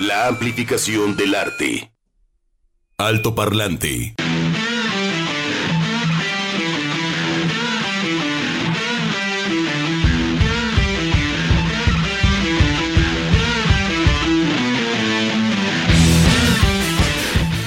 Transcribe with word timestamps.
La 0.00 0.26
amplificación 0.26 1.16
del 1.16 1.36
arte. 1.36 1.92
Alto 2.98 3.32
parlante. 3.36 4.16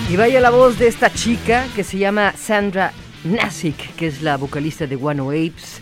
Y 0.09 0.15
vaya 0.17 0.41
la 0.41 0.49
voz 0.49 0.77
de 0.77 0.87
esta 0.87 1.09
chica 1.13 1.65
que 1.75 1.85
se 1.85 1.97
llama 1.97 2.33
Sandra 2.37 2.91
Nasik, 3.23 3.95
que 3.95 4.07
es 4.07 4.21
la 4.21 4.35
vocalista 4.35 4.85
de 4.85 4.97
One 4.97 5.21
Apes. 5.21 5.79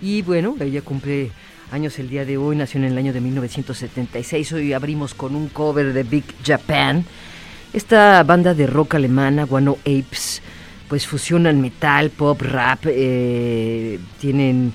Y 0.00 0.22
bueno, 0.22 0.56
ella 0.60 0.80
cumple 0.80 1.30
años 1.70 1.98
el 1.98 2.08
día 2.08 2.24
de 2.24 2.36
hoy, 2.36 2.56
nació 2.56 2.78
en 2.78 2.86
el 2.86 2.98
año 2.98 3.12
de 3.12 3.20
1976. 3.20 4.52
Hoy 4.52 4.72
abrimos 4.72 5.14
con 5.14 5.34
un 5.34 5.48
cover 5.48 5.92
de 5.92 6.02
Big 6.02 6.24
Japan. 6.44 7.04
Esta 7.72 8.22
banda 8.22 8.54
de 8.54 8.66
rock 8.66 8.94
alemana, 8.94 9.46
One 9.48 9.72
Apes, 9.80 10.42
pues 10.88 11.06
fusionan 11.06 11.60
metal, 11.60 12.10
pop, 12.10 12.40
rap. 12.42 12.86
eh, 12.86 13.98
tienen, 14.20 14.72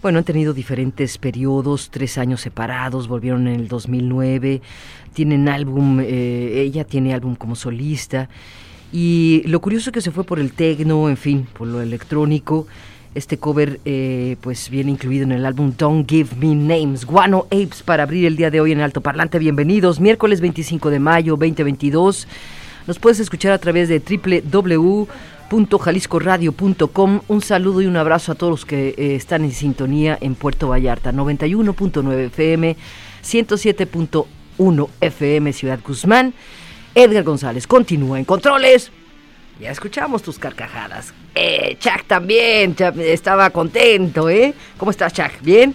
bueno, 0.00 0.18
han 0.18 0.24
tenido 0.24 0.54
diferentes 0.54 1.18
periodos, 1.18 1.90
tres 1.90 2.16
años 2.18 2.40
separados, 2.40 3.08
volvieron 3.08 3.46
en 3.48 3.60
el 3.60 3.68
2009. 3.68 4.62
Tienen 5.12 5.48
álbum, 5.48 6.00
eh, 6.00 6.62
ella 6.62 6.84
tiene 6.84 7.12
álbum 7.12 7.34
como 7.34 7.54
solista. 7.56 8.28
Y 8.92 9.42
lo 9.46 9.60
curioso 9.60 9.90
es 9.90 9.94
que 9.94 10.00
se 10.00 10.10
fue 10.10 10.24
por 10.24 10.38
el 10.38 10.52
tecno, 10.52 11.08
en 11.10 11.18
fin, 11.18 11.46
por 11.52 11.68
lo 11.68 11.82
electrónico. 11.82 12.66
Este 13.14 13.38
cover 13.38 13.80
eh, 13.84 14.36
pues 14.40 14.68
viene 14.70 14.90
incluido 14.90 15.24
en 15.24 15.32
el 15.32 15.46
álbum 15.46 15.72
Don't 15.76 16.08
Give 16.08 16.28
Me 16.36 16.54
Names, 16.54 17.04
Guano 17.06 17.46
Apes, 17.46 17.82
para 17.82 18.02
abrir 18.02 18.26
el 18.26 18.36
día 18.36 18.50
de 18.50 18.60
hoy 18.60 18.72
en 18.72 18.80
Alto 18.80 19.00
Parlante. 19.00 19.38
Bienvenidos, 19.38 19.98
miércoles 19.98 20.40
25 20.40 20.90
de 20.90 20.98
mayo 20.98 21.32
2022. 21.36 22.28
Nos 22.86 22.98
puedes 22.98 23.18
escuchar 23.20 23.52
a 23.52 23.58
través 23.58 23.88
de 23.88 23.98
www.jaliscoradio.com. 25.50 27.20
Un 27.28 27.40
saludo 27.40 27.80
y 27.82 27.86
un 27.86 27.96
abrazo 27.96 28.32
a 28.32 28.34
todos 28.34 28.50
los 28.50 28.64
que 28.66 28.90
eh, 28.90 29.14
están 29.14 29.44
en 29.44 29.52
sintonía 29.52 30.18
en 30.20 30.34
Puerto 30.34 30.68
Vallarta, 30.68 31.12
91.9 31.12 32.26
FM, 32.26 32.76
107.1 33.24 34.88
FM 35.00 35.52
Ciudad 35.54 35.80
Guzmán. 35.86 36.34
Edgar 36.94 37.24
González 37.24 37.66
continúa 37.66 38.18
en 38.18 38.24
controles. 38.24 38.90
Ya 39.60 39.72
escuchamos 39.72 40.22
tus 40.22 40.38
carcajadas. 40.38 41.12
Eh, 41.34 41.76
Chuck 41.80 42.04
también 42.06 42.76
estaba 42.98 43.50
contento, 43.50 44.30
¿eh? 44.30 44.54
¿Cómo 44.76 44.92
estás, 44.92 45.12
Chuck? 45.12 45.32
¿Bien? 45.40 45.74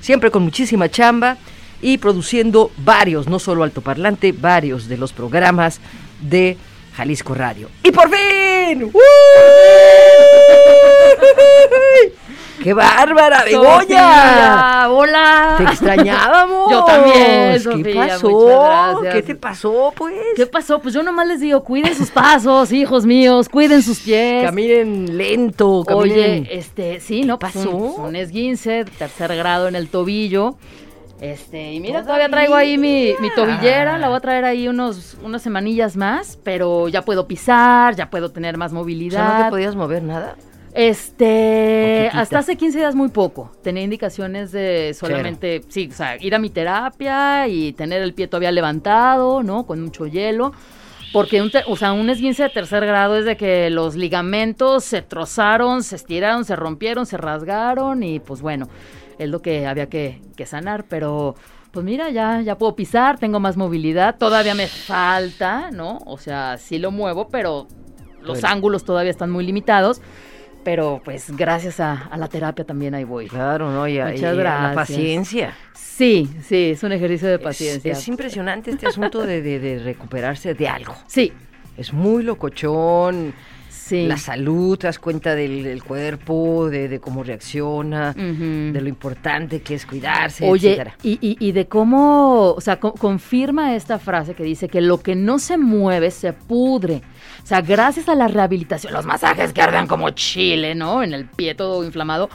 Siempre 0.00 0.30
con 0.30 0.44
muchísima 0.44 0.88
chamba 0.88 1.36
y 1.82 1.98
produciendo 1.98 2.70
varios, 2.78 3.28
no 3.28 3.38
solo 3.38 3.64
altoparlante, 3.64 4.32
varios 4.32 4.88
de 4.88 4.96
los 4.96 5.12
programas 5.12 5.80
de 6.20 6.56
Jalisco 6.94 7.34
Radio. 7.34 7.68
¡Y 7.82 7.90
por 7.90 8.08
fin! 8.08 8.84
¡Uy! 8.84 8.92
¡Qué 12.62 12.74
bárbara, 12.74 13.44
Begoña! 13.44 14.88
Hola. 14.90 15.54
Te 15.58 15.64
extrañábamos. 15.64 16.68
Yo 16.70 16.84
también, 16.84 17.52
¿Qué 17.52 17.60
Sofía, 17.60 18.06
pasó? 18.08 18.28
muchas 18.30 18.58
gracias. 18.64 19.14
¿Qué 19.14 19.22
te 19.22 19.34
pasó, 19.34 19.92
pues? 19.96 20.14
¿Qué 20.36 20.46
pasó? 20.46 20.80
Pues 20.80 20.94
yo 20.94 21.02
nomás 21.02 21.26
les 21.28 21.40
digo, 21.40 21.62
cuiden 21.62 21.94
sus 21.94 22.10
pasos, 22.10 22.72
hijos 22.72 23.06
míos, 23.06 23.48
cuiden 23.48 23.82
sus 23.82 24.00
pies. 24.00 24.44
Caminen 24.44 25.16
lento, 25.16 25.84
caminen. 25.86 26.42
Oye, 26.42 26.48
este, 26.58 27.00
sí, 27.00 27.22
¿no? 27.22 27.38
Pues 27.38 27.52
pasó? 27.54 27.70
Un, 27.70 28.00
un 28.06 28.16
esguince, 28.16 28.84
tercer 28.98 29.34
grado 29.36 29.68
en 29.68 29.76
el 29.76 29.88
tobillo. 29.88 30.56
Este, 31.20 31.72
y 31.72 31.80
mira, 31.80 32.02
Todavía. 32.02 32.26
todavía 32.26 32.28
traigo 32.30 32.54
ahí 32.54 32.78
mi, 32.78 33.14
mi 33.20 33.30
tobillera, 33.34 33.98
la 33.98 34.06
voy 34.08 34.18
a 34.18 34.20
traer 34.20 34.44
ahí 34.44 34.68
unos, 34.68 35.16
unas 35.24 35.42
semanillas 35.42 35.96
más, 35.96 36.38
pero 36.44 36.86
ya 36.88 37.02
puedo 37.04 37.26
pisar, 37.26 37.96
ya 37.96 38.08
puedo 38.08 38.30
tener 38.30 38.56
más 38.56 38.70
O 38.70 38.74
sea, 38.74 38.78
movilidad. 38.80 39.38
¿no 39.38 39.44
te 39.46 39.50
podías 39.50 39.74
mover 39.74 40.02
nada? 40.04 40.36
Este, 40.74 42.10
hasta 42.12 42.38
hace 42.38 42.56
15 42.56 42.78
días 42.78 42.94
muy 42.94 43.08
poco. 43.08 43.52
Tenía 43.62 43.82
indicaciones 43.82 44.52
de 44.52 44.94
solamente, 44.94 45.62
sí, 45.68 45.88
o 45.90 45.94
sea, 45.94 46.16
ir 46.22 46.34
a 46.34 46.38
mi 46.38 46.50
terapia 46.50 47.48
y 47.48 47.72
tener 47.72 48.02
el 48.02 48.14
pie 48.14 48.28
todavía 48.28 48.52
levantado, 48.52 49.42
¿no? 49.42 49.66
Con 49.66 49.82
mucho 49.82 50.06
hielo. 50.06 50.52
Porque, 51.12 51.40
un 51.40 51.50
o 51.66 51.76
sea, 51.76 51.92
un 51.92 52.10
esguince 52.10 52.42
de 52.42 52.48
tercer 52.50 52.84
grado 52.84 53.16
es 53.16 53.24
de 53.24 53.36
que 53.36 53.70
los 53.70 53.96
ligamentos 53.96 54.84
se 54.84 55.00
trozaron, 55.00 55.82
se 55.82 55.96
estiraron, 55.96 56.44
se 56.44 56.54
rompieron, 56.54 57.06
se 57.06 57.16
rasgaron 57.16 58.02
y 58.02 58.20
pues 58.20 58.42
bueno, 58.42 58.68
es 59.18 59.28
lo 59.28 59.40
que 59.40 59.66
había 59.66 59.88
que, 59.88 60.20
que 60.36 60.46
sanar, 60.46 60.84
pero... 60.88 61.34
Pues 61.70 61.84
mira, 61.84 62.08
ya, 62.08 62.40
ya 62.40 62.56
puedo 62.56 62.74
pisar, 62.74 63.18
tengo 63.18 63.40
más 63.40 63.58
movilidad, 63.58 64.16
todavía 64.16 64.54
me 64.54 64.66
falta, 64.68 65.70
¿no? 65.70 65.98
O 66.06 66.16
sea, 66.16 66.56
sí 66.56 66.78
lo 66.78 66.90
muevo, 66.90 67.28
pero 67.28 67.68
los 68.22 68.40
Bueno. 68.40 68.48
ángulos 68.48 68.84
todavía 68.84 69.10
están 69.10 69.30
muy 69.30 69.44
limitados. 69.44 70.00
Pero 70.68 71.00
pues 71.02 71.34
gracias 71.34 71.80
a, 71.80 71.94
a 72.10 72.16
la 72.18 72.28
terapia 72.28 72.62
también 72.62 72.94
ahí 72.94 73.02
voy. 73.04 73.26
Claro, 73.26 73.70
¿no? 73.72 73.88
Y, 73.88 73.98
a- 73.98 74.08
Muchas 74.08 74.20
y 74.20 74.24
a 74.26 74.32
la 74.32 74.42
gracias. 74.42 74.74
paciencia. 74.74 75.56
Sí, 75.72 76.28
sí, 76.42 76.72
es 76.72 76.82
un 76.82 76.92
ejercicio 76.92 77.26
de 77.26 77.36
Es- 77.36 77.40
paciencia. 77.40 77.92
Es, 77.92 78.06
impresionante 78.06 78.72
este 78.72 78.86
asunto 78.86 79.24
de, 79.24 79.40
de- 79.40 79.58
de 79.60 79.78
recuperarse 79.78 80.52
de 80.52 80.68
algo. 80.68 80.94
Sí, 81.06 81.32
Es 81.78 81.94
muy 81.94 82.22
locochón. 82.22 83.32
Sí. 83.88 84.06
La 84.06 84.16
salud, 84.18 84.76
te 84.78 84.86
das 84.86 84.98
cuenta 84.98 85.34
del, 85.34 85.62
del 85.64 85.82
cuerpo, 85.82 86.68
de, 86.70 86.88
de 86.88 87.00
cómo 87.00 87.22
reacciona, 87.24 88.12
de 88.12 88.80
lo 88.80 88.88
importante 88.88 89.60
que 89.62 89.74
es 89.74 89.86
cuidarse, 89.86 90.48
Oye, 90.48 90.72
etcétera. 90.72 90.96
y, 91.02 91.18
y- 91.20 91.36
y 91.40 91.52
de 91.52 91.66
cómo, 91.66 92.52
o 92.52 92.60
sea, 92.60 92.78
co- 92.78 92.92
confirma 92.94 93.74
esta 93.74 93.98
frase 93.98 94.34
que 94.34 94.42
dice 94.44 94.68
que 94.68 94.80
lo 94.80 95.00
que 95.00 95.14
no 95.14 95.38
se 95.38 95.56
mueve 95.56 96.10
se 96.10 96.32
pudre. 96.32 97.02
O 97.42 97.46
sea, 97.46 97.60
gracias 97.62 98.08
a 98.08 98.14
la 98.14 98.28
rehabilitación, 98.28 98.92
los 98.92 99.06
masajes 99.06 99.52
que 99.52 99.62
arden 99.62 99.86
como 99.86 100.10
chile, 100.10 100.74
¿no? 100.74 101.02
En 101.02 101.14
el 101.14 101.24
pie 101.26 101.54
todo 101.54 101.82
inflamado, 101.84 102.28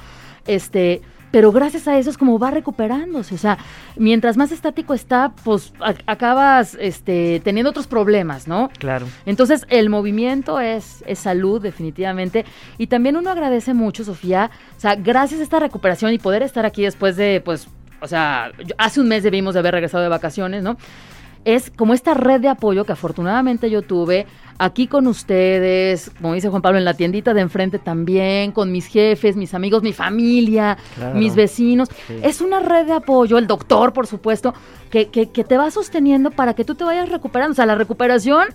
este, 0.47 1.02
pero 1.33 1.51
gracias 1.51 1.88
a 1.88 1.97
eso 1.97 2.11
es 2.11 2.17
como 2.19 2.38
va 2.38 2.51
recuperándose. 2.51 3.33
O 3.33 3.39
sea, 3.39 3.57
mientras 3.95 4.38
más 4.38 4.51
estático 4.51 4.94
está, 4.94 5.33
pues 5.44 5.73
acabas, 6.05 6.77
este, 6.79 7.41
teniendo 7.44 7.71
otros 7.71 7.88
problemas, 7.88 8.47
¿no? 8.47 8.69
Claro. 8.77 9.07
Entonces, 9.25 9.66
el 9.69 9.89
movimiento 9.89 10.59
es, 10.59 11.03
es 11.07 11.17
salud, 11.17 11.59
definitivamente. 11.59 12.45
Y 12.77 12.85
también 12.85 13.17
uno 13.17 13.31
agradece 13.31 13.73
mucho, 13.73 14.03
Sofía, 14.03 14.51
o 14.77 14.79
sea, 14.79 14.94
gracias 14.94 15.39
a 15.39 15.44
esta 15.44 15.59
recuperación 15.59 16.13
y 16.13 16.19
poder 16.19 16.44
estar 16.44 16.67
aquí 16.67 16.83
después 16.83 17.16
de, 17.16 17.41
pues, 17.44 17.67
o 18.00 18.07
sea, 18.07 18.51
hace 18.77 19.01
un 19.01 19.07
mes 19.07 19.23
debimos 19.23 19.55
de 19.55 19.61
haber 19.61 19.73
regresado 19.73 20.03
de 20.03 20.09
vacaciones, 20.09 20.61
¿no? 20.61 20.77
Es 21.46 21.70
como 21.72 21.94
esta 21.94 22.14
red 22.14 22.40
de 22.42 22.48
apoyo 22.50 22.86
que 22.86 22.92
afortunadamente 22.94 23.70
yo 23.70 23.81
tuve 23.81 24.26
aquí 24.59 24.88
con 24.88 25.08
ustedes, 25.08 26.12
como 26.22 26.34
dice 26.34 26.50
Juan 26.50 26.62
Pablo, 26.62 26.78
en 26.78 26.86
la 26.86 26.94
tiendita 26.94 27.34
de 27.34 27.42
enfrente 27.42 27.80
también, 27.80 28.52
con 28.52 28.72
mis 28.72 28.88
jefes, 28.88 29.36
mis 29.36 29.54
amigos, 29.54 29.84
mi 29.84 29.94
familia, 29.94 30.78
Claro. 30.96 31.16
mis 31.20 31.36
vecinos. 31.36 31.90
Sí. 32.08 32.16
Es 32.22 32.40
una 32.42 32.59
red 32.59 32.86
de 32.86 32.94
apoyo, 32.94 33.38
el 33.38 33.48
doctor, 33.48 33.92
por 33.94 34.08
supuesto, 34.08 34.54
que, 34.90 35.09
que, 35.09 35.31
que 35.31 35.44
te 35.44 35.58
va 35.58 35.70
sosteniendo 35.72 36.31
para 36.31 36.54
que 36.54 36.64
tú 36.64 36.76
te 36.76 36.84
vayas 36.84 37.09
recuperando. 37.09 37.52
O 37.54 37.56
sea, 37.56 37.66
la 37.66 37.75
recuperación 37.75 38.46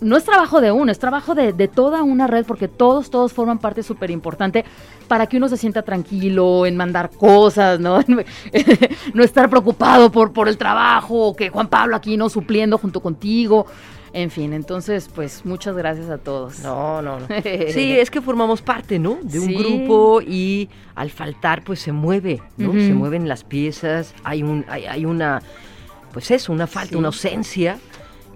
no 0.00 0.16
es 0.16 0.24
trabajo 0.24 0.60
de 0.60 0.70
uno, 0.72 0.92
es 0.92 0.98
trabajo 0.98 1.34
de, 1.34 1.52
de 1.52 1.68
toda 1.68 2.02
una 2.02 2.26
red, 2.26 2.44
porque 2.46 2.68
todos, 2.68 3.10
todos 3.10 3.32
forman 3.32 3.58
parte 3.58 3.82
súper 3.82 4.10
importante 4.10 4.64
para 5.08 5.26
que 5.26 5.36
uno 5.38 5.48
se 5.48 5.56
sienta 5.56 5.82
tranquilo 5.82 6.66
en 6.66 6.76
mandar 6.76 7.10
cosas, 7.10 7.80
¿no? 7.80 8.00
no 9.14 9.22
estar 9.22 9.48
preocupado 9.50 10.10
por, 10.12 10.32
por 10.32 10.48
el 10.48 10.56
trabajo, 10.58 11.34
que 11.34 11.48
Juan 11.50 11.68
Pablo 11.68 11.96
aquí 11.96 12.16
no 12.16 12.28
supliendo 12.28 12.78
junto 12.78 13.00
contigo. 13.00 13.66
En 14.14 14.30
fin, 14.30 14.54
entonces, 14.54 15.10
pues 15.14 15.44
muchas 15.44 15.76
gracias 15.76 16.08
a 16.08 16.16
todos. 16.16 16.60
No, 16.60 17.02
no, 17.02 17.20
no. 17.20 17.26
Sí, 17.68 17.98
es 17.98 18.10
que 18.10 18.22
formamos 18.22 18.62
parte, 18.62 18.98
¿no? 18.98 19.18
De 19.22 19.38
un 19.38 19.46
Sí. 19.48 19.54
grupo 19.54 20.22
y 20.22 20.68
al 20.94 21.10
faltar, 21.10 21.62
pues 21.62 21.80
se 21.80 21.92
mueve, 21.92 22.40
¿no? 22.56 22.72
Se 22.72 22.94
mueven 22.94 23.28
las 23.28 23.44
piezas, 23.44 24.14
hay 24.24 24.42
un, 24.42 24.64
hay, 24.68 24.86
hay 24.86 25.04
una, 25.04 25.42
pues 26.12 26.30
eso, 26.30 26.52
una 26.52 26.66
falta, 26.66 26.90
Sí. 26.90 26.96
una 26.96 27.08
ausencia 27.08 27.78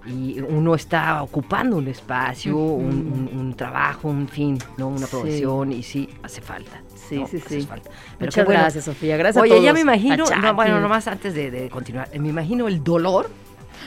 y 0.05 0.39
uno 0.41 0.75
está 0.75 1.23
ocupando 1.23 1.77
un 1.77 1.87
espacio, 1.87 2.57
un, 2.57 2.85
Ujú. 2.85 3.35
un- 3.35 3.39
un 3.47 3.53
trabajo, 3.55 4.09
un 4.09 4.27
fin, 4.27 4.57
¿no? 4.77 4.89
Una 4.89 5.05
Sí. 5.07 5.11
profesión 5.11 5.71
y 5.71 5.81
sí, 5.83 6.09
hace 6.23 6.41
falta. 6.41 6.81
Sí, 7.09 7.19
¿no? 7.19 7.27
sí, 7.27 7.37
Hace 7.37 7.61
sí. 7.61 7.67
falta. 7.67 7.89
Pero 8.17 8.29
Muchas 8.29 8.45
bueno. 8.45 8.59
gracias, 8.61 8.85
Sofía. 8.85 9.17
Gracias 9.17 9.41
Oye, 9.41 9.51
a 9.51 9.55
todos. 9.55 9.65
ya 9.65 9.73
me 9.73 9.79
imagino, 9.81 10.25
no, 10.41 10.53
bueno, 10.53 10.79
nomás 10.81 11.07
antes 11.07 11.33
de, 11.33 11.51
de 11.51 11.69
continuar, 11.69 12.09
me 12.19 12.29
imagino 12.29 12.67
el 12.67 12.83
dolor 12.83 13.29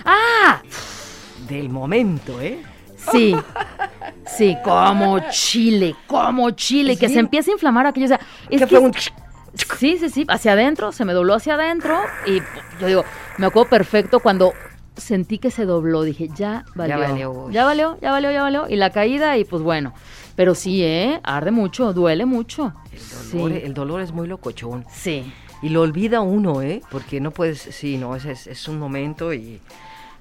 ¡Ah! 0.04 0.60
del 1.48 1.68
momento, 1.68 2.40
¿eh? 2.40 2.62
Sí, 3.12 3.34
sí, 4.26 4.56
como 4.64 5.20
chile, 5.30 5.94
como 6.06 6.50
chile, 6.52 6.96
que 6.96 7.08
Sí. 7.08 7.14
se 7.14 7.20
empieza 7.20 7.50
a 7.50 7.54
inflamar 7.54 7.86
aquello. 7.86 8.06
O 8.06 8.08
sea, 8.08 8.20
es 8.50 8.60
¿Qué 8.62 8.66
que 8.66 8.76
fue 8.76 8.78
un- 8.80 8.92
Sí, 9.78 9.96
sí, 9.98 10.10
sí, 10.10 10.24
hacia 10.28 10.52
adentro, 10.52 10.92
se 10.92 11.04
me 11.06 11.14
dobló 11.14 11.34
hacia 11.34 11.54
adentro 11.54 11.98
y 12.26 12.40
yo 12.78 12.86
digo, 12.86 13.04
me 13.38 13.46
acuerdo 13.46 13.70
perfecto 13.70 14.20
cuando 14.20 14.52
sentí 14.96 15.38
que 15.38 15.50
se 15.50 15.64
dobló, 15.64 16.02
dije, 16.02 16.28
ya 16.34 16.64
valió, 16.74 16.96
Ya 16.98 17.08
valió, 17.08 17.30
uy. 17.32 17.52
ya 17.52 17.64
valió, 17.64 17.98
ya 18.00 18.10
valió, 18.12 18.30
ya 18.32 18.42
valió, 18.42 18.68
y 18.68 18.76
la 18.76 18.90
caída 18.90 19.36
y 19.38 19.44
pues 19.44 19.62
bueno, 19.62 19.92
pero 20.34 20.54
sí, 20.54 20.82
¿eh? 20.82 21.20
Arde 21.22 21.50
mucho, 21.50 21.92
duele 21.92 22.26
mucho. 22.26 22.72
El 22.92 22.98
dolor, 23.32 23.50
Sí, 23.52 23.60
el 23.64 23.74
dolor 23.74 24.00
es 24.00 24.12
muy 24.12 24.26
locochón. 24.28 24.84
sí, 24.90 25.32
Y 25.62 25.70
lo 25.70 25.80
olvida 25.82 26.20
uno, 26.20 26.62
¿eh? 26.62 26.82
Porque 26.90 27.20
no 27.20 27.30
puedes, 27.30 27.58
sí, 27.60 27.96
no, 27.96 28.14
es, 28.16 28.24
es, 28.26 28.46
es 28.46 28.68
un 28.68 28.78
momento 28.78 29.32
y, 29.32 29.60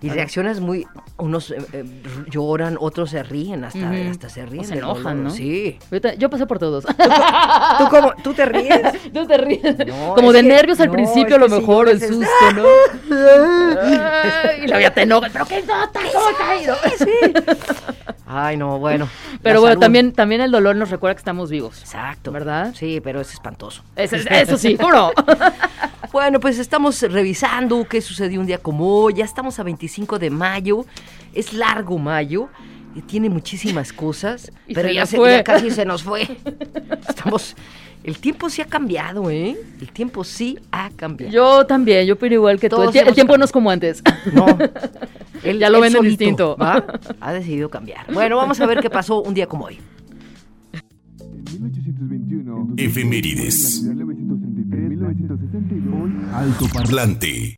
Y 0.05 0.09
reaccionas 0.09 0.59
muy, 0.59 0.85
unos 1.17 1.51
eh, 1.51 1.57
eh, 1.73 1.83
lloran, 2.29 2.77
otros 2.79 3.09
se 3.09 3.23
ríen, 3.23 3.63
hasta, 3.63 3.89
hasta 4.11 4.29
se 4.29 4.45
ríen. 4.45 4.63
O 4.63 4.67
se 4.67 4.73
enojan. 4.75 5.23
¿no? 5.23 5.29
Sí. 5.29 5.79
Yo, 5.91 6.01
te- 6.01 6.17
yo 6.17 6.29
pasé 6.29 6.45
por 6.45 6.59
todos. 6.59 6.85
¿Tú, 6.85 7.87
cómo, 7.89 8.13
¿Tú 8.23 8.33
te 8.33 8.45
ríes? 8.45 8.79
Tú 9.13 9.25
te 9.25 9.37
ríes. 9.37 9.77
No, 9.87 10.13
Como 10.15 10.31
de 10.31 10.41
que- 10.41 10.47
nervios 10.47 10.79
al 10.79 10.87
no, 10.87 10.93
principio, 10.93 11.35
a 11.35 11.39
lo 11.39 11.49
sí, 11.49 11.55
mejor, 11.55 11.89
el 11.89 11.99
susto, 11.99 12.25
¿no? 12.55 12.63
Y 14.63 14.67
luego 14.67 14.79
ya 14.81 14.91
te 14.93 15.01
enojas. 15.03 15.31
¿Pero 15.31 15.45
qué 15.45 15.61
nota? 15.63 15.99
¿Cómo 16.13 16.37
caído? 16.37 16.75
Ay, 18.27 18.57
no, 18.57 18.79
bueno. 18.79 19.07
Pero 19.41 19.59
bueno, 19.61 19.73
salud. 19.73 19.81
también, 19.81 20.13
también 20.13 20.41
el 20.41 20.51
dolor 20.51 20.75
nos 20.75 20.89
recuerda 20.89 21.15
que 21.15 21.19
estamos 21.19 21.49
vivos. 21.49 21.79
Exacto. 21.81 22.31
¿Verdad? 22.31 22.73
Sí, 22.75 22.99
pero 23.03 23.21
es 23.21 23.31
espantoso. 23.33 23.83
Eso, 23.95 24.15
eso 24.15 24.57
sí, 24.57 24.75
¿cómo 24.77 25.11
Bueno, 26.15 26.39
pues 26.39 26.59
estamos 26.59 27.01
revisando 27.01 27.85
qué 27.89 27.99
sucedió 27.99 28.39
un 28.39 28.47
día 28.47 28.57
como 28.57 28.87
hoy. 28.87 29.15
Ya 29.15 29.25
estamos 29.25 29.59
a 29.59 29.63
25 29.63 30.17
de 30.17 30.29
mayo. 30.29 30.85
Es 31.33 31.51
largo 31.51 31.97
mayo. 31.97 32.47
Y 32.95 33.01
tiene 33.01 33.29
muchísimas 33.29 33.91
cosas. 33.91 34.49
Y 34.65 34.73
pero 34.73 34.89
ya, 34.89 35.05
se- 35.05 35.17
fue. 35.17 35.31
ya 35.33 35.43
casi 35.43 35.71
se 35.71 35.83
nos 35.83 36.03
fue. 36.03 36.21
Estamos. 37.09 37.57
El 38.01 38.17
tiempo 38.19 38.49
sí 38.49 38.61
ha 38.61 38.65
cambiado, 38.65 39.29
¿eh? 39.29 39.57
El 39.81 39.91
tiempo 39.91 40.23
sí 40.23 40.57
ha 40.71 40.89
cambiado. 40.91 41.33
Yo 41.33 41.65
también, 41.65 42.07
yo 42.07 42.13
opino 42.13 42.35
igual 42.35 42.61
que 42.61 42.69
tú. 42.69 42.77
El, 42.77 42.91
Todos 42.91 42.95
el 42.95 43.13
tiempo 43.13 43.37
no 43.37 43.43
es 43.43 43.51
como 43.51 43.69
antes. 43.69 44.01
No. 44.31 44.45
Él- 45.43 45.59
Ya 45.59 45.69
lo 45.69 45.81
ven 45.81 45.91
distinto. 46.01 46.55
¿va? 46.55 46.81
Ha 47.19 47.33
decidido 47.33 47.69
cambiar. 47.69 48.09
Bueno, 48.13 48.37
vamos 48.37 48.61
a 48.61 48.65
ver 48.65 48.79
qué 48.79 48.89
pasó 48.89 49.21
un 49.21 49.33
día 49.33 49.47
como 49.47 49.65
hoy. 49.65 49.79
1821. 51.59 52.75
Efemérides. 52.77 53.83
1933, 55.05 55.83
1962. 55.83 56.33
Alto 56.33 56.65
parlante. 56.73 57.57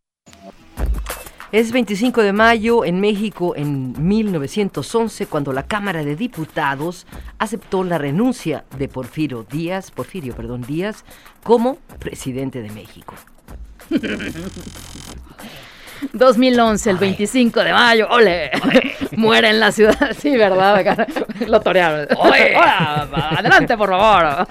Es 1.52 1.72
25 1.72 2.22
de 2.24 2.34
mayo 2.34 2.84
en 2.84 3.00
México 3.00 3.56
en 3.56 3.96
1911 4.06 5.28
cuando 5.28 5.54
la 5.54 5.64
Cámara 5.64 6.04
de 6.04 6.18
Diputados 6.18 7.08
aceptó 7.40 7.86
la 7.86 7.98
renuncia 7.98 8.66
de 8.78 8.90
Porfirio 8.90 9.46
Díaz, 9.50 9.92
Porfirio, 9.92 10.36
perdón, 10.36 10.64
Díaz 10.64 11.06
como 11.44 11.76
presidente 12.00 12.62
de 12.62 12.70
México. 12.72 13.16
2011, 16.14 16.90
el 16.90 16.98
25 16.98 17.64
de 17.64 17.74
mayo, 17.74 18.08
ole, 18.10 18.52
muere 19.14 19.50
en 19.50 19.60
la 19.60 19.72
ciudad, 19.72 20.12
sí, 20.18 20.36
¿verdad? 20.36 21.08
Lo 21.48 21.60
torearon. 21.62 22.08
Hola, 22.18 23.08
adelante, 23.38 23.78
por 23.78 23.90
favor. 23.90 24.48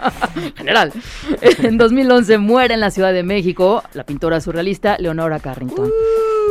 General. 0.56 0.92
En 1.40 1.78
2011 1.78 2.38
muere 2.38 2.74
en 2.74 2.80
la 2.80 2.90
Ciudad 2.90 3.12
de 3.12 3.22
México 3.22 3.82
la 3.94 4.04
pintora 4.04 4.40
surrealista 4.40 4.96
Leonora 4.98 5.38
Carrington. 5.40 5.90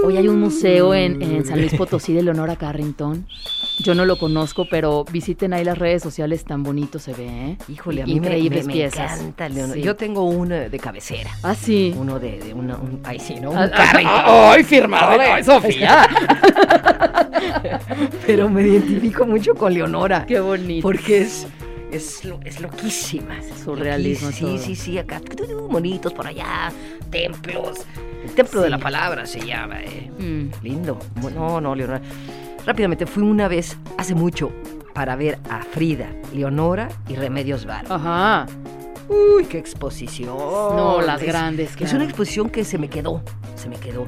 Hoy 0.05 0.17
hay 0.17 0.27
un 0.27 0.39
museo 0.39 0.93
en, 0.93 1.21
en 1.21 1.45
San 1.45 1.59
Luis 1.59 1.73
Potosí 1.77 2.13
de 2.13 2.21
Leonora 2.23 2.55
Carrington. 2.55 3.27
Yo 3.79 3.93
no 3.95 4.05
lo 4.05 4.17
conozco, 4.17 4.65
pero 4.69 5.03
visiten 5.11 5.53
ahí 5.53 5.65
las 5.65 5.77
redes 5.77 6.01
sociales, 6.01 6.45
tan 6.45 6.63
bonito 6.63 6.97
se 6.99 7.13
ve, 7.13 7.27
¿eh? 7.27 7.57
Híjole, 7.67 8.03
a 8.03 8.05
mí 8.05 8.13
me- 8.13 8.17
Increíbles 8.27 8.65
me, 8.65 8.67
me 8.67 8.73
piezas. 8.73 9.19
encanta 9.19 9.49
Leonor. 9.49 9.75
Sí. 9.75 9.81
Yo 9.81 9.95
tengo 9.95 10.23
uno 10.23 10.55
de 10.55 10.79
cabecera. 10.79 11.31
Ah, 11.43 11.55
sí. 11.55 11.93
Uno 11.97 12.19
de, 12.19 12.39
de 12.39 12.53
una, 12.53 12.77
un, 12.77 13.01
ay 13.03 13.19
sí, 13.19 13.35
¿no? 13.41 13.51
Un 13.51 13.57
Ah, 13.57 13.71
Carrington. 13.71 14.15
ah, 14.15 14.51
¡Ay, 14.53 14.63
firmado! 14.63 15.19
¡Ay, 15.19 15.43
Sofía! 15.43 16.07
Pero 18.25 18.49
me 18.49 18.61
identifico 18.61 19.25
mucho 19.25 19.53
con 19.55 19.73
Leonora. 19.73 20.25
¡Qué 20.25 20.39
bonito! 20.39 20.83
Porque 20.83 21.21
es, 21.21 21.47
es, 21.91 22.23
lo- 22.25 22.39
es 22.43 22.59
loquísima. 22.61 23.35
Surrealismo 23.63 24.29
todo. 24.31 24.57
Sí, 24.57 24.63
sí, 24.63 24.75
sí, 24.75 24.97
acá. 24.97 25.21
Monitos 25.69 26.13
por 26.13 26.27
allá, 26.27 26.71
templos. 27.09 27.79
El 28.23 28.31
templo 28.31 28.61
de 28.61 28.69
la 28.69 28.77
palabra 28.79 29.25
se 29.25 29.39
llama, 29.45 29.81
eh. 29.83 30.09
Mm. 30.17 30.63
Lindo. 30.63 30.99
No, 31.35 31.61
no, 31.61 31.75
Leonora. 31.75 32.01
Rápidamente, 32.65 33.05
fui 33.05 33.23
una 33.23 33.47
vez, 33.47 33.77
hace 33.97 34.15
mucho, 34.15 34.51
para 34.93 35.15
ver 35.15 35.37
a 35.49 35.61
Frida, 35.63 36.09
Leonora 36.33 36.89
y 37.07 37.15
Remedios 37.15 37.65
Varo. 37.65 37.93
Ajá. 37.93 38.47
Uy, 39.07 39.45
qué 39.45 39.59
exposición. 39.59 40.35
No, 40.35 40.99
las 41.01 41.21
Es- 41.21 41.27
grandes, 41.27 41.75
Es 41.79 41.93
una 41.93 42.05
exposición 42.05 42.49
que 42.49 42.63
se 42.63 42.79
me 42.79 42.89
quedó, 42.89 43.21
se 43.55 43.69
me 43.69 43.75
quedó. 43.75 44.07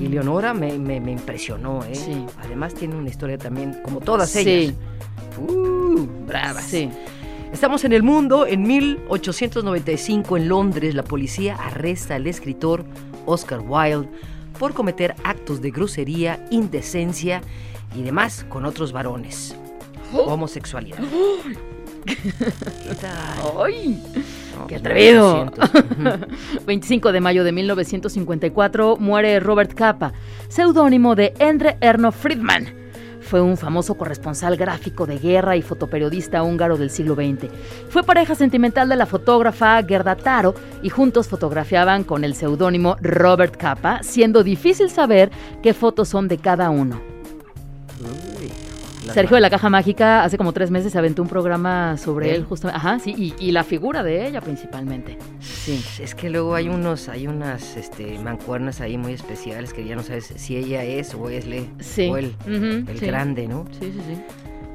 Y 0.00 0.08
Leonora 0.08 0.52
me, 0.52 0.76
me- 0.78 0.98
me 1.00 1.12
impresionó, 1.12 1.84
¿eh? 1.84 1.94
Sí. 1.94 2.26
Además 2.42 2.74
tiene 2.74 2.96
una 2.96 3.08
historia 3.08 3.38
también, 3.38 3.80
como 3.84 4.00
todas 4.00 4.30
Sí. 4.30 4.40
ellas. 4.40 4.74
Uh, 5.38 6.04
bravas. 6.26 6.64
Sí. 6.64 6.90
Estamos 7.52 7.84
en 7.84 7.92
el 7.92 8.02
mundo. 8.02 8.46
En 8.46 8.62
1895 8.62 10.36
en 10.38 10.48
Londres 10.48 10.94
la 10.94 11.04
policía 11.04 11.54
arresta 11.56 12.14
al 12.14 12.26
escritor 12.26 12.84
Oscar 13.26 13.60
Wilde 13.60 14.08
por 14.58 14.72
cometer 14.72 15.14
actos 15.22 15.60
de 15.60 15.70
grosería, 15.70 16.46
indecencia 16.50 17.42
y 17.94 18.02
demás 18.02 18.46
con 18.48 18.64
otros 18.64 18.92
varones. 18.92 19.54
Homosexualidad. 20.12 20.98
¿Qué 22.06 22.94
tal? 23.00 23.62
¡Ay! 23.64 24.02
No, 24.58 24.66
¡Qué 24.66 24.76
atrevido! 24.76 25.44
1900. 25.44 26.18
Ujú. 26.56 26.64
25 26.66 27.12
de 27.12 27.20
mayo 27.20 27.44
de 27.44 27.52
1954 27.52 28.96
muere 28.96 29.38
Robert 29.40 29.72
Capa, 29.74 30.12
seudónimo 30.48 31.14
de 31.14 31.34
Endre 31.38 31.76
Erno 31.80 32.12
Friedman. 32.12 32.81
Fue 33.22 33.40
un 33.40 33.56
famoso 33.56 33.94
corresponsal 33.94 34.56
gráfico 34.56 35.06
de 35.06 35.18
guerra 35.18 35.56
y 35.56 35.62
fotoperiodista 35.62 36.42
húngaro 36.42 36.76
del 36.76 36.90
siglo 36.90 37.14
XX. 37.14 37.50
Fue 37.88 38.02
pareja 38.02 38.34
sentimental 38.34 38.88
de 38.88 38.96
la 38.96 39.06
fotógrafa 39.06 39.82
Gerda 39.82 40.16
Taro 40.16 40.54
y 40.82 40.90
juntos 40.90 41.28
fotografiaban 41.28 42.04
con 42.04 42.24
el 42.24 42.34
seudónimo 42.34 42.96
Robert 43.00 43.56
Capa, 43.56 44.02
siendo 44.02 44.42
difícil 44.42 44.90
saber 44.90 45.30
qué 45.62 45.72
fotos 45.74 46.08
son 46.08 46.28
de 46.28 46.38
cada 46.38 46.70
uno. 46.70 47.00
Sergio 49.12 49.34
de 49.36 49.40
la 49.40 49.50
Caja 49.50 49.68
Mágica 49.70 50.22
hace 50.24 50.38
como 50.38 50.52
tres 50.52 50.70
meses 50.70 50.92
se 50.92 50.98
aventó 50.98 51.22
un 51.22 51.28
programa 51.28 51.96
sobre 51.96 52.28
¿De 52.28 52.34
él, 52.36 52.44
justamente. 52.44 52.76
Ajá, 52.78 52.98
sí, 52.98 53.14
y, 53.16 53.34
y 53.38 53.52
la 53.52 53.64
figura 53.64 54.02
de 54.02 54.26
ella 54.26 54.40
principalmente. 54.40 55.18
Sí. 55.40 55.82
Es 56.00 56.14
que 56.14 56.30
luego 56.30 56.54
hay 56.54 56.68
unos, 56.68 57.08
hay 57.08 57.26
unas 57.26 57.76
este, 57.76 58.18
mancuernas 58.18 58.80
ahí 58.80 58.96
muy 58.98 59.12
especiales 59.12 59.72
que 59.72 59.84
ya 59.84 59.96
no 59.96 60.02
sabes 60.02 60.32
si 60.36 60.56
ella 60.56 60.84
es 60.84 61.14
o 61.14 61.28
es 61.28 61.46
le, 61.46 61.66
Sí. 61.80 62.08
o 62.08 62.16
él, 62.16 62.34
el 62.46 62.98
sí. 62.98 63.06
grande, 63.06 63.48
¿no? 63.48 63.64
Sí, 63.80 63.92
sí, 63.92 64.00
sí. 64.08 64.20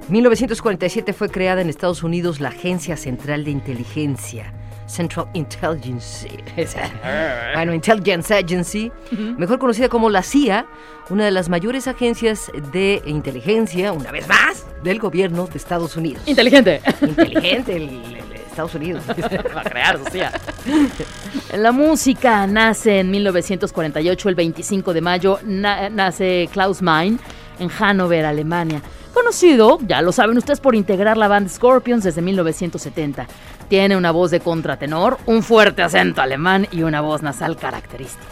1947 0.10 1.14
fue 1.14 1.30
creada 1.30 1.62
en 1.62 1.70
Estados 1.70 2.04
Unidos 2.04 2.40
la 2.40 2.50
Agencia 2.50 2.96
Central 2.98 3.44
de 3.44 3.52
Inteligencia, 3.52 4.54
Central 4.88 5.28
Intelligence, 5.34 6.28
bueno, 7.54 7.74
Intelligence 7.74 8.34
Agency, 8.34 8.92
mejor 9.38 9.60
conocida 9.60 9.90
como 9.90 10.10
la 10.10 10.24
CIA, 10.24 10.66
una 11.10 11.26
de 11.26 11.32
las 11.32 11.50
mayores 11.50 11.88
agencias 11.88 12.52
de 12.72 13.02
inteligencia, 13.06 13.92
una 13.94 14.12
vez 14.12 14.28
más, 14.28 14.66
del 14.84 15.00
gobierno 15.00 15.48
de 15.48 15.58
Estados 15.58 15.96
Unidos. 15.98 16.24
Inteligente. 16.26 16.82
Inteligente 17.02 17.76
el, 17.76 18.18
Estados 18.50 18.74
Unidos. 18.76 19.04
Va 19.56 19.62
a 19.62 19.64
crear, 19.64 20.00
Lucía. 20.00 20.32
La 21.54 21.72
música 21.72 22.48
nace 22.48 23.00
en 23.02 23.12
1948, 23.12 24.30
el 24.30 24.36
25 24.36 24.94
de 24.94 25.02
mayo, 25.02 25.40
na- 25.46 25.90
nace 25.90 26.50
Klaus 26.52 26.82
Mein 26.82 27.20
en 27.60 27.70
Hannover, 27.70 28.26
Alemania. 28.26 28.82
Conocido, 29.14 29.80
ya 29.82 30.02
lo 30.02 30.12
saben 30.12 30.38
ustedes, 30.38 30.60
por 30.60 30.76
integrar 30.76 31.18
la 31.18 31.28
banda 31.28 31.50
Scorpions 31.50 32.04
desde 32.04 32.22
1970. 32.22 33.28
Tiene 33.68 33.98
una 33.98 34.12
voz 34.12 34.32
de 34.32 34.40
contratenor, 34.40 35.18
un 35.26 35.44
fuerte 35.44 35.82
acento 35.82 36.22
alemán 36.22 36.68
y 36.72 36.84
una 36.84 37.02
voz 37.02 37.22
nasal 37.22 37.58
característica. 37.58 38.24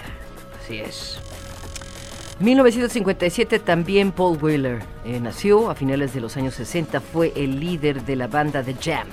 Así 0.63 0.77
es. 0.79 1.19
1957 2.39 3.59
también 3.59 4.11
Paul 4.11 4.37
Wheeler 4.41 4.83
eh, 5.05 5.19
nació 5.21 5.69
a 5.69 5.75
finales 5.75 6.13
de 6.13 6.19
los 6.21 6.35
años 6.35 6.53
60, 6.55 6.99
fue 6.99 7.31
el 7.35 7.59
líder 7.59 8.03
de 8.03 8.15
la 8.17 8.27
banda 8.27 8.61
The 8.61 8.75
Jam. 8.79 9.07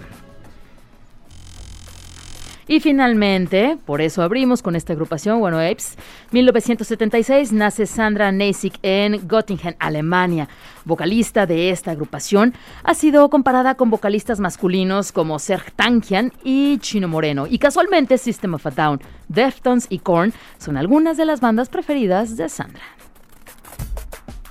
Y 2.68 2.80
finalmente, 2.80 3.76
por 3.84 4.00
eso 4.00 4.22
abrimos 4.22 4.62
con 4.62 4.76
esta 4.76 4.92
agrupación, 4.92 5.40
bueno, 5.40 5.58
Apes, 5.58 5.96
1976 6.30 7.52
nace 7.52 7.86
Sandra 7.86 8.32
Neisig 8.32 8.74
en 8.82 9.28
Göttingen, 9.28 9.76
Alemania. 9.78 10.48
Vocalista 10.84 11.46
de 11.46 11.70
esta 11.70 11.92
agrupación, 11.92 12.54
ha 12.84 12.94
sido 12.94 13.28
comparada 13.30 13.74
con 13.76 13.90
vocalistas 13.90 14.40
masculinos 14.40 15.12
como 15.12 15.38
Serge 15.38 15.70
Tankian 15.72 16.32
y 16.44 16.78
Chino 16.78 17.08
Moreno. 17.08 17.46
Y 17.48 17.58
casualmente 17.58 18.18
System 18.18 18.54
of 18.54 18.66
a 18.66 18.70
Down, 18.70 19.00
Deftones 19.28 19.86
y 19.88 19.98
Korn 19.98 20.32
son 20.58 20.76
algunas 20.76 21.16
de 21.16 21.24
las 21.24 21.40
bandas 21.40 21.68
preferidas 21.68 22.36
de 22.36 22.48
Sandra. 22.48 22.82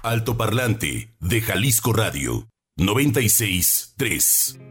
Alto 0.03 0.35
parlante 0.35 1.13
de 1.19 1.41
Jalisco 1.41 1.93
Radio 1.93 2.47
963. 2.77 4.70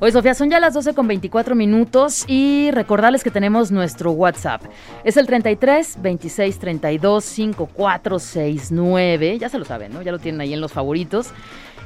Oye, 0.00 0.12
Sofía, 0.12 0.32
son 0.34 0.48
ya 0.48 0.60
las 0.60 0.74
12 0.74 0.94
con 0.94 1.08
24 1.08 1.56
minutos 1.56 2.24
y 2.28 2.70
recordarles 2.70 3.24
que 3.24 3.32
tenemos 3.32 3.72
nuestro 3.72 4.12
WhatsApp. 4.12 4.62
Es 5.02 5.16
el 5.16 5.26
33 5.26 6.00
26 6.00 6.58
32 6.58 7.24
54 7.24 8.18
69. 8.20 9.38
Ya 9.40 9.48
se 9.48 9.58
lo 9.58 9.64
saben, 9.64 9.92
¿no? 9.92 10.02
Ya 10.02 10.12
lo 10.12 10.20
tienen 10.20 10.40
ahí 10.40 10.54
en 10.54 10.60
los 10.60 10.72
favoritos. 10.72 11.30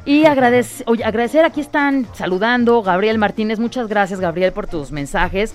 Y 0.04 0.26
agradecer, 0.26 1.44
aquí 1.46 1.62
están 1.62 2.06
saludando 2.12 2.82
Gabriel 2.82 3.16
Martínez. 3.16 3.58
Muchas 3.58 3.88
gracias, 3.88 4.20
Gabriel, 4.20 4.52
por 4.52 4.66
tus 4.66 4.92
mensajes. 4.92 5.54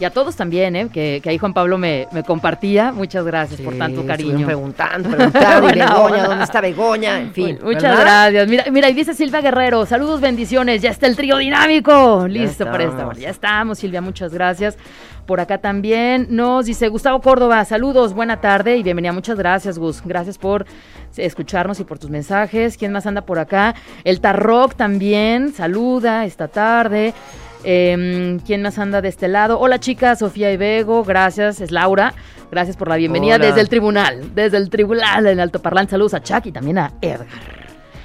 Y 0.00 0.04
a 0.04 0.10
todos 0.10 0.36
también, 0.36 0.76
¿eh? 0.76 0.88
que, 0.92 1.20
que 1.20 1.30
ahí 1.30 1.38
Juan 1.38 1.52
Pablo 1.52 1.76
me, 1.76 2.06
me 2.12 2.22
compartía. 2.22 2.92
Muchas 2.92 3.24
gracias 3.24 3.60
por 3.60 3.76
tanto 3.76 4.06
cariño. 4.06 4.46
preguntando, 4.46 5.10
preguntando, 5.16 5.70
y 5.70 5.72
Begoña. 5.72 6.24
¿dónde 6.24 6.44
está 6.44 6.60
Begoña? 6.60 7.18
En 7.18 7.32
fin. 7.32 7.58
Muchas 7.60 7.82
¿verdad? 7.82 8.30
gracias. 8.30 8.48
Mira, 8.48 8.64
mira, 8.70 8.88
y 8.90 8.92
dice 8.94 9.12
Silvia 9.12 9.40
Guerrero, 9.40 9.86
saludos, 9.86 10.20
bendiciones, 10.20 10.82
ya 10.82 10.90
está 10.90 11.08
el 11.08 11.16
trío 11.16 11.36
dinámico. 11.38 12.28
Listo 12.28 12.64
para 12.66 12.84
esta 12.84 13.08
hora. 13.08 13.18
Ya 13.18 13.30
estamos, 13.30 13.80
Silvia, 13.80 14.00
muchas 14.00 14.32
gracias. 14.32 14.78
Por 15.26 15.40
acá 15.40 15.58
también 15.58 16.28
nos 16.30 16.66
dice 16.66 16.86
Gustavo 16.88 17.20
Córdoba, 17.20 17.64
saludos, 17.64 18.14
buena 18.14 18.40
tarde 18.40 18.76
y 18.76 18.84
bienvenida. 18.84 19.12
Muchas 19.12 19.36
gracias, 19.36 19.78
Gus. 19.78 20.00
Gracias 20.04 20.38
por 20.38 20.64
escucharnos 21.16 21.80
y 21.80 21.84
por 21.84 21.98
tus 21.98 22.08
mensajes. 22.08 22.76
¿Quién 22.76 22.92
más 22.92 23.04
anda 23.04 23.22
por 23.22 23.40
acá? 23.40 23.74
El 24.04 24.20
Tarrock 24.20 24.76
también, 24.76 25.52
saluda 25.52 26.24
esta 26.24 26.46
tarde. 26.46 27.14
Eh, 27.70 28.38
¿Quién 28.46 28.62
más 28.62 28.78
anda 28.78 29.02
de 29.02 29.08
este 29.10 29.28
lado? 29.28 29.60
Hola 29.60 29.78
chicas, 29.78 30.20
Sofía 30.20 30.50
y 30.50 30.56
Bego, 30.56 31.04
gracias, 31.04 31.60
es 31.60 31.70
Laura. 31.70 32.14
Gracias 32.50 32.78
por 32.78 32.88
la 32.88 32.96
bienvenida 32.96 33.34
Hola. 33.34 33.44
desde 33.48 33.60
el 33.60 33.68
tribunal, 33.68 34.34
desde 34.34 34.56
el 34.56 34.70
tribunal 34.70 35.26
en 35.26 35.38
Alto 35.38 35.60
Parlante. 35.60 35.90
Saludos 35.90 36.14
a 36.14 36.22
Chuck 36.22 36.46
y 36.46 36.52
también 36.52 36.78
a 36.78 36.94
Edgar, 37.02 37.28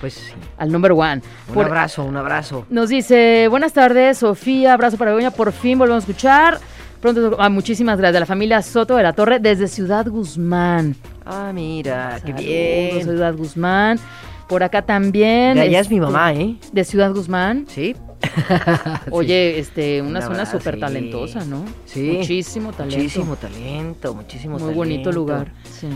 Pues 0.02 0.16
sí. 0.16 0.34
al 0.58 0.70
number 0.70 0.92
one. 0.92 1.22
Un 1.48 1.54
Por- 1.54 1.68
abrazo, 1.68 2.04
un 2.04 2.18
abrazo. 2.18 2.66
nos 2.70 2.90
dice, 2.90 3.48
buenas 3.50 3.72
tardes, 3.72 4.18
Sofía, 4.18 4.74
abrazo 4.74 4.98
para 4.98 5.12
Begoña, 5.12 5.32
por 5.32 5.54
fin 5.54 5.80
volvemos 5.80 6.04
a 6.04 6.10
escuchar. 6.10 6.60
Pronto, 7.00 7.38
ah, 7.40 7.48
muchísimas 7.48 7.98
gracias. 7.98 8.16
De 8.16 8.20
la 8.20 8.26
familia 8.26 8.62
Soto 8.62 8.98
de 8.98 9.04
la 9.04 9.14
Torre 9.14 9.40
desde 9.40 9.70
Ciudad 9.70 10.06
Guzmán. 10.10 10.94
Ah, 11.26 11.52
mira, 11.54 12.20
qué 12.26 12.34
Saludos, 12.34 12.46
bien. 12.46 13.04
Ciudad 13.04 13.34
Guzmán. 13.34 14.00
Por 14.50 14.62
acá 14.62 14.82
también. 14.82 15.56
De 15.56 15.62
allá 15.62 15.80
es 15.80 15.90
mi 15.90 15.96
este, 15.96 16.06
mamá, 16.06 16.34
¿eh? 16.34 16.58
De 16.74 16.84
Ciudad 16.84 17.12
Guzmán. 17.14 17.66
Sí. 17.70 17.96
Oye, 19.12 19.60
este, 19.60 20.02
una 20.02 20.20
Un 20.20 20.22
zona 20.22 20.36
abrazo, 20.36 20.60
súper 20.60 20.76
sí. 20.76 20.80
talentosa, 20.80 21.46
¿no? 21.46 21.66
Sí. 21.86 22.18
Muchísimo 22.18 22.72
talento. 22.72 22.98
Muchísimo 22.98 23.36
talento, 23.36 24.14
muchísimo 24.14 24.60
Muy 24.60 24.74
bonito 24.74 25.12
lugar. 25.12 25.52
Sí. 25.64 25.88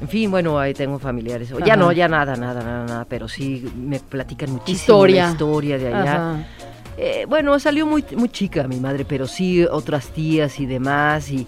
En 0.00 0.08
fin, 0.08 0.30
bueno, 0.30 0.58
ahí 0.58 0.74
tengo 0.74 0.98
familiares. 0.98 1.52
Ajá. 1.52 1.64
Ya 1.64 1.76
no, 1.76 1.92
ya 1.92 2.08
nada, 2.08 2.36
nada, 2.36 2.62
nada, 2.62 2.84
nada, 2.84 3.04
pero 3.08 3.28
sí 3.28 3.64
me 3.76 4.00
platican 4.00 4.50
muchísimo 4.50 4.74
Historia. 4.76 5.26
la 5.26 5.32
historia 5.32 5.78
de 5.78 5.88
allá. 5.88 6.14
Ajá. 6.14 6.46
Eh, 6.96 7.26
bueno, 7.28 7.58
salió 7.58 7.86
muy, 7.86 8.04
muy 8.16 8.28
chica 8.28 8.68
mi 8.68 8.78
madre, 8.78 9.04
pero 9.04 9.26
sí 9.26 9.64
otras 9.64 10.08
tías 10.08 10.60
y 10.60 10.66
demás, 10.66 11.30
y, 11.30 11.46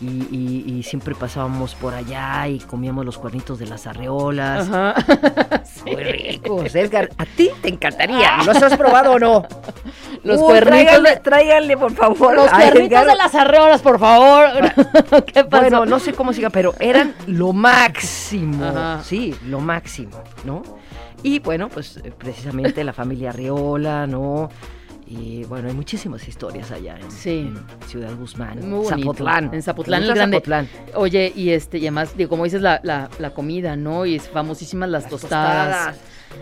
y, 0.00 0.06
y- 0.06 0.64
y 0.78 0.82
siempre 0.82 1.14
pasábamos 1.14 1.74
por 1.74 1.94
allá 1.94 2.46
y 2.48 2.58
comíamos 2.60 3.04
los 3.04 3.18
cuernitos 3.18 3.58
de 3.58 3.66
las 3.66 3.86
arreolas. 3.86 4.68
Ajá. 4.68 4.94
Muy 5.86 5.96
ricos, 5.96 6.74
Edgar. 6.74 7.08
A 7.18 7.24
ti 7.24 7.50
te 7.62 7.68
encantaría. 7.68 8.38
¿Los 8.44 8.62
has 8.62 8.76
probado 8.76 9.12
o 9.12 9.18
no? 9.18 9.46
Los 10.24 10.38
Uy, 10.40 10.44
cuernitos 10.46 11.22
Tráiganle, 11.22 11.76
por 11.76 11.92
favor. 11.94 12.34
Los 12.34 12.50
cuernitos 12.50 12.86
Edgar. 12.90 13.06
de 13.06 13.14
las 13.16 13.34
arreolas, 13.34 13.80
por 13.82 13.98
favor. 13.98 14.48
¿Qué 15.26 15.44
pasó? 15.44 15.62
Bueno, 15.62 15.86
no 15.86 15.98
sé 15.98 16.12
cómo 16.12 16.32
siga, 16.32 16.50
pero 16.50 16.74
eran 16.80 17.14
lo 17.26 17.52
máximo. 17.52 18.64
Ajá. 18.64 19.00
Sí, 19.04 19.34
lo 19.46 19.60
máximo, 19.60 20.22
¿no? 20.44 20.62
Y 21.22 21.38
bueno, 21.40 21.68
pues 21.68 21.96
eh, 22.04 22.12
precisamente 22.16 22.84
la 22.84 22.92
familia 22.92 23.30
Arriola, 23.30 24.06
¿no? 24.06 24.48
Y 25.10 25.44
bueno, 25.44 25.68
hay 25.68 25.74
muchísimas 25.74 26.28
historias 26.28 26.70
allá 26.70 26.98
en, 26.98 27.10
Sí. 27.10 27.38
en 27.38 27.56
Ciudad 27.88 28.14
Guzmán, 28.14 28.68
Muy. 28.68 28.84
Zapotlán. 28.86 29.50
En 29.54 29.62
Zapotlán 29.62 30.02
¿Te 30.02 30.08
el 30.08 30.14
Grande. 30.14 30.36
Zapotlán? 30.36 30.68
Oye, 30.94 31.32
y 31.34 31.50
este, 31.50 31.78
y 31.78 31.82
además, 31.82 32.14
digo, 32.16 32.28
como 32.28 32.44
dices, 32.44 32.60
la, 32.60 32.78
la, 32.82 33.08
la 33.18 33.30
comida, 33.30 33.74
¿no? 33.74 34.04
Y 34.04 34.16
es 34.16 34.28
famosísimas 34.28 34.90
las, 34.90 35.04
Las 35.04 35.10
tostadas. 35.10 35.96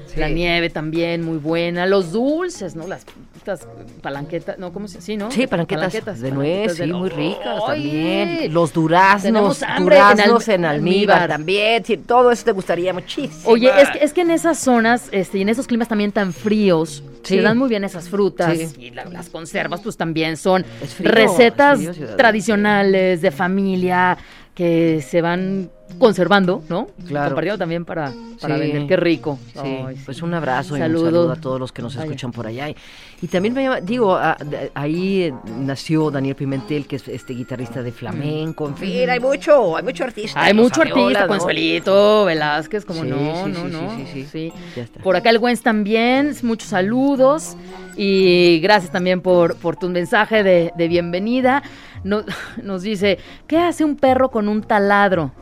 Sí. 0.07 0.21
La 0.21 0.29
nieve 0.29 0.71
también, 0.71 1.23
muy 1.23 1.37
buena. 1.39 1.85
Los 1.87 2.13
dulces, 2.13 2.75
¿no? 2.75 2.87
Las 2.87 3.05
estas 3.37 3.69
palanquetas, 4.03 4.59
¿no? 4.59 4.73
¿Cómo 4.73 4.89
se 4.89 5.01
Sí, 5.01 5.17
¿no? 5.17 5.31
Sí, 5.31 5.47
palanquetas, 5.47 5.93
de 5.93 6.01
palanquetas 6.01 6.33
nuez, 6.35 6.79
de- 6.79 6.87
sí, 6.87 6.93
muy 6.93 7.09
ricas 7.11 7.63
¡Ay! 7.69 7.83
también. 7.83 8.55
Los 8.55 8.73
duraznos, 8.73 9.63
hambre 9.63 9.97
en 9.99 10.03
duraznos 10.17 10.49
alm- 10.49 10.55
en 10.55 10.65
almíbar, 10.65 11.17
almíbar. 11.19 11.29
también. 11.29 11.85
sí, 11.85 11.97
todo 11.99 12.33
eso 12.33 12.45
te 12.45 12.53
gustaría 12.53 12.93
muchísimo. 12.93 13.49
Oye, 13.53 13.71
es 13.81 13.91
que, 13.91 13.99
es 14.05 14.13
que 14.13 14.23
en 14.23 14.31
esas 14.33 14.59
zonas 14.59 15.09
este, 15.13 15.39
y 15.39 15.43
en 15.43 15.49
esos 15.51 15.67
climas 15.69 15.87
también 15.87 16.11
tan 16.11 16.33
fríos, 16.33 17.05
se 17.23 17.41
dan 17.41 17.57
muy 17.59 17.69
bien 17.69 17.85
esas 17.85 18.09
frutas. 18.09 18.57
Sí. 18.59 18.87
Y 18.87 18.91
la- 18.91 19.05
las 19.05 19.29
conservas, 19.29 19.81
pues 19.81 19.97
también 19.97 20.37
son 20.37 20.65
frío, 20.65 21.11
recetas 21.13 21.79
frío, 21.79 22.17
tradicionales 22.17 23.21
de 23.23 23.31
familia 23.31 24.17
que 24.55 25.03
se 25.07 25.21
van 25.21 25.71
conservando, 25.99 26.63
¿no? 26.69 26.89
Claro. 27.07 27.31
Compartiendo 27.31 27.59
también 27.59 27.85
para, 27.85 28.13
para 28.41 28.57
Sí. 28.57 28.61
vender. 28.61 28.87
Qué 28.87 28.97
rico. 28.97 29.39
Sí, 29.55 29.61
Ay, 29.87 29.97
pues 30.05 30.21
un 30.23 30.35
abrazo 30.35 30.77
y 30.77 30.81
Saludos. 30.81 31.03
un 31.03 31.09
saludo 31.09 31.33
a 31.33 31.37
todos 31.37 31.59
los 31.61 31.73
que 31.73 31.81
nos 31.83 31.97
Ay. 31.97 32.05
escuchan 32.05 32.33
por 32.33 32.47
allá. 32.47 32.69
Y, 32.69 32.77
y 33.23 33.29
también 33.29 33.55
me 33.55 33.63
llama, 33.63 33.81
digo, 33.81 34.15
a- 34.15 34.37
de- 34.45 34.71
ahí 34.75 35.33
nació 35.59 36.11
Daniel 36.11 36.35
Pimentel, 36.35 36.87
que 36.87 36.97
es 36.97 37.09
este 37.09 37.33
guitarrista 37.33 37.83
de 37.83 37.93
flamenco. 37.93 38.69
En 38.69 38.77
fin, 38.77 39.09
hay 39.09 39.21
mucho, 39.21 39.77
hay 39.77 39.83
mucho 39.85 40.05
artista. 40.05 40.43
Hay 40.43 40.53
mucho 40.55 40.83
artista, 40.83 41.23
¿no? 41.23 41.29
Consuelito, 41.29 42.25
Velázquez, 42.27 42.85
como 42.85 43.03
Sí, 43.05 43.09
no, 43.09 43.17
sí, 43.45 43.51
no, 43.53 43.65
sí, 43.65 43.71
no. 43.73 43.97
sí, 43.97 44.05
sí, 44.13 44.25
sí. 44.31 44.53
Ya 44.77 44.83
está. 44.83 45.01
Por 45.03 45.17
acá 45.17 45.31
el 45.31 45.39
Güens 45.39 45.63
también, 45.63 46.35
muchos 46.43 46.69
saludos 46.69 47.57
y 47.97 48.61
gracias 48.61 48.93
también 48.93 49.21
por, 49.23 49.57
por 49.57 49.77
tu 49.77 49.89
mensaje 49.89 50.43
de, 50.43 50.73
de 50.77 50.89
bienvenida. 50.89 51.63
No- 52.05 52.23
nos 52.63 52.83
dice, 52.83 53.19
¿qué 53.47 53.59
hace 53.59 53.85
un 53.85 53.97
perro 53.97 54.31
con 54.31 54.49
un 54.49 54.63
taladro? 54.63 55.33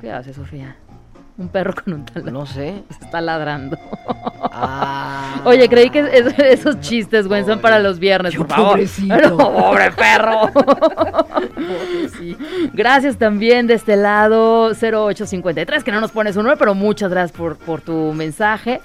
¿Qué 0.00 0.10
hace, 0.12 0.32
Sofía? 0.34 0.76
Un 1.36 1.48
perro 1.48 1.74
con 1.74 1.94
un 1.94 2.04
taladro. 2.04 2.30
No 2.32 2.46
sé. 2.46 2.84
Se 2.98 3.04
está 3.04 3.20
ladrando. 3.20 3.76
Ah. 4.52 5.40
Oye, 5.44 5.68
creí 5.68 5.90
que 5.90 5.98
es- 6.00 6.38
esos 6.38 6.80
chistes, 6.80 7.26
güey, 7.26 7.44
son 7.44 7.58
para 7.58 7.80
los 7.80 7.98
viernes, 7.98 8.34
Yo, 8.34 8.40
por 8.40 8.48
favor. 8.50 8.68
pobrecito. 8.72 9.36
Pobre 9.36 9.90
perro. 9.92 10.50
Sí. 12.18 12.36
Gracias 12.72 13.16
también 13.16 13.66
de 13.66 13.74
este 13.74 13.96
lado, 13.96 14.72
0853, 14.74 15.82
que 15.82 15.90
no 15.92 16.00
nos 16.00 16.12
pones 16.12 16.36
un 16.36 16.44
nombre, 16.44 16.56
pero 16.58 16.74
muchas 16.74 17.10
gracias 17.10 17.36
por, 17.36 17.56
por 17.56 17.80
tu 17.80 18.12
mensaje. 18.12 18.80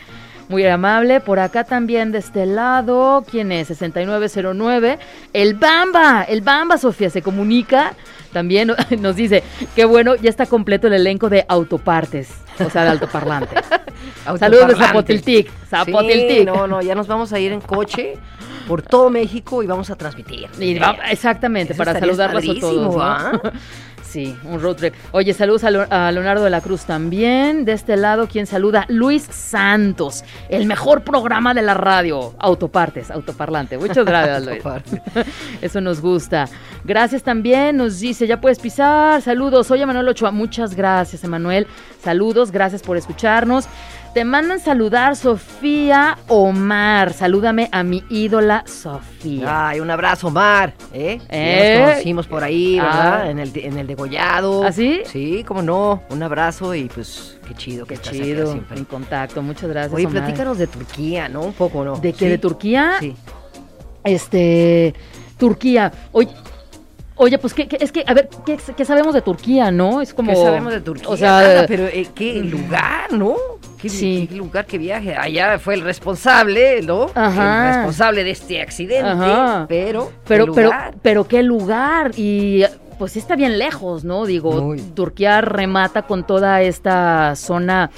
Muy 0.50 0.66
amable. 0.66 1.20
Por 1.22 1.40
acá 1.40 1.64
también 1.64 2.12
de 2.12 2.18
este 2.18 2.46
lado, 2.46 3.24
¿quién 3.30 3.52
es? 3.52 3.68
6909. 3.68 5.00
El 5.32 5.54
Bamba, 5.54 6.24
el 6.24 6.42
Bamba, 6.42 6.78
Sofía, 6.78 7.10
se 7.10 7.22
comunica. 7.22 7.94
También 8.34 8.72
nos 9.00 9.16
dice, 9.16 9.44
qué 9.76 9.86
bueno, 9.86 10.16
ya 10.16 10.30
está 10.30 10.46
completo 10.48 10.88
el 10.88 10.94
elenco 10.94 11.30
de 11.30 11.46
autopartes, 11.48 12.30
o 12.60 12.70
sea, 12.70 12.84
de 12.84 12.90
altoparlante. 12.90 13.56
Saludos 14.40 14.68
de. 14.70 14.76
Zapotiltic. 14.76 15.52
Zapotiltic. 15.70 16.40
Sí, 16.40 16.46
no, 16.46 16.68
no, 16.68 16.82
ya 16.82 16.96
nos 16.96 17.08
vamos 17.08 17.32
a 17.34 17.40
ir 17.40 17.52
en 17.52 17.62
coche 17.62 18.18
por 18.68 18.82
todo 18.82 19.10
México 19.10 19.64
y 19.64 19.68
vamos 19.68 19.90
a 19.90 19.96
transmitir. 19.96 20.48
Y 20.60 20.78
va- 20.78 20.98
exactamente, 21.12 21.74
Eso 21.74 21.78
para 21.84 22.00
saludarlos 22.00 22.44
a 22.48 22.60
todos. 22.60 22.96
¿no? 22.96 23.02
¿ah? 23.02 23.32
Sí, 24.10 24.36
un 24.44 24.60
road 24.60 24.76
trip. 24.78 24.96
Oye, 25.12 25.34
saludos 25.36 25.64
a, 25.64 25.70
Leo- 25.70 25.86
a 25.88 26.12
Leonardo 26.12 26.44
de 26.44 26.50
la 26.50 26.62
Cruz 26.62 26.86
también. 26.86 27.64
De 27.64 27.74
este 27.74 27.96
lado, 27.96 28.28
quien 28.28 28.48
saluda? 28.48 28.86
Luis 28.90 29.22
Santos, 29.30 30.24
el 30.50 30.66
mejor 30.66 31.04
programa 31.04 31.54
de 31.54 31.62
la 31.62 31.76
radio. 31.76 32.34
Autopartes, 32.40 33.12
autoparlante. 33.12 33.78
Muchas 33.78 34.04
gracias, 34.06 34.46
Luis. 34.46 34.64
Eso 35.62 35.80
nos 35.80 36.02
gusta. 36.02 36.48
Gracias 36.84 37.22
también, 37.22 37.78
nos 37.78 38.00
dice, 38.00 38.26
ya 38.26 38.42
puedes 38.42 38.58
pisar. 38.58 39.22
Saludos, 39.22 39.68
soy 39.68 39.84
Emanuel 39.84 40.08
Ochoa. 40.08 40.32
Muchas 40.32 40.76
gracias, 40.76 41.24
Emanuel. 41.24 41.68
Saludos, 42.04 42.52
gracias 42.52 42.82
por 42.82 42.98
escucharnos. 42.98 43.66
Te 44.20 44.26
mandan 44.26 44.60
saludar 44.60 45.16
Sofía 45.16 46.18
Omar. 46.28 47.14
Salúdame 47.14 47.70
a 47.72 47.84
mi 47.84 48.04
ídola 48.10 48.66
Sofía. 48.68 49.70
Ay, 49.70 49.80
un 49.80 49.90
abrazo, 49.90 50.28
Omar. 50.28 50.74
¿eh? 50.94 51.22
Ya 51.22 51.26
¿Eh? 51.30 51.80
nos 51.80 51.90
conocimos 51.92 52.28
por 52.28 52.44
ahí, 52.44 52.76
¿verdad? 52.76 53.22
Ah. 53.22 53.30
En, 53.30 53.40
el, 53.40 53.52
en 53.56 53.78
el 53.78 53.88
degollado. 53.88 54.66
¿Ah, 54.66 54.74
sí? 54.74 55.04
Sí, 55.06 55.46
cómo 55.48 55.62
no. 55.62 56.04
Un 56.10 56.22
abrazo 56.22 56.76
y 56.76 56.90
pues 56.90 57.40
qué 57.48 57.54
chido 57.56 57.86
que 57.86 57.96
Qué 57.96 58.02
estás 58.02 58.12
chido, 58.14 58.52
siempre. 58.52 58.78
en 58.80 58.84
contacto. 58.84 59.42
Muchas 59.42 59.70
gracias. 59.70 59.94
Oye, 59.94 60.06
Omar. 60.08 60.24
platícanos 60.24 60.58
de 60.58 60.68
Turquía, 60.68 61.30
¿no? 61.30 61.44
Un 61.44 61.54
poco, 61.54 61.86
¿no? 61.86 61.96
¿De 61.96 62.12
qué? 62.12 62.20
Sí. 62.26 62.28
¿De 62.28 62.38
Turquía? 62.40 62.96
Sí. 63.00 63.16
Este, 64.04 64.96
Turquía. 65.38 65.94
Oye, 66.12 66.28
oye 67.16 67.38
pues 67.38 67.54
¿qué, 67.54 67.70
qué- 67.70 67.78
es 67.80 67.94
que, 67.94 68.04
a 68.06 68.14
ver, 68.14 68.28
¿qué, 68.46 68.58
qué 68.76 68.84
sabemos 68.84 69.14
de 69.14 69.22
Turquía, 69.22 69.72
no? 69.72 70.02
Es 70.02 70.14
como... 70.14 70.32
¿Qué 70.34 70.36
sabemos 70.36 70.74
de 70.74 70.82
Turquía? 70.82 71.08
O 71.08 71.16
sea, 71.16 71.32
Nada, 71.32 71.66
pero 71.70 71.86
eh, 71.88 72.06
qué 72.14 72.34
lugar, 72.44 73.14
¿no? 73.14 73.36
Qué, 73.82 73.90
Sí. 73.90 74.28
qué 74.30 74.36
lugar, 74.36 74.66
qué 74.66 74.78
viaje. 74.78 75.16
Allá 75.16 75.58
fue 75.60 75.76
el 75.76 75.82
responsable, 75.82 76.82
¿no? 76.82 77.10
Ajá. 77.16 77.70
El 77.70 77.76
responsable 77.76 78.24
de 78.24 78.32
este 78.32 78.62
accidente. 78.62 79.10
Ajá. 79.10 79.66
Pero, 79.70 80.12
pero, 80.28 80.46
qué 80.48 80.52
pero, 80.54 80.68
lugar. 80.68 80.96
pero 81.02 81.28
qué 81.28 81.44
lugar. 81.44 82.12
Y 82.18 82.64
pues 82.98 83.14
sí 83.14 83.20
está 83.20 83.36
bien 83.38 83.58
lejos, 83.58 84.04
¿no? 84.04 84.26
Digo, 84.26 84.62
Muy. 84.62 84.82
Turquía 84.82 85.40
remata 85.42 86.02
con 86.02 86.28
toda 86.28 86.62
esta 86.62 87.36
zona 87.36 87.90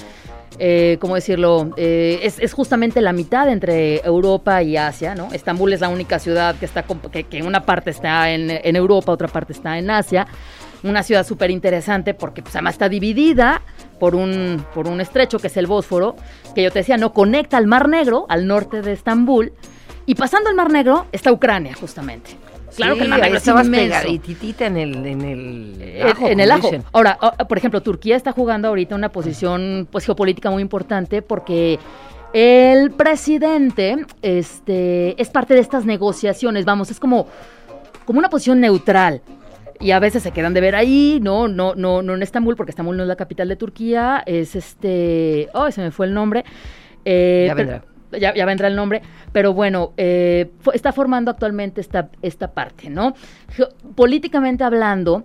eh, 0.59 0.97
¿cómo 0.99 1.15
decirlo? 1.15 1.71
Eh, 1.77 2.19
es, 2.21 2.37
es 2.37 2.53
justamente 2.53 3.01
la 3.01 3.13
mitad 3.13 3.49
entre 3.49 4.05
Europa 4.05 4.61
y 4.61 4.77
Asia, 4.77 5.15
¿no? 5.15 5.29
Estambul 5.31 5.73
es 5.73 5.81
la 5.81 5.89
única 5.89 6.19
ciudad 6.19 6.55
que 6.55 6.65
está, 6.65 6.83
que, 7.11 7.23
que 7.23 7.41
una 7.41 7.65
parte 7.65 7.89
está 7.89 8.29
en, 8.31 8.51
en 8.51 8.75
Europa, 8.75 9.11
otra 9.11 9.27
parte 9.27 9.53
está 9.53 9.79
en 9.79 9.89
Asia. 9.89 10.27
Una 10.83 11.01
ciudad 11.03 11.25
súper 11.25 11.49
interesante 11.51 12.13
porque 12.13 12.43
pues, 12.43 12.55
además 12.55 12.75
está 12.75 12.89
dividida 12.89 13.61
por 14.01 14.15
un, 14.15 14.65
por 14.73 14.87
un 14.87 14.99
estrecho 14.99 15.37
que 15.37 15.45
es 15.45 15.55
el 15.57 15.67
Bósforo, 15.67 16.15
que 16.55 16.63
yo 16.63 16.71
te 16.71 16.79
decía, 16.79 16.97
no 16.97 17.13
conecta 17.13 17.57
al 17.57 17.67
Mar 17.67 17.87
Negro, 17.87 18.25
al 18.29 18.47
norte 18.47 18.81
de 18.81 18.93
Estambul. 18.93 19.53
Y 20.07 20.15
pasando 20.15 20.49
el 20.49 20.55
Mar 20.55 20.71
Negro 20.71 21.05
está 21.11 21.31
Ucrania, 21.31 21.75
justamente. 21.79 22.31
Claro 22.75 22.93
Sí, 22.93 22.97
que 22.97 23.03
el 23.03 23.09
Mar 23.11 23.21
Negro 23.21 23.37
es 23.37 23.69
pegadititita 23.69 24.65
en 24.65 24.77
el, 24.77 25.05
en 25.05 25.21
el 25.21 26.01
ajo, 26.01 26.27
en 26.27 26.39
el 26.39 26.51
ajo. 26.51 26.63
dicen. 26.63 26.83
Ahora, 26.91 27.15
ah, 27.21 27.47
por 27.47 27.59
ejemplo, 27.59 27.83
Turquía 27.83 28.15
está 28.15 28.31
jugando 28.31 28.69
ahorita 28.69 28.95
una 28.95 29.09
posición 29.09 29.87
pues 29.91 30.03
geopolítica 30.07 30.49
muy 30.49 30.63
importante 30.63 31.21
porque 31.21 31.77
el 32.33 32.89
presidente 32.89 34.07
este, 34.23 35.21
es 35.21 35.29
parte 35.29 35.53
de 35.53 35.59
estas 35.59 35.85
negociaciones, 35.85 36.65
vamos, 36.65 36.89
es 36.89 36.99
como, 36.99 37.27
como 38.05 38.17
una 38.17 38.31
posición 38.31 38.61
neutral. 38.61 39.21
Y 39.81 39.91
a 39.91 39.99
veces 39.99 40.21
se 40.21 40.31
quedan 40.31 40.53
de 40.53 40.61
ver 40.61 40.75
ahí, 40.75 41.19
no, 41.21 41.47
no, 41.47 41.73
no, 41.75 42.01
no 42.03 42.13
en 42.13 42.21
Estambul, 42.21 42.55
porque 42.55 42.69
Estambul 42.69 42.95
no 42.97 43.03
es 43.03 43.07
la 43.09 43.15
capital 43.15 43.47
de 43.47 43.55
Turquía, 43.55 44.21
es 44.25 44.55
este, 44.55 45.49
oh, 45.53 45.71
se 45.71 45.81
me 45.81 45.91
fue 45.91 46.05
el 46.05 46.13
nombre. 46.13 46.45
Eh, 47.03 47.45
Ya 47.47 47.55
pero- 47.55 47.69
vendrá. 47.71 48.19
ya, 48.19 48.33
ya 48.35 48.45
vendrá 48.45 48.67
el 48.67 48.75
nombre, 48.75 49.01
pero 49.31 49.53
bueno, 49.53 49.93
eh, 49.97 50.51
está 50.73 50.91
formando 50.91 51.31
actualmente 51.31 51.81
esta, 51.81 52.09
esta 52.21 52.51
parte, 52.51 52.89
¿no? 52.91 53.15
Políticamente 53.95 54.63
hablando, 54.63 55.23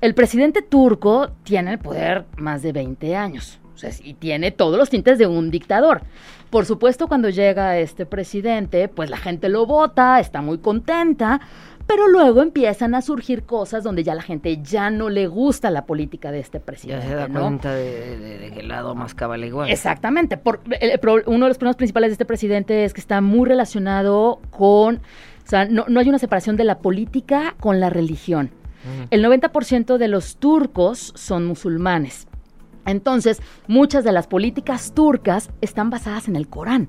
el 0.00 0.14
presidente 0.14 0.62
turco 0.62 1.30
tiene 1.42 1.72
el 1.72 1.78
poder 1.78 2.24
más 2.36 2.62
de 2.62 2.72
20 2.72 3.14
años 3.14 3.60
o 3.74 3.78
sea, 3.78 3.90
y 4.02 4.14
tiene 4.14 4.50
todos 4.50 4.78
los 4.78 4.90
tintes 4.90 5.18
de 5.18 5.26
un 5.26 5.50
dictador. 5.50 6.02
Por 6.50 6.66
supuesto, 6.66 7.08
cuando 7.08 7.30
llega 7.30 7.78
este 7.78 8.04
presidente, 8.04 8.88
pues 8.88 9.08
la 9.08 9.16
gente 9.16 9.48
lo 9.48 9.64
vota, 9.64 10.20
está 10.20 10.42
muy 10.42 10.58
contenta, 10.58 11.40
pero 11.86 12.08
luego 12.08 12.42
empiezan 12.42 12.94
a 12.94 13.02
surgir 13.02 13.42
cosas 13.44 13.84
donde 13.84 14.02
ya 14.04 14.14
la 14.14 14.22
gente 14.22 14.62
ya 14.62 14.90
no 14.90 15.08
le 15.10 15.26
gusta 15.26 15.70
la 15.70 15.84
política 15.86 16.30
de 16.32 16.40
este 16.40 16.58
Ya 16.58 16.64
presidente. 16.64 17.06
se 17.08 17.14
da 17.14 17.28
¿no? 17.28 17.40
cuenta 17.40 17.72
de, 17.74 18.18
de- 18.18 18.38
de 18.38 18.50
que 18.52 18.60
el 18.60 18.68
lado 18.68 18.94
más 18.94 19.14
cabal 19.14 19.44
igual. 19.44 19.70
Exactamente. 19.70 20.36
Por, 20.36 20.60
el- 20.80 20.90
el 20.92 20.98
pro- 21.00 21.22
uno 21.26 21.44
de 21.46 21.50
los 21.50 21.58
problemas 21.58 21.76
principales 21.76 22.08
de 22.10 22.12
este 22.12 22.24
presidente 22.24 22.84
es 22.84 22.94
que 22.94 23.00
está 23.00 23.20
muy 23.20 23.48
relacionado 23.48 24.40
con, 24.50 24.96
o 24.96 25.00
sea, 25.48 25.66
no, 25.66 25.84
no 25.88 26.00
hay 26.00 26.08
una 26.08 26.18
separación 26.18 26.56
de 26.56 26.64
la 26.64 26.78
política 26.78 27.54
con 27.60 27.80
la 27.80 27.90
religión. 27.90 28.50
El 29.10 29.24
90% 29.24 29.96
de 29.96 30.08
los 30.08 30.36
turcos 30.38 31.12
son 31.14 31.46
musulmanes. 31.46 32.26
Entonces, 32.84 33.40
muchas 33.68 34.02
de 34.02 34.10
las 34.10 34.26
políticas 34.26 34.92
turcas 34.92 35.50
están 35.60 35.88
basadas 35.88 36.26
en 36.26 36.34
el 36.34 36.48
Corán. 36.48 36.88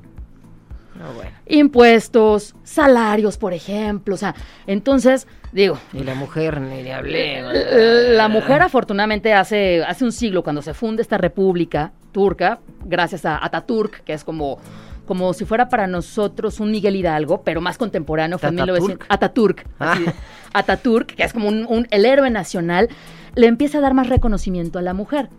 No, 1.04 1.12
bueno. 1.14 1.32
Impuestos, 1.48 2.56
salarios, 2.64 3.38
por 3.38 3.52
ejemplo. 3.54 4.16
O 4.16 4.18
sea, 4.18 4.34
entonces, 4.68 5.28
digo, 5.52 5.78
Y 5.92 6.04
la 6.04 6.16
mujer 6.16 6.62
ni 6.62 6.82
le 6.82 6.94
hablé. 6.94 8.16
la 8.16 8.28
mujer 8.30 8.62
afortunadamente 8.62 9.34
hace, 9.34 9.84
hace 9.84 10.06
un 10.06 10.12
siglo, 10.14 10.44
cuando 10.44 10.62
se 10.62 10.74
funde 10.74 11.02
esta 11.02 11.18
república 11.18 11.92
turca, 12.12 12.60
gracias 12.86 13.26
a 13.26 13.44
Ataturk, 13.44 14.04
que 14.04 14.14
es 14.14 14.24
como, 14.24 14.60
como 15.06 15.34
si 15.34 15.44
fuera 15.46 15.68
para 15.68 15.88
nosotros 15.88 16.60
un 16.62 16.72
Miguel 16.72 16.96
Hidalgo, 16.96 17.42
pero 17.42 17.60
más 17.60 17.78
contemporáneo, 17.78 18.38
fue 18.38 18.50
¿Ataturk? 18.50 18.68
1900. 18.72 19.08
Ataturk. 19.10 19.66
así, 19.80 20.06
Ah. 20.08 20.14
Ataturk, 20.54 21.08
que 21.16 21.24
es 21.24 21.34
como 21.34 21.48
un, 21.50 21.66
un- 21.68 21.88
el 21.92 22.06
héroe 22.06 22.30
nacional, 22.30 22.88
le 23.36 23.48
empieza 23.48 23.80
a 23.80 23.82
dar 23.82 23.94
más 23.94 24.08
reconocimiento 24.10 24.80
a 24.80 24.82
la 24.84 24.94
mujer. 24.94 25.30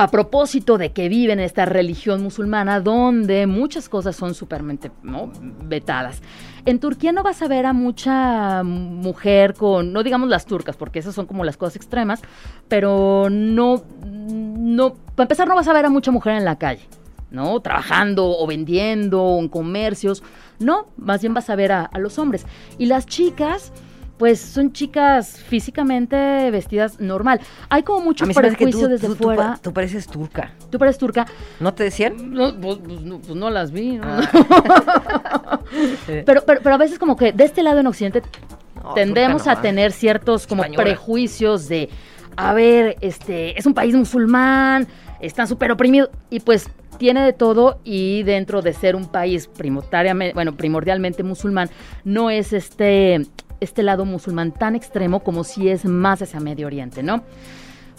A 0.00 0.06
propósito 0.12 0.78
de 0.78 0.92
que 0.92 1.08
vive 1.08 1.32
en 1.32 1.40
esta 1.40 1.64
religión 1.64 2.22
musulmana 2.22 2.78
donde 2.78 3.48
muchas 3.48 3.88
cosas 3.88 4.14
son 4.14 4.32
supermente 4.32 4.92
¿no? 5.02 5.32
vetadas. 5.64 6.22
En 6.66 6.78
Turquía 6.78 7.10
no 7.10 7.24
vas 7.24 7.42
a 7.42 7.48
ver 7.48 7.66
a 7.66 7.72
mucha 7.72 8.62
mujer 8.62 9.54
con, 9.54 9.92
no 9.92 10.04
digamos 10.04 10.28
las 10.28 10.46
turcas, 10.46 10.76
porque 10.76 11.00
esas 11.00 11.16
son 11.16 11.26
como 11.26 11.44
las 11.44 11.56
cosas 11.56 11.74
extremas, 11.74 12.22
pero 12.68 13.26
no, 13.28 13.82
no, 14.06 14.94
para 15.16 15.24
empezar 15.24 15.48
no 15.48 15.56
vas 15.56 15.66
a 15.66 15.72
ver 15.72 15.86
a 15.86 15.90
mucha 15.90 16.12
mujer 16.12 16.34
en 16.34 16.44
la 16.44 16.58
calle, 16.58 16.86
¿no? 17.32 17.58
Trabajando 17.58 18.38
o 18.38 18.46
vendiendo 18.46 19.20
o 19.20 19.40
en 19.40 19.48
comercios, 19.48 20.22
no, 20.60 20.86
más 20.96 21.22
bien 21.22 21.34
vas 21.34 21.50
a 21.50 21.56
ver 21.56 21.72
a 21.72 21.90
los 21.98 22.20
hombres. 22.20 22.46
Y 22.78 22.86
las 22.86 23.04
chicas, 23.04 23.72
pues 24.18 24.40
son 24.40 24.72
chicas 24.72 25.38
físicamente 25.40 26.50
vestidas 26.50 26.98
normal. 27.00 27.40
Hay 27.68 27.82
como 27.84 28.00
mucho 28.04 28.26
prejuicio 28.26 28.88
desde 28.88 29.06
tú- 29.08 29.14
fuera. 29.14 29.58
tú 29.62 29.72
pareces 29.72 30.06
turca. 30.08 30.52
Tú 30.70 30.78
pareces 30.78 30.98
turca. 30.98 31.26
¿No 31.60 31.72
te 31.72 31.84
decían? 31.84 32.32
No, 32.32 32.54
pues, 32.60 32.78
pues 32.84 33.00
no, 33.02 33.18
pues 33.20 33.34
no 33.36 33.48
las 33.50 33.70
vi. 33.70 33.96
¿no? 33.98 34.04
Ah. 34.06 35.60
Pero, 36.24 36.42
pero, 36.46 36.60
pero 36.62 36.74
a 36.74 36.78
veces 36.78 36.98
como 36.98 37.16
que 37.16 37.32
de 37.32 37.44
este 37.44 37.62
lado 37.62 37.78
en 37.80 37.86
Occidente 37.86 38.22
No, 38.82 38.94
tendemos 38.94 39.46
a 39.46 39.60
tener 39.60 39.92
ciertos 39.92 40.46
como 40.46 40.62
Española. 40.62 40.82
prejuicios 40.84 41.68
de, 41.68 41.90
a 42.36 42.54
ver, 42.54 42.96
este, 43.02 43.58
es 43.58 43.66
un 43.66 43.74
país 43.74 43.94
musulmán, 43.94 44.86
están 45.20 45.46
súper 45.46 45.70
oprimidos, 45.70 46.10
y 46.30 46.40
pues 46.40 46.68
tiene 46.96 47.22
de 47.22 47.32
todo 47.34 47.80
y 47.84 48.22
dentro 48.22 48.62
de 48.62 48.72
ser 48.72 48.96
un 48.96 49.06
país 49.06 49.46
primordialmente, 49.46 50.34
bueno, 50.34 50.56
primordialmente 50.56 51.22
musulmán, 51.22 51.68
no 52.04 52.30
es 52.30 52.52
este, 52.54 53.26
este 53.60 53.82
lado 53.82 54.04
musulmán 54.04 54.52
tan 54.52 54.74
extremo 54.76 55.20
como 55.20 55.44
si 55.44 55.68
es 55.68 55.84
más 55.84 56.22
hacia 56.22 56.40
Medio 56.40 56.66
Oriente, 56.66 57.02
¿no? 57.02 57.22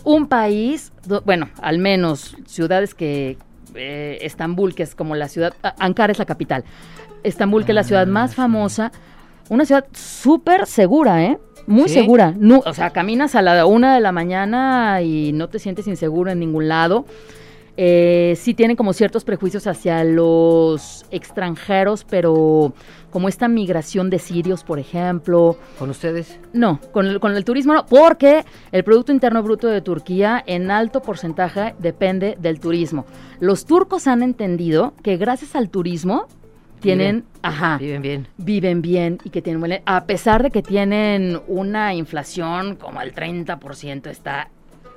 Un 0.03 0.27
país, 0.27 0.91
bueno, 1.25 1.49
al 1.61 1.77
menos 1.79 2.35
ciudades 2.45 2.93
que, 2.95 3.37
eh, 3.75 4.17
Estambul, 4.21 4.73
que 4.75 4.83
es 4.83 4.95
como 4.95 5.15
la 5.15 5.27
ciudad, 5.27 5.53
a- 5.61 5.75
Ankara 5.79 6.11
es 6.11 6.19
la 6.19 6.25
capital, 6.25 6.63
Estambul, 7.23 7.65
que 7.65 7.73
es 7.73 7.75
la 7.75 7.83
ciudad 7.83 8.03
Ah, 8.03 8.11
más 8.11 8.33
famosa, 8.35 8.91
una 9.49 9.65
ciudad 9.65 9.85
súper 9.93 10.65
segura, 10.67 11.23
¿eh? 11.25 11.37
Muy 11.67 11.89
¿Sí? 11.89 11.95
segura. 11.95 12.33
No, 12.37 12.63
o 12.65 12.73
sea, 12.73 12.89
caminas 12.91 13.35
a 13.35 13.41
la 13.41 13.65
una 13.65 13.93
de 13.93 13.99
la 13.99 14.11
mañana 14.11 15.01
y 15.01 15.33
no 15.33 15.49
te 15.49 15.59
sientes 15.59 15.85
inseguro 15.87 16.31
en 16.31 16.39
ningún 16.39 16.67
lado. 16.67 17.05
Eh, 17.81 18.35
sí 18.35 18.53
tienen 18.53 18.75
como 18.75 18.91
ciertos 18.91 19.23
prejuicios 19.23 19.65
hacia 19.65 20.03
los 20.03 21.05
extranjeros, 21.11 22.03
pero 22.03 22.73
como 23.09 23.29
esta 23.29 23.47
migración 23.47 24.09
de 24.09 24.19
sirios, 24.19 24.65
por 24.65 24.79
ejemplo. 24.79 25.55
¿Con 25.77 25.89
ustedes? 25.89 26.37
No, 26.51 26.81
con 26.91 27.05
el, 27.05 27.21
con 27.21 27.37
el 27.37 27.45
turismo 27.45 27.73
no, 27.73 27.85
porque 27.85 28.43
el 28.73 28.83
Producto 28.83 29.13
Interno 29.13 29.41
Bruto 29.43 29.67
de 29.69 29.79
Turquía 29.79 30.43
en 30.45 30.71
alto 30.71 31.01
porcentaje 31.01 31.73
depende 31.79 32.35
del 32.37 32.59
turismo. 32.59 33.05
Los 33.39 33.63
turcos 33.63 34.07
han 34.07 34.23
entendido 34.23 34.93
que 35.01 35.15
gracias 35.15 35.55
al 35.55 35.69
turismo 35.69 36.27
tienen, 36.81 37.15
Viven. 37.21 37.25
ajá, 37.43 37.77
Viven 37.77 38.01
bien. 38.01 38.27
viven 38.35 38.81
bien 38.81 39.19
y 39.23 39.29
que 39.29 39.41
tienen 39.41 39.81
a 39.85 40.03
pesar 40.03 40.43
de 40.43 40.51
que 40.51 40.61
tienen 40.61 41.39
una 41.47 41.93
inflación 41.93 42.75
como 42.75 42.99
al 42.99 43.13
30%, 43.15 44.07
está 44.07 44.49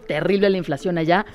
terrible 0.07 0.51
la 0.51 0.59
inflación 0.59 0.99
allá, 0.99 1.27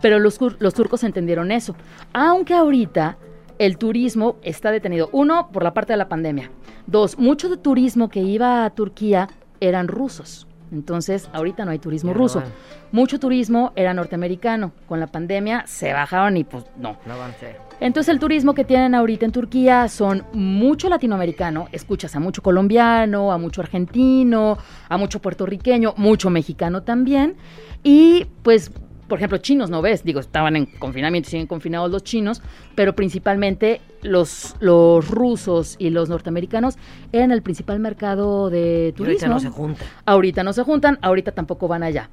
pero 0.00 0.18
los, 0.18 0.38
los 0.58 0.74
turcos 0.74 1.04
entendieron 1.04 1.50
eso. 1.52 1.74
Aunque 2.12 2.54
ahorita 2.54 3.18
el 3.58 3.78
turismo 3.78 4.36
está 4.42 4.70
detenido, 4.70 5.08
uno, 5.12 5.50
por 5.52 5.62
la 5.62 5.74
parte 5.74 5.92
de 5.92 5.96
la 5.96 6.08
pandemia, 6.08 6.50
dos, 6.86 7.18
mucho 7.18 7.48
de 7.48 7.56
turismo 7.56 8.08
que 8.08 8.20
iba 8.20 8.64
a 8.64 8.70
Turquía 8.70 9.28
eran 9.60 9.88
rusos. 9.88 10.46
Entonces, 10.74 11.30
ahorita 11.32 11.64
no 11.64 11.70
hay 11.70 11.78
turismo 11.78 12.10
no 12.10 12.18
ruso. 12.18 12.42
Mucho 12.90 13.18
turismo 13.18 13.72
era 13.76 13.94
norteamericano. 13.94 14.72
Con 14.88 14.98
la 15.00 15.06
pandemia 15.06 15.64
se 15.66 15.92
bajaron 15.92 16.36
y 16.36 16.44
pues 16.44 16.64
no. 16.76 16.98
No 17.06 17.14
avancé. 17.14 17.56
Entonces 17.80 18.12
el 18.12 18.20
turismo 18.20 18.54
que 18.54 18.64
tienen 18.64 18.94
ahorita 18.94 19.24
en 19.24 19.32
Turquía 19.32 19.88
son 19.88 20.24
mucho 20.32 20.88
latinoamericano, 20.88 21.68
escuchas 21.72 22.14
a 22.16 22.20
mucho 22.20 22.42
colombiano, 22.42 23.32
a 23.32 23.38
mucho 23.38 23.60
argentino, 23.60 24.58
a 24.88 24.96
mucho 24.96 25.20
puertorriqueño, 25.20 25.94
mucho 25.96 26.30
mexicano 26.30 26.82
también. 26.82 27.36
Y 27.82 28.26
pues, 28.42 28.70
por 29.14 29.20
ejemplo, 29.20 29.38
chinos 29.38 29.70
no 29.70 29.80
ves, 29.80 30.02
digo, 30.02 30.18
estaban 30.18 30.56
en 30.56 30.66
confinamiento, 30.66 31.30
siguen 31.30 31.46
confinados 31.46 31.88
los 31.88 32.02
chinos, 32.02 32.42
pero 32.74 32.96
principalmente 32.96 33.80
los, 34.02 34.56
los 34.58 35.08
rusos 35.08 35.76
y 35.78 35.90
los 35.90 36.08
norteamericanos 36.08 36.74
eran 37.12 37.30
el 37.30 37.40
principal 37.40 37.78
mercado 37.78 38.50
de 38.50 38.92
Y 38.98 39.00
ahorita 39.00 39.28
turismo. 39.28 39.28
no 39.28 39.38
se 39.38 39.50
juntan. 39.50 39.86
Ahorita 40.04 40.42
no 40.42 40.52
se 40.52 40.64
juntan, 40.64 40.98
ahorita 41.00 41.30
tampoco 41.30 41.68
van 41.68 41.84
allá. 41.84 42.10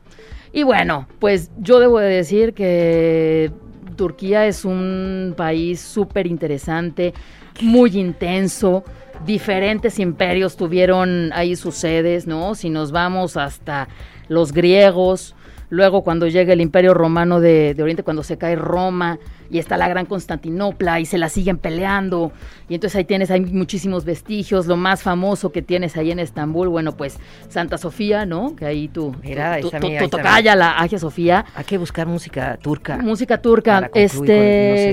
Y 0.53 0.61
bueno, 0.61 1.07
pues 1.17 1.49
yo 1.57 1.79
debo 1.79 1.97
de 1.97 2.07
decir 2.07 2.53
que 2.53 3.51
Turquía 3.95 4.45
es 4.45 4.63
un 4.63 5.33
país 5.35 5.81
súper 5.81 6.27
interesante, 6.27 7.15
muy 7.61 7.97
intenso. 7.97 8.83
Diferentes 9.25 9.97
imperios 9.97 10.55
tuvieron 10.55 11.31
ahí 11.33 11.55
sus 11.55 11.73
sedes, 11.73 12.27
¿no? 12.27 12.53
Si 12.53 12.69
nos 12.69 12.91
vamos 12.91 13.37
hasta 13.37 13.87
los 14.27 14.51
griegos, 14.51 15.33
luego 15.71 16.03
cuando 16.03 16.27
llega 16.27 16.53
el 16.53 16.61
imperio 16.61 16.93
romano 16.93 17.39
de, 17.39 17.73
de 17.73 17.81
Oriente, 17.81 18.03
cuando 18.03 18.21
se 18.21 18.37
cae 18.37 18.55
Roma, 18.55 19.17
y 19.49 19.59
está 19.59 19.75
la 19.75 19.89
gran 19.89 20.05
Constantinopla 20.05 20.99
y 21.01 21.05
se 21.05 21.17
la 21.17 21.27
siguen 21.27 21.57
peleando. 21.57 22.31
Y 22.69 22.75
entonces 22.75 22.95
ahí 22.97 23.03
tienes, 23.03 23.31
hay 23.31 23.41
muchísimos 23.41 24.05
vestigios. 24.05 24.65
Lo 24.65 24.77
más 24.77 25.03
famoso 25.03 25.51
que 25.51 25.61
tienes 25.61 25.97
ahí 25.97 26.09
en 26.11 26.19
Estambul, 26.19 26.69
bueno, 26.69 26.95
pues 26.95 27.17
Santa 27.49 27.77
Sofía, 27.77 28.25
¿no? 28.25 28.55
Que 28.55 28.65
ahí 28.65 28.87
tú, 28.87 29.13
Mira, 29.21 29.57
mira, 29.57 29.69
tu 29.69 29.85
ahí 29.85 29.95
está, 29.95 30.07
tocaya, 30.07 30.55
la 30.55 30.71
Agia 30.79 30.99
Sofía. 30.99 31.43
Hay 31.53 31.65
que 31.65 31.77
buscar 31.77 32.07
música 32.07 32.57
turca. 32.61 32.97
Música 32.97 33.41
turca. 33.41 33.89
Este, 33.93 34.17
no 34.19 34.25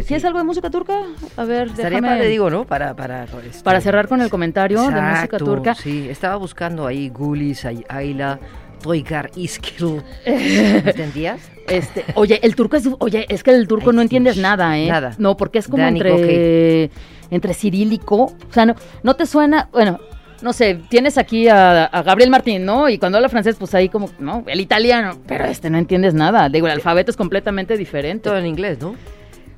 sé 0.00 0.04
¿quieres 0.08 0.24
algo 0.24 0.38
de 0.38 0.44
música 0.44 0.70
turca? 0.70 1.02
A 1.36 1.44
ver, 1.44 1.68
Estaría 1.68 1.98
déjame- 2.00 2.08
padre, 2.08 2.26
digo, 2.28 2.50
¿no? 2.50 2.64
Para, 2.64 2.94
para, 2.94 3.24
este, 3.24 3.62
Para 3.62 3.80
cerrar 3.80 4.08
con 4.08 4.20
el 4.22 4.28
comentario 4.30 4.82
de 4.90 5.00
música 5.00 5.38
turca. 5.38 5.74
Sí, 5.76 6.08
estaba 6.10 6.34
buscando 6.34 6.84
ahí 6.84 7.10
Gulis, 7.10 7.64
Ay- 7.64 7.84
Ayla, 7.88 8.40
Toygar 8.82 9.30
Iskil. 9.36 10.02
¿Entendías? 10.24 11.40
Este, 11.68 12.04
oye, 12.14 12.40
el 12.42 12.54
turco 12.56 12.76
es, 12.76 12.88
oye, 12.98 13.26
es 13.28 13.42
que 13.42 13.50
el 13.50 13.68
turco 13.68 13.90
Ay, 13.90 13.96
no 13.96 14.00
sí, 14.02 14.04
entiendes 14.06 14.36
nada, 14.38 14.78
¿eh? 14.78 14.88
nada. 14.88 15.14
No, 15.18 15.36
porque 15.36 15.58
es 15.58 15.68
como 15.68 15.82
Dani, 15.82 16.00
entre, 16.00 16.90
entre 17.30 17.54
cirílico, 17.54 18.16
o 18.24 18.52
sea, 18.52 18.64
no, 18.66 18.74
no 19.02 19.14
te 19.16 19.26
suena, 19.26 19.68
bueno, 19.72 20.00
no 20.40 20.52
sé, 20.52 20.80
tienes 20.88 21.18
aquí 21.18 21.48
a, 21.48 21.84
a 21.84 22.02
Gabriel 22.02 22.30
Martín, 22.30 22.64
¿no? 22.64 22.88
Y 22.88 22.96
cuando 22.98 23.18
habla 23.18 23.28
francés, 23.28 23.56
pues 23.58 23.74
ahí 23.74 23.88
como, 23.88 24.08
¿no? 24.18 24.44
El 24.46 24.60
italiano, 24.60 25.18
pero 25.26 25.44
este 25.44 25.68
no 25.68 25.76
entiendes 25.78 26.14
nada, 26.14 26.48
digo, 26.48 26.66
el 26.68 26.72
alfabeto 26.72 27.10
es 27.10 27.16
completamente 27.16 27.76
diferente. 27.76 28.28
Todo 28.30 28.38
en 28.38 28.46
inglés, 28.46 28.78
¿no? 28.80 28.94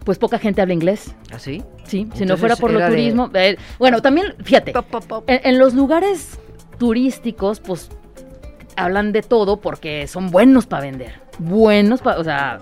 Pues 0.04 0.18
poca 0.18 0.38
gente 0.38 0.62
habla 0.62 0.72
inglés, 0.74 1.14
¿Así? 1.30 1.62
sí, 1.84 2.08
si 2.14 2.24
no 2.24 2.36
fuera 2.38 2.56
por 2.56 2.70
lo 2.72 2.80
de- 2.80 2.88
turismo. 2.88 3.30
eh, 3.34 3.56
bueno, 3.78 4.00
también, 4.00 4.34
fíjate, 4.42 4.72
en, 5.26 5.40
en 5.44 5.58
los 5.58 5.74
lugares 5.74 6.38
turísticos, 6.78 7.60
pues 7.60 7.90
hablan 8.84 9.12
de 9.12 9.22
todo 9.22 9.60
porque 9.60 10.06
son 10.06 10.30
buenos 10.30 10.66
para 10.66 10.82
vender. 10.82 11.20
Buenos 11.38 12.00
para, 12.00 12.18
o 12.18 12.24
sea, 12.24 12.58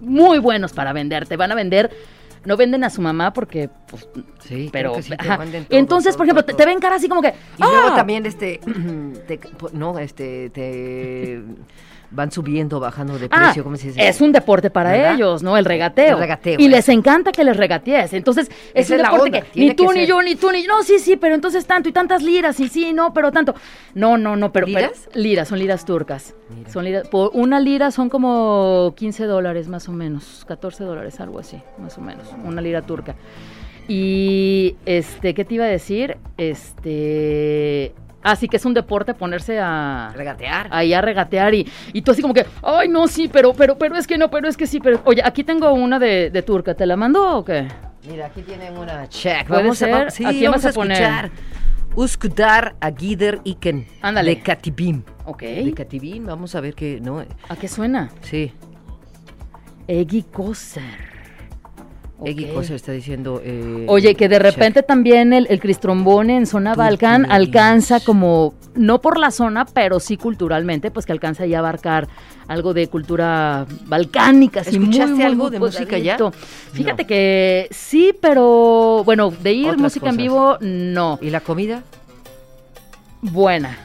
muy 0.00 0.38
buenos 0.38 0.72
para 0.72 0.92
vender. 0.92 1.26
Te 1.26 1.36
van 1.36 1.52
a 1.52 1.54
vender, 1.54 1.90
no 2.44 2.56
venden 2.56 2.84
a 2.84 2.90
su 2.90 3.00
mamá 3.00 3.32
porque, 3.32 3.70
pues, 4.12 4.24
Sí, 4.40 4.68
pero, 4.72 5.00
sí, 5.02 5.12
ajá. 5.16 5.36
todo, 5.38 5.46
entonces, 5.70 6.12
todo, 6.12 6.18
por 6.18 6.26
ejemplo, 6.26 6.44
todo, 6.44 6.56
te, 6.56 6.62
te 6.62 6.68
ven 6.68 6.80
cara 6.80 6.96
así 6.96 7.08
como 7.08 7.22
que, 7.22 7.28
Y 7.58 7.62
luego 7.62 7.88
¡ah! 7.92 7.96
también 7.96 8.26
este, 8.26 8.60
te- 9.26 9.40
no, 9.72 9.98
este, 9.98 10.50
te 10.50 11.42
van 12.10 12.30
subiendo, 12.30 12.78
bajando 12.78 13.18
de 13.18 13.26
Ah, 13.32 13.46
precio, 13.46 13.64
¿cómo 13.64 13.74
se 13.76 13.88
dice? 13.88 14.06
es 14.06 14.20
un 14.20 14.30
deporte 14.30 14.70
para 14.70 14.92
¿Verdad? 14.92 15.14
ellos, 15.16 15.42
¿no? 15.42 15.56
El 15.56 15.64
regateo. 15.64 16.12
El 16.14 16.18
regateo, 16.20 16.60
y 16.60 16.66
eso. 16.66 16.70
les 16.76 16.88
encanta 16.90 17.32
que 17.32 17.42
les 17.42 17.56
regatees. 17.56 18.12
Entonces, 18.12 18.48
es 18.72 18.86
Esa 18.88 18.94
un 18.94 19.00
es 19.00 19.10
deporte 19.10 19.30
que 19.32 19.42
tiene 19.50 19.68
ni 19.70 19.74
tú, 19.74 19.88
que 19.88 19.94
ni 19.94 20.00
ser. 20.00 20.08
yo, 20.10 20.22
ni 20.22 20.36
tú, 20.36 20.52
ni 20.52 20.62
No, 20.64 20.84
sí, 20.84 21.00
sí, 21.00 21.16
pero 21.16 21.34
entonces 21.34 21.66
tanto 21.66 21.88
y 21.88 21.92
tantas 21.92 22.22
liras, 22.22 22.60
y 22.60 22.68
sí, 22.68 22.92
no, 22.92 23.12
pero 23.12 23.32
tanto. 23.32 23.56
No, 23.94 24.16
no, 24.16 24.36
no, 24.36 24.52
pero. 24.52 24.66
pero- 24.66 24.78
¿Liras? 24.78 25.08
liras, 25.14 25.48
son 25.48 25.58
liras 25.58 25.84
turcas. 25.84 26.34
Mira. 26.56 26.70
Son 26.70 26.84
liras. 26.84 27.08
Por 27.08 27.30
una 27.34 27.58
lira 27.58 27.90
son 27.90 28.08
como 28.10 28.94
15 28.96 29.24
dólares 29.24 29.66
más 29.66 29.88
o 29.88 29.92
menos. 29.92 30.44
14 30.46 30.84
dólares, 30.84 31.18
algo 31.18 31.40
así, 31.40 31.60
más 31.78 31.98
o 31.98 32.00
menos. 32.00 32.28
Una 32.44 32.60
lira 32.60 32.82
turca. 32.82 33.16
Y 33.88 34.76
este, 34.86 35.34
¿qué 35.34 35.44
te 35.44 35.54
iba 35.54 35.64
a 35.64 35.68
decir? 35.68 36.16
Este. 36.38 37.94
Así 38.22 38.48
que 38.48 38.56
es 38.56 38.64
un 38.64 38.72
deporte 38.72 39.12
ponerse 39.12 39.58
a 39.60 40.10
Regatear. 40.16 40.68
ahí 40.70 40.94
a 40.94 41.02
regatear 41.02 41.52
y, 41.54 41.70
y 41.92 42.00
tú 42.00 42.12
así 42.12 42.22
como 42.22 42.32
que, 42.32 42.46
ay, 42.62 42.88
no, 42.88 43.06
sí, 43.06 43.28
pero, 43.30 43.52
pero, 43.52 43.76
pero 43.76 43.96
es 43.96 44.06
que 44.06 44.16
no, 44.16 44.30
pero 44.30 44.48
es 44.48 44.56
que 44.56 44.66
sí, 44.66 44.80
pero, 44.80 45.02
oye, 45.04 45.20
aquí 45.22 45.44
tengo 45.44 45.70
una 45.74 45.98
de, 45.98 46.30
de 46.30 46.40
turca, 46.42 46.72
¿te 46.74 46.86
la 46.86 46.96
mando 46.96 47.36
o 47.36 47.44
qué? 47.44 47.68
Mira, 48.08 48.24
aquí 48.26 48.40
tienen 48.40 48.78
una 48.78 49.06
check. 49.10 49.46
¿Puede 49.46 49.62
Vamos 49.64 49.76
ser? 49.76 49.92
a, 49.92 50.10
sí, 50.10 50.24
¿A 50.24 50.30
quién 50.30 50.50
vamos 50.50 50.64
vas 50.64 50.72
a 50.72 50.74
poner? 50.74 51.02
escuchar. 51.02 51.30
Uskudar 51.96 52.76
Agider 52.80 53.40
Iken. 53.44 53.86
Ándale. 54.00 54.36
De 54.36 54.40
Katibim. 54.42 55.02
Ok. 55.26 55.42
De 55.42 55.74
Katibim, 55.74 56.24
vamos 56.24 56.54
a 56.54 56.62
ver 56.62 56.74
qué, 56.74 57.00
no, 57.02 57.22
¿A 57.50 57.56
qué 57.56 57.68
suena? 57.68 58.08
sí. 58.22 58.52
Eggy 59.86 60.22
Koser. 60.22 61.13
Eggy 62.24 62.44
Ok. 62.46 62.54
Koser 62.54 62.76
está 62.76 62.92
diciendo. 62.92 63.40
eh, 63.44 63.86
Oye, 63.88 64.14
que 64.14 64.28
de 64.28 64.36
check. 64.36 64.42
repente 64.44 64.82
también 64.82 65.32
el, 65.32 65.46
el 65.50 65.58
cristrombone 65.60 66.36
en 66.36 66.46
zona 66.46 66.74
Balcán 66.74 67.30
alcanza 67.30 67.98
como, 68.00 68.54
no 68.74 69.00
por 69.00 69.18
la 69.18 69.30
zona, 69.32 69.64
pero 69.64 69.98
sí 69.98 70.16
culturalmente, 70.16 70.90
pues 70.92 71.06
que 71.06 71.12
alcanza 71.12 71.44
ya 71.46 71.56
a 71.56 71.60
abarcar 71.60 72.06
algo 72.46 72.72
de 72.72 72.86
cultura 72.86 73.66
balcánica. 73.86 74.60
así 74.60 74.76
¿Escuchaste 74.76 75.14
muy, 75.14 75.22
algo 75.24 75.42
muy 75.44 75.50
de 75.52 75.58
música 75.58 75.98
ya? 75.98 76.16
Fíjate 76.72 77.04
que 77.04 77.66
sí, 77.72 78.12
pero 78.20 79.02
bueno, 79.04 79.30
de 79.30 79.52
ir 79.52 79.66
Otras 79.66 79.80
música 79.82 80.08
en 80.10 80.16
vivo, 80.16 80.56
no. 80.60 81.18
¿Y 81.20 81.30
la 81.30 81.40
comida? 81.40 81.82
Buena, 83.22 83.76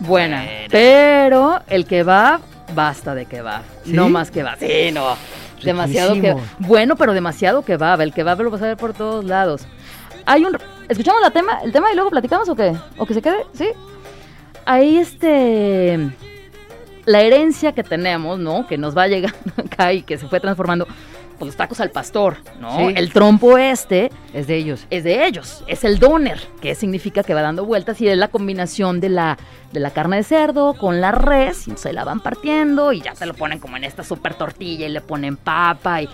buena. 0.00 0.44
Pero 0.70 1.60
el 1.68 1.84
kebab, 1.86 2.40
basta 2.74 3.14
de 3.14 3.26
kebab. 3.26 3.62
¿Sí? 3.84 3.92
No 3.92 4.08
más 4.08 4.30
kebab. 4.30 4.58
Sí, 4.58 4.92
no. 4.92 5.16
Demasiado 5.62 6.14
que. 6.14 6.36
Bueno, 6.58 6.96
pero 6.96 7.12
demasiado 7.12 7.62
kebab. 7.62 8.00
El 8.00 8.12
kebab 8.12 8.40
lo 8.42 8.50
vas 8.50 8.62
a 8.62 8.66
ver 8.66 8.76
por 8.76 8.92
todos 8.92 9.24
lados. 9.24 9.66
Hay 10.26 10.44
un... 10.44 10.56
¿Escuchamos 10.88 11.20
la 11.22 11.30
tema, 11.30 11.60
el 11.64 11.72
tema 11.72 11.92
y 11.92 11.94
luego 11.94 12.10
platicamos 12.10 12.48
o 12.48 12.54
qué? 12.54 12.74
¿O 12.98 13.06
que 13.06 13.14
se 13.14 13.22
quede? 13.22 13.46
¿Sí? 13.52 13.68
Ahí 14.64 14.98
este... 14.98 16.10
La 17.06 17.22
herencia 17.22 17.72
que 17.72 17.82
tenemos, 17.82 18.38
¿no? 18.38 18.66
Que 18.66 18.76
nos 18.76 18.96
va 18.96 19.08
llegando 19.08 19.38
acá 19.56 19.92
y 19.92 20.02
que 20.02 20.18
se 20.18 20.28
fue 20.28 20.40
transformando. 20.40 20.86
Pues 21.40 21.48
los 21.48 21.56
tacos 21.56 21.80
al 21.80 21.90
pastor, 21.90 22.36
¿no? 22.60 22.76
Sí. 22.76 22.92
El 22.94 23.14
trompo 23.14 23.56
este 23.56 24.10
Es 24.34 24.46
de 24.46 24.56
ellos. 24.56 24.86
es 24.90 25.04
de 25.04 25.26
ellos, 25.26 25.64
es 25.66 25.84
el 25.84 25.98
doner, 25.98 26.38
que 26.60 26.74
significa 26.74 27.22
que 27.22 27.32
va 27.32 27.40
dando 27.40 27.64
vueltas 27.64 27.98
y 28.02 28.08
es 28.08 28.18
la 28.18 28.28
combinación 28.28 29.00
de 29.00 29.08
la, 29.08 29.38
de 29.72 29.80
la 29.80 29.90
carne 29.90 30.18
de 30.18 30.22
cerdo 30.22 30.74
con 30.74 31.00
la 31.00 31.12
res, 31.12 31.66
y 31.66 31.72
se 31.78 31.94
la 31.94 32.04
van 32.04 32.20
partiendo 32.20 32.92
y 32.92 33.00
ya 33.00 33.14
te 33.14 33.24
lo 33.24 33.32
ponen 33.32 33.58
como 33.58 33.78
en 33.78 33.84
esta 33.84 34.04
super 34.04 34.34
tortilla 34.34 34.84
y 34.84 34.90
le 34.90 35.00
ponen 35.00 35.38
papa 35.38 36.02
y 36.02 36.10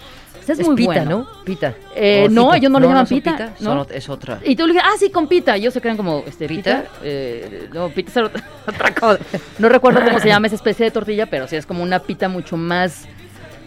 pues 0.46 0.48
es, 0.50 0.60
Es 0.60 0.66
muy 0.66 0.76
pita, 0.76 0.92
bueno. 0.92 1.10
¿no? 1.18 1.44
Pita. 1.44 1.74
Eh, 1.96 2.28
no, 2.30 2.54
ellos 2.54 2.70
no 2.70 2.78
le 2.78 2.86
llaman 2.86 3.06
pita, 3.08 3.54
¿no? 3.58 3.84
son 3.84 3.86
es 3.92 4.08
otra. 4.08 4.38
Y 4.44 4.54
tú 4.54 4.64
le 4.68 4.74
dices, 4.74 4.88
ah, 4.88 4.96
sí, 4.96 5.10
con 5.10 5.26
pita. 5.26 5.56
Y 5.56 5.62
ellos 5.62 5.74
se 5.74 5.80
creen 5.80 5.96
como, 5.96 6.22
este, 6.24 6.46
¿Pita? 6.46 6.82
pita. 6.82 6.90
Eh, 7.02 7.68
no, 7.74 7.88
pita 7.88 8.10
es 8.10 8.30
otra 8.68 8.94
cosa. 8.94 9.18
No 9.58 9.68
recuerdo 9.68 10.04
cómo 10.04 10.20
se 10.20 10.28
llama 10.28 10.46
esa 10.46 10.54
especie 10.54 10.84
de 10.84 10.92
tortilla, 10.92 11.26
pero 11.26 11.48
sí 11.48 11.56
es 11.56 11.66
como 11.66 11.82
una 11.82 11.98
pita 11.98 12.28
mucho 12.28 12.56
más, 12.56 13.06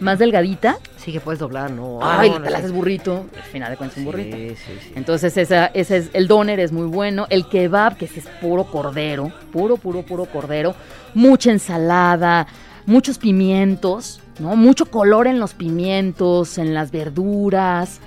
más 0.00 0.18
delgadita. 0.18 0.78
Sí 0.96 1.12
que 1.12 1.20
puedes 1.20 1.38
doblar, 1.38 1.70
¿no? 1.70 1.98
Ay, 2.02 2.30
no, 2.30 2.42
te 2.42 2.50
la 2.50 2.58
haces 2.58 2.72
burrito. 2.72 3.26
Al 3.36 3.42
final 3.42 3.70
de 3.70 3.76
cuentas, 3.76 3.98
un 3.98 4.04
burrito. 4.06 4.36
Sí, 4.36 4.48
sí, 4.56 4.72
sí. 4.82 4.92
Entonces 4.96 5.36
esa, 5.36 5.66
ese 5.66 5.98
es 5.98 6.10
el 6.12 6.26
doner 6.28 6.58
es 6.60 6.72
muy 6.72 6.86
bueno, 6.86 7.26
el 7.30 7.46
kebab 7.48 7.96
que 7.96 8.06
ese 8.06 8.20
es 8.20 8.26
puro 8.40 8.64
cordero, 8.64 9.32
puro 9.52 9.76
puro 9.76 10.02
puro 10.02 10.24
cordero, 10.26 10.74
mucha 11.14 11.50
ensalada, 11.52 12.46
muchos 12.86 13.18
pimientos, 13.18 14.20
¿no? 14.38 14.56
Mucho 14.56 14.86
color 14.86 15.26
en 15.26 15.38
los 15.38 15.54
pimientos, 15.54 16.58
en 16.58 16.74
las 16.74 16.90
verduras. 16.90 18.00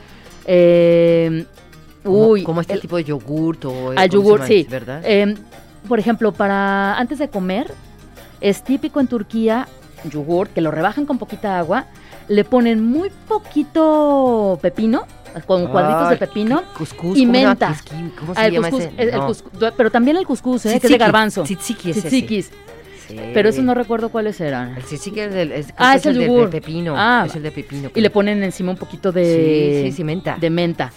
eh, 0.46 1.46
Como- 2.04 2.28
uy, 2.28 2.44
como 2.44 2.60
este 2.62 2.74
el- 2.74 2.82
tipo 2.82 2.98
de 2.98 3.06
yogurt 3.06 3.64
o 3.66 3.92
al 3.96 4.12
sí. 4.46 4.68
¿Verdad? 4.70 5.02
Eh, 5.06 5.36
por 5.88 6.00
ejemplo, 6.00 6.32
para 6.34 6.98
antes 6.98 7.18
de 7.20 7.30
comer 7.30 7.72
es 8.42 8.62
típico 8.64 9.00
en 9.00 9.08
Turquía 9.08 9.68
yogur 10.10 10.50
que 10.50 10.62
lo 10.62 10.72
rebajan 10.72 11.06
con 11.06 11.18
poquita 11.18 11.58
agua, 11.60 11.86
le 12.28 12.44
ponen 12.44 12.84
muy 12.84 13.10
poquito 13.28 14.60
pepino, 14.62 15.06
con 15.48 15.68
cuadritos 15.68 16.10
de 16.12 16.18
pepino 16.18 16.64
Cuscús, 16.78 17.18
y 17.18 17.26
menta. 17.26 17.76
¿Cómo 18.20 18.34
se 18.36 18.40
Ah, 18.42 18.46
el 18.48 18.54
llama 18.54 18.70
cuscús, 18.70 18.92
ese? 18.94 19.02
el- 19.02 19.10
el 19.10 19.20
No. 19.20 19.28
cuscús, 19.28 19.52
pero 19.76 19.92
también 19.92 20.18
el 20.18 20.26
cuscús, 20.28 20.66
¿eh? 20.68 20.80
que 20.80 20.88
es 20.88 20.92
de 20.92 20.98
garbanzo. 20.98 21.44
es. 21.44 21.50
Tzatzikis. 21.58 22.52
Sí. 23.08 23.18
Pero 23.34 23.50
eso 23.50 23.62
no 23.62 23.74
recuerdo 23.74 24.10
cuáles 24.10 24.40
eran. 24.40 24.78
El 24.78 24.84
tzatziki 24.84 25.20
es, 25.20 25.34
es, 25.36 25.74
Ah, 25.76 25.96
es 25.96 26.04
que 26.04 26.10
el 26.10 26.20
de- 26.20 26.48
pepino. 26.50 26.94
Ah, 26.96 27.24
es 27.28 27.36
el 27.36 27.44
de 27.44 27.52
pepino. 27.52 27.92
Y 27.94 28.00
le 28.00 28.10
ponen 28.10 28.42
encima 28.44 28.72
un 28.72 28.78
poquito 28.78 29.12
de, 29.12 29.82
Sí, 29.84 29.90
sí, 29.92 29.98
sí, 29.98 30.04
menta. 30.06 30.38
de 30.40 30.50
menta. 30.50 30.92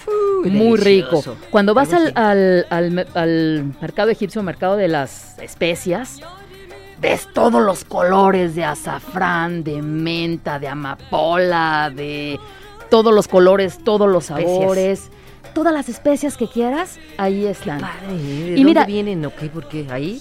Uy, 0.44 0.50
Muy 0.50 0.78
rico. 0.78 1.22
Cuando 1.50 1.74
vas 1.74 1.92
al, 1.92 2.12
al, 2.14 2.66
al 2.70 3.06
al 3.14 3.64
mercado 3.80 4.10
egipcio, 4.10 4.40
mercado 4.44 4.76
de 4.76 4.86
las 4.86 5.36
especias, 5.40 6.20
ves 7.06 7.28
todos 7.32 7.62
los 7.62 7.84
colores 7.84 8.56
de 8.56 8.64
azafrán, 8.64 9.62
de 9.62 9.80
menta, 9.80 10.58
de 10.58 10.66
amapola, 10.66 11.88
de 11.94 12.40
todos 12.90 13.14
los 13.14 13.28
colores, 13.28 13.78
todos 13.84 14.08
los 14.10 14.24
sabores. 14.26 15.10
Todas 15.54 15.72
las 15.72 15.88
especias 15.88 16.36
que 16.36 16.48
quieras, 16.48 16.98
ahí 17.16 17.46
están. 17.46 17.80
Padre, 17.80 18.08
¿de 18.08 18.14
Y 18.16 18.48
dónde 18.48 18.64
mira- 18.64 18.84
vienen 18.84 19.24
o 19.24 19.34
qué? 19.34 19.46
¿Por 19.48 19.68
qué? 19.68 19.86
¿Ahí? 19.90 20.20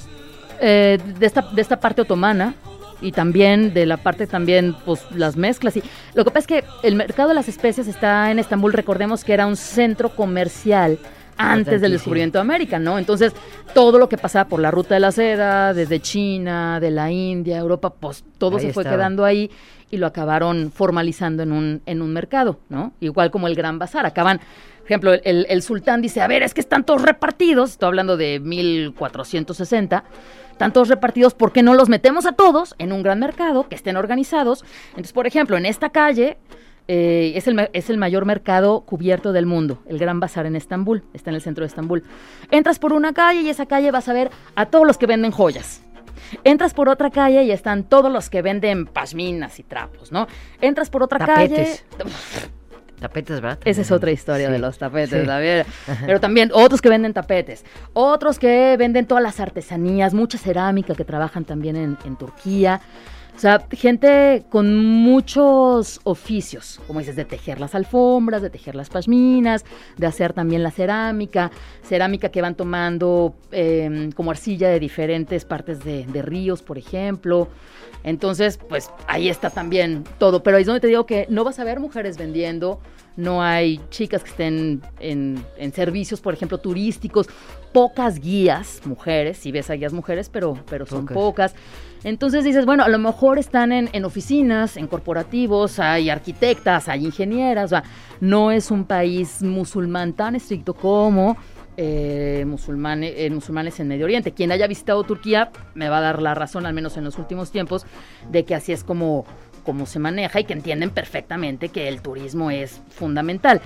eh, 0.62 0.98
de, 1.20 1.26
esta, 1.26 1.42
de 1.42 1.62
esta 1.62 1.80
parte 1.82 2.04
otomana 2.04 2.54
y 3.02 3.12
también 3.12 3.74
de 3.74 3.86
la 3.86 3.98
parte 3.98 4.26
también, 4.28 4.74
pues 4.86 5.02
las 5.12 5.36
mezclas. 5.36 5.76
Y 5.76 5.84
lo 6.14 6.24
que 6.24 6.30
pasa 6.32 6.40
es 6.40 6.48
que 6.48 6.64
el 6.88 6.96
mercado 6.96 7.30
de 7.30 7.36
las 7.36 7.50
especias 7.50 7.88
está 7.88 8.30
en 8.32 8.38
Estambul, 8.40 8.72
recordemos 8.72 9.26
que 9.26 9.34
era 9.34 9.48
un 9.48 9.58
centro 9.58 10.16
comercial 10.16 10.98
antes 11.38 11.82
del 11.82 11.92
descubrimiento 11.92 12.38
de 12.38 12.42
América, 12.42 12.80
¿no? 12.80 12.98
Entonces, 12.98 13.34
todo 13.74 14.00
lo 14.00 14.08
que 14.10 14.18
pasaba 14.18 14.48
por 14.48 14.60
la 14.60 14.72
ruta 14.72 14.94
de 14.96 15.00
la 15.02 15.12
seda, 15.12 15.74
desde 15.74 16.00
China, 16.00 16.80
de 16.80 16.92
la 16.92 17.12
India, 17.12 17.58
Europa, 17.58 17.90
pues 17.92 18.24
todo 18.38 18.58
Ahí 18.58 18.68
se 18.68 18.74
fue 18.74 18.84
estaba. 18.84 18.96
quedando 18.98 19.26
ahí 19.26 19.52
y 19.92 19.98
lo 19.98 20.08
acabaron 20.08 20.72
formalizando 20.72 21.44
en 21.44 21.52
un, 21.52 21.82
en 21.86 22.02
un 22.02 22.12
mercado, 22.14 22.60
¿no? 22.70 22.94
Igual 23.00 23.32
como 23.32 23.48
el 23.48 23.56
Gran 23.56 23.78
Bazar, 23.80 24.06
acaban, 24.06 24.40
por 24.40 24.86
ejemplo, 24.86 25.14
el, 25.14 25.22
el- 25.24 25.46
el 25.50 25.62
sultán 25.62 26.02
dice, 26.02 26.22
a 26.22 26.28
ver, 26.28 26.42
es 26.44 26.54
que 26.54 26.62
están 26.62 26.86
todos 26.86 27.02
repartidos, 27.02 27.72
estoy 27.72 27.88
hablando 27.88 28.18
de 28.18 28.40
1460, 29.10 30.04
están 30.52 30.72
todos 30.74 30.88
repartidos, 30.88 31.34
¿por 31.34 31.52
qué 31.52 31.64
no 31.64 31.74
los 31.74 31.90
metemos 31.90 32.26
a 32.26 32.32
todos 32.32 32.76
en 32.78 32.92
un 32.94 33.04
gran 33.04 33.20
mercado, 33.20 33.68
que 33.68 33.76
estén 33.76 33.98
organizados? 33.98 34.64
Entonces, 34.92 35.12
por 35.14 35.28
ejemplo, 35.28 35.58
en 35.58 35.66
esta 35.66 35.90
calle 35.90 36.38
eh, 36.88 37.34
es, 37.36 37.48
el, 37.48 37.70
es 37.74 37.90
el 37.90 37.98
mayor 37.98 38.26
mercado 38.26 38.82
cubierto 38.82 39.32
del 39.34 39.46
mundo, 39.46 39.80
el 39.88 39.98
Gran 39.98 40.20
Bazar 40.20 40.46
en 40.46 40.56
Estambul, 40.56 41.04
está 41.14 41.30
en 41.32 41.36
el 41.36 41.42
centro 41.42 41.64
de 41.64 41.68
Estambul. 41.68 42.04
Entras 42.52 42.80
por 42.80 42.94
una 42.94 43.14
calle 43.14 43.42
y 43.42 43.50
esa 43.50 43.66
calle 43.66 43.92
vas 43.92 44.08
a 44.10 44.14
ver 44.14 44.30
a 44.56 44.68
todos 44.68 44.86
los 44.86 44.98
que 44.98 45.06
venden 45.08 45.32
joyas. 45.32 45.82
Entras 46.44 46.74
por 46.74 46.90
otra 46.90 47.10
calle 47.12 47.44
y 47.44 47.52
están 47.52 47.84
todos 47.84 48.12
los 48.12 48.30
que 48.30 48.42
venden 48.42 48.86
pashminas 48.86 49.60
y 49.60 49.64
trapos, 49.64 50.12
¿no? 50.12 50.28
Entras 50.62 50.90
por 50.90 51.04
otra 51.04 51.20
Tapetes. 51.20 51.86
calle. 51.98 52.10
Tapetes, 53.00 53.42
¿verdad? 53.42 53.60
Esa 53.66 53.82
es 53.82 53.92
otra 53.92 54.12
historia 54.12 54.48
Sí. 54.48 54.54
de 54.54 54.60
los 54.60 54.78
tapetes, 54.78 55.22
Sí. 55.22 55.28
también. 55.28 55.66
Pero 56.06 56.20
también 56.22 56.50
otros 56.54 56.82
que 56.82 56.88
venden 56.90 57.14
tapetes, 57.14 57.66
otros 57.94 58.40
que 58.40 58.76
venden 58.80 59.06
todas 59.06 59.22
las 59.22 59.40
artesanías, 59.42 60.14
mucha 60.14 60.38
cerámica 60.38 60.96
que 60.96 61.04
trabajan 61.04 61.44
también 61.44 61.76
en, 61.76 61.98
en 62.06 62.16
Turquía. 62.16 62.80
O 63.36 63.40
sea, 63.40 63.68
gente 63.72 64.46
con 64.50 64.76
muchos 64.78 66.00
oficios, 66.06 66.80
como 66.88 67.00
dices, 67.00 67.18
de 67.18 67.26
tejer 67.26 67.60
las 67.60 67.76
alfombras, 67.76 68.42
de 68.42 68.50
tejer 68.50 68.76
las 68.76 68.90
pashminas, 68.90 69.66
de 69.98 70.08
hacer 70.08 70.32
también 70.32 70.64
la 70.64 70.72
cerámica, 70.72 71.52
cerámica 71.84 72.30
que 72.30 72.42
van 72.42 72.56
tomando 72.56 73.36
eh, 73.52 74.10
como 74.16 74.32
arcilla 74.32 74.70
de 74.70 74.80
diferentes 74.80 75.44
partes 75.44 75.84
de, 75.84 76.06
de 76.06 76.22
ríos, 76.22 76.62
por 76.62 76.78
ejemplo. 76.78 77.50
Entonces, 78.04 78.58
pues 78.58 78.90
ahí 79.08 79.28
está 79.30 79.50
también 79.50 80.06
todo. 80.18 80.42
Pero 80.42 80.56
ahí 80.58 80.62
es 80.62 80.68
donde 80.68 80.80
te 80.80 80.88
digo 80.88 81.06
que 81.06 81.28
no 81.30 81.44
vas 81.44 81.60
a 81.60 81.64
ver 81.66 81.80
mujeres 81.80 82.18
vendiendo, 82.18 82.80
no 83.18 83.42
hay 83.42 83.82
chicas 83.90 84.24
que 84.24 84.30
estén 84.30 84.82
en, 85.00 85.44
en 85.58 85.74
servicios, 85.74 86.22
por 86.22 86.34
ejemplo, 86.34 86.58
turísticos, 86.60 87.28
pocas 87.74 88.20
guías 88.20 88.82
mujeres, 88.86 89.38
si 89.38 89.52
ves 89.52 89.70
a 89.70 89.74
guías 89.74 89.92
mujeres, 89.94 90.30
pero, 90.30 90.58
pero 90.70 90.86
son 90.86 91.06
Pocas. 91.06 91.16
pocas. 91.16 91.56
Entonces 92.06 92.44
dices, 92.44 92.68
bueno, 92.68 92.84
a 92.84 92.88
lo 92.88 93.00
mejor 93.00 93.40
están 93.40 93.72
en, 93.72 93.90
en 93.92 94.06
oficinas, 94.06 94.78
en 94.78 94.86
corporativos, 94.86 95.80
hay 95.80 96.12
arquitectas, 96.12 96.88
hay 96.88 97.04
ingenieras, 97.04 97.66
o 97.66 97.68
sea, 97.70 97.84
no 98.22 98.52
es 98.52 98.70
un 98.70 98.86
país 98.86 99.42
musulmán 99.42 100.14
tan 100.14 100.36
estricto 100.36 100.76
como 100.76 101.36
eh, 101.78 102.46
musulmanes, 102.48 103.14
eh, 103.18 103.30
musulmanes 103.32 103.80
en 103.80 103.88
Medio 103.88 104.06
Oriente. 104.06 104.34
Quien 104.34 104.52
haya 104.52 104.68
visitado 104.68 105.04
Turquía 105.04 105.50
me 105.74 105.90
va 105.90 105.98
a 105.98 106.02
dar 106.02 106.22
la 106.22 106.36
razón, 106.36 106.68
al 106.68 106.76
menos 106.76 106.96
en 106.96 107.06
los 107.06 107.18
últimos 107.18 107.52
tiempos, 107.52 107.88
de 108.30 108.46
que 108.46 108.54
así 108.54 108.72
es 108.72 108.84
como, 108.84 109.26
como 109.64 109.88
se 109.88 109.98
maneja 109.98 110.40
y 110.40 110.44
que 110.44 110.54
entienden 110.54 110.92
perfectamente 110.92 111.70
que 111.70 111.88
el 111.88 112.04
turismo 112.04 112.52
es 112.52 112.82
fundamental. 112.92 113.62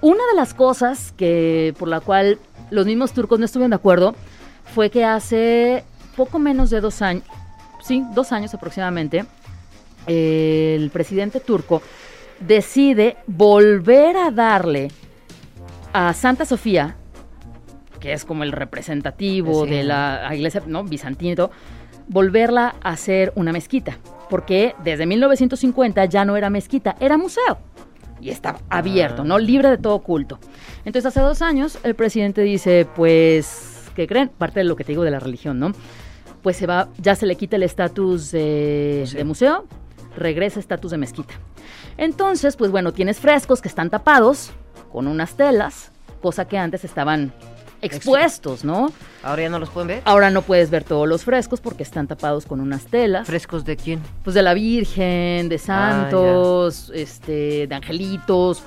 Una 0.00 0.24
de 0.30 0.36
las 0.36 0.54
cosas 0.54 1.12
que 1.16 1.74
por 1.76 1.88
la 1.88 1.98
cual 1.98 2.38
los 2.70 2.86
mismos 2.86 3.12
turcos 3.12 3.40
no 3.40 3.46
estuvieron 3.46 3.70
de 3.70 3.76
acuerdo 3.76 4.14
fue 4.64 4.90
que 4.90 5.04
hace 5.04 5.82
poco 6.16 6.38
menos 6.38 6.70
de 6.70 6.80
dos 6.80 7.02
años, 7.02 7.24
sí, 7.82 8.04
dos 8.14 8.32
años 8.32 8.52
aproximadamente, 8.54 9.24
el 10.06 10.90
presidente 10.90 11.40
turco 11.40 11.82
decide 12.40 13.16
volver 13.26 14.16
a 14.16 14.30
darle 14.30 14.90
a 15.92 16.12
Santa 16.14 16.44
Sofía, 16.44 16.96
que 18.00 18.12
es 18.12 18.24
como 18.24 18.44
el 18.44 18.52
representativo 18.52 19.64
Sí. 19.64 19.70
de 19.70 19.84
la 19.84 20.30
iglesia 20.34 20.62
¿no? 20.66 20.84
todo, 20.84 21.50
volverla 22.08 22.74
a 22.82 22.90
hacer 22.90 23.32
una 23.36 23.52
mezquita, 23.52 23.98
porque 24.30 24.74
desde 24.82 25.04
1950 25.06 26.04
ya 26.06 26.24
no 26.24 26.36
era 26.36 26.48
mezquita, 26.50 26.96
era 26.98 27.18
museo. 27.18 27.58
Y 28.22 28.30
estaba 28.30 28.60
abierto, 28.68 29.22
Ah. 29.22 29.24
¿no? 29.24 29.38
Libre 29.38 29.70
de 29.70 29.78
todo 29.78 29.98
culto. 30.00 30.38
Entonces, 30.84 31.06
hace 31.06 31.20
dos 31.20 31.40
años, 31.42 31.78
el 31.82 31.94
presidente 31.94 32.42
dice, 32.42 32.86
pues, 32.96 33.90
¿qué 33.94 34.06
creen? 34.06 34.30
Parte 34.36 34.60
de 34.60 34.64
lo 34.64 34.76
que 34.76 34.84
te 34.84 34.92
digo 34.92 35.04
de 35.04 35.10
la 35.10 35.20
religión, 35.20 35.58
¿no? 35.58 35.72
Pues 36.42 36.56
se 36.56 36.66
va, 36.66 36.88
ya 36.98 37.14
se 37.14 37.26
le 37.26 37.36
quita 37.36 37.56
el 37.56 37.62
estatus 37.62 38.30
de, 38.30 39.00
Museo. 39.00 39.18
de 39.18 39.24
museo, 39.24 39.64
regresa 40.16 40.60
estatus 40.60 40.90
de 40.90 40.98
mezquita. 40.98 41.34
Entonces, 41.96 42.56
pues 42.56 42.70
bueno, 42.70 42.92
tienes 42.92 43.18
frescos 43.18 43.60
que 43.60 43.68
están 43.68 43.90
tapados 43.90 44.50
con 44.92 45.06
unas 45.06 45.34
telas, 45.34 45.92
cosa 46.22 46.46
que 46.46 46.58
antes 46.58 46.84
estaban 46.84 47.32
expuestos, 47.82 48.64
¿no? 48.64 48.92
Ahora 49.22 49.42
ya 49.42 49.48
no 49.50 49.58
los 49.58 49.70
pueden 49.70 49.88
ver. 49.88 50.02
Ahora 50.04 50.30
no 50.30 50.42
puedes 50.42 50.70
ver 50.70 50.84
todos 50.84 51.08
los 51.08 51.24
frescos 51.24 51.60
porque 51.60 51.82
están 51.82 52.06
tapados 52.06 52.46
con 52.46 52.60
unas 52.60 52.86
telas. 52.86 53.26
¿Frescos 53.26 53.64
de 53.64 53.76
quién? 53.76 54.02
Pues 54.24 54.34
de 54.34 54.42
la 54.42 54.54
Virgen, 54.54 55.48
de 55.48 55.58
santos, 55.58 56.90
este, 56.94 57.66
de 57.66 57.74
angelitos. 57.74 58.62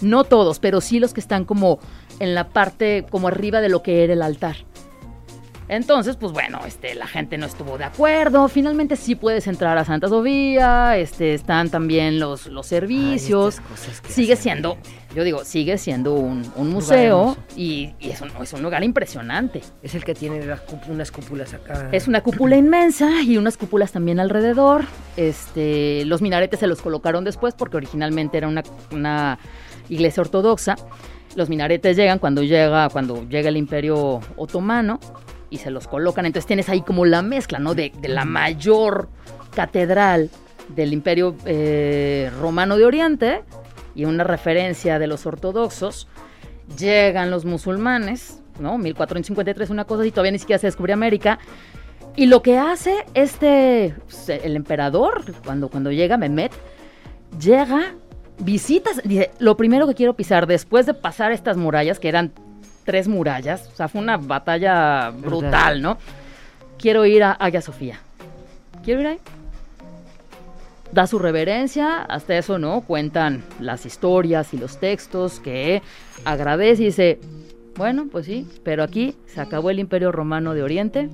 No 0.00 0.24
todos, 0.24 0.58
pero 0.58 0.80
sí 0.80 1.00
los 1.00 1.12
que 1.12 1.20
están 1.20 1.44
como 1.44 1.80
en 2.20 2.34
la 2.34 2.48
parte, 2.48 3.06
como 3.10 3.28
arriba 3.28 3.60
de 3.60 3.68
lo 3.68 3.82
que 3.82 4.04
era 4.04 4.12
el 4.12 4.22
altar. 4.22 4.56
Entonces, 5.68 6.16
pues 6.16 6.32
bueno, 6.32 6.60
este, 6.66 6.94
la 6.94 7.06
gente 7.06 7.36
no 7.36 7.44
estuvo 7.44 7.76
de 7.76 7.84
acuerdo. 7.84 8.48
Finalmente 8.48 8.96
sí 8.96 9.14
puedes 9.14 9.46
entrar 9.46 9.76
a 9.76 9.84
Santa 9.84 10.08
Sofía, 10.08 10.96
este, 10.96 11.34
están 11.34 11.68
también 11.68 12.18
los, 12.18 12.46
los 12.46 12.66
servicios. 12.66 13.58
Ay, 13.58 13.92
sigue 14.08 14.36
siendo, 14.36 14.78
yo 15.14 15.24
digo, 15.24 15.44
sigue 15.44 15.76
siendo 15.76 16.14
un, 16.14 16.50
un 16.56 16.70
museo 16.70 17.36
y, 17.54 17.94
y 18.00 18.10
es, 18.10 18.20
un, 18.22 18.30
es 18.40 18.52
un 18.54 18.62
lugar 18.62 18.82
impresionante. 18.82 19.60
Es 19.82 19.94
el 19.94 20.04
que 20.04 20.14
tiene 20.14 20.44
las 20.46 20.62
unas 20.88 21.12
cúpulas 21.12 21.52
acá. 21.52 21.90
Es 21.92 22.08
una 22.08 22.22
cúpula 22.22 22.56
inmensa 22.56 23.22
y 23.22 23.36
unas 23.36 23.58
cúpulas 23.58 23.92
también 23.92 24.20
alrededor. 24.20 24.84
Este, 25.18 26.04
los 26.06 26.22
minaretes 26.22 26.60
se 26.60 26.66
los 26.66 26.80
colocaron 26.80 27.24
después 27.24 27.54
porque 27.54 27.76
originalmente 27.76 28.38
era 28.38 28.48
una, 28.48 28.62
una 28.90 29.38
iglesia 29.90 30.22
ortodoxa. 30.22 30.76
Los 31.36 31.50
minaretes 31.50 31.94
llegan 31.94 32.18
cuando 32.18 32.42
llega, 32.42 32.88
cuando 32.88 33.28
llega 33.28 33.50
el 33.50 33.58
Imperio 33.58 34.20
Otomano 34.36 34.98
y 35.50 35.58
se 35.58 35.70
los 35.70 35.86
colocan. 35.88 36.26
Entonces 36.26 36.46
tienes 36.46 36.68
ahí 36.68 36.82
como 36.82 37.04
la 37.04 37.22
mezcla, 37.22 37.58
¿no? 37.58 37.74
De, 37.74 37.92
de 38.00 38.08
la 38.08 38.24
mayor 38.24 39.08
catedral 39.54 40.30
del 40.68 40.92
Imperio 40.92 41.34
eh, 41.46 42.30
Romano 42.40 42.76
de 42.76 42.84
Oriente 42.84 43.42
y 43.94 44.04
una 44.04 44.24
referencia 44.24 44.98
de 44.98 45.06
los 45.06 45.26
ortodoxos. 45.26 46.08
Llegan 46.78 47.30
los 47.30 47.44
musulmanes, 47.44 48.42
¿no? 48.60 48.78
1453, 48.78 49.70
una 49.70 49.84
cosa 49.84 50.02
así, 50.02 50.10
todavía 50.10 50.32
ni 50.32 50.38
siquiera 50.38 50.58
se 50.58 50.66
descubrió 50.66 50.94
América. 50.94 51.38
Y 52.14 52.26
lo 52.26 52.42
que 52.42 52.58
hace 52.58 53.06
este, 53.14 53.94
pues, 54.04 54.28
el 54.28 54.56
emperador, 54.56 55.24
cuando, 55.44 55.68
cuando 55.68 55.90
llega 55.90 56.16
Mehmet, 56.16 56.52
llega, 57.40 57.94
visitas, 58.40 59.00
dice, 59.04 59.30
lo 59.38 59.56
primero 59.56 59.86
que 59.86 59.94
quiero 59.94 60.14
pisar 60.14 60.46
después 60.46 60.84
de 60.86 60.94
pasar 60.94 61.32
estas 61.32 61.56
murallas, 61.56 61.98
que 61.98 62.08
eran 62.08 62.32
tres 62.88 63.06
murallas, 63.06 63.68
o 63.70 63.76
sea, 63.76 63.86
fue 63.86 64.00
una 64.00 64.16
batalla 64.16 65.10
brutal, 65.10 65.82
¿no? 65.82 65.98
Quiero 66.78 67.04
ir 67.04 67.22
a 67.22 67.32
Hagia 67.32 67.60
Sofía. 67.60 68.00
Quiero 68.82 69.02
ir 69.02 69.06
ahí. 69.08 69.18
Da 70.90 71.06
su 71.06 71.18
reverencia, 71.18 72.00
hasta 72.00 72.38
eso, 72.38 72.58
¿no? 72.58 72.80
Cuentan 72.80 73.44
las 73.60 73.84
historias 73.84 74.54
y 74.54 74.56
los 74.56 74.80
textos 74.80 75.38
que 75.38 75.82
agradece 76.24 76.80
y 76.80 76.86
dice, 76.86 77.20
bueno, 77.76 78.06
pues 78.10 78.24
sí, 78.24 78.48
pero 78.64 78.82
aquí 78.84 79.14
se 79.26 79.42
acabó 79.42 79.68
el 79.68 79.80
imperio 79.80 80.10
romano 80.10 80.54
de 80.54 80.62
Oriente, 80.62 81.10